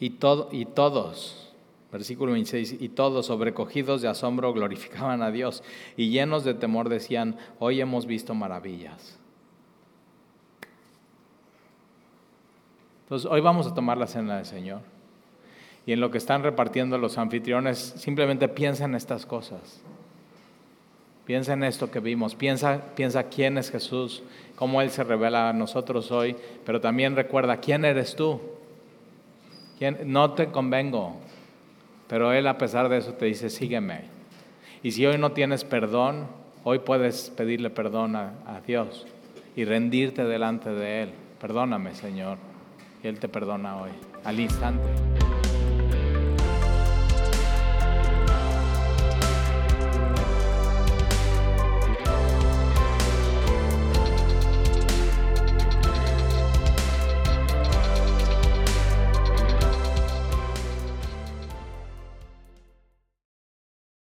Y, 0.00 0.10
todo, 0.10 0.48
y 0.50 0.64
todos, 0.64 1.54
versículo 1.92 2.32
26, 2.32 2.80
y 2.80 2.88
todos 2.88 3.26
sobrecogidos 3.26 4.00
de 4.00 4.08
asombro 4.08 4.52
glorificaban 4.52 5.22
a 5.22 5.30
Dios 5.30 5.62
y 5.96 6.08
llenos 6.08 6.44
de 6.44 6.54
temor 6.54 6.88
decían, 6.88 7.36
hoy 7.58 7.80
hemos 7.80 8.06
visto 8.06 8.34
maravillas. 8.34 9.18
Entonces, 13.02 13.30
hoy 13.30 13.42
vamos 13.42 13.66
a 13.66 13.74
tomar 13.74 13.98
la 13.98 14.06
cena 14.06 14.36
del 14.36 14.46
Señor 14.46 14.93
y 15.86 15.92
en 15.92 16.00
lo 16.00 16.10
que 16.10 16.18
están 16.18 16.42
repartiendo 16.42 16.98
los 16.98 17.18
anfitriones, 17.18 17.78
simplemente 17.96 18.48
piensa 18.48 18.84
en 18.84 18.94
estas 18.94 19.26
cosas. 19.26 19.82
Piensa 21.26 21.54
en 21.54 21.64
esto 21.64 21.90
que 21.90 22.00
vimos, 22.00 22.34
piensa, 22.34 22.80
piensa 22.94 23.24
quién 23.24 23.56
es 23.56 23.70
Jesús, 23.70 24.22
cómo 24.56 24.82
Él 24.82 24.90
se 24.90 25.04
revela 25.04 25.48
a 25.48 25.52
nosotros 25.52 26.10
hoy, 26.10 26.36
pero 26.64 26.80
también 26.80 27.16
recuerda 27.16 27.58
quién 27.58 27.84
eres 27.84 28.14
tú. 28.14 28.40
¿Quién? 29.78 29.98
No 30.06 30.32
te 30.32 30.48
convengo, 30.48 31.16
pero 32.08 32.32
Él 32.32 32.46
a 32.46 32.58
pesar 32.58 32.88
de 32.88 32.98
eso 32.98 33.14
te 33.14 33.26
dice, 33.26 33.50
sígueme. 33.50 34.02
Y 34.82 34.92
si 34.92 35.06
hoy 35.06 35.16
no 35.16 35.32
tienes 35.32 35.64
perdón, 35.64 36.26
hoy 36.62 36.78
puedes 36.78 37.30
pedirle 37.30 37.70
perdón 37.70 38.16
a, 38.16 38.34
a 38.46 38.60
Dios 38.60 39.06
y 39.56 39.64
rendirte 39.64 40.24
delante 40.24 40.70
de 40.70 41.02
Él. 41.04 41.10
Perdóname, 41.40 41.94
Señor. 41.94 42.36
Y 43.02 43.08
Él 43.08 43.18
te 43.18 43.28
perdona 43.28 43.80
hoy, 43.80 43.90
al 44.24 44.40
instante. 44.40 44.88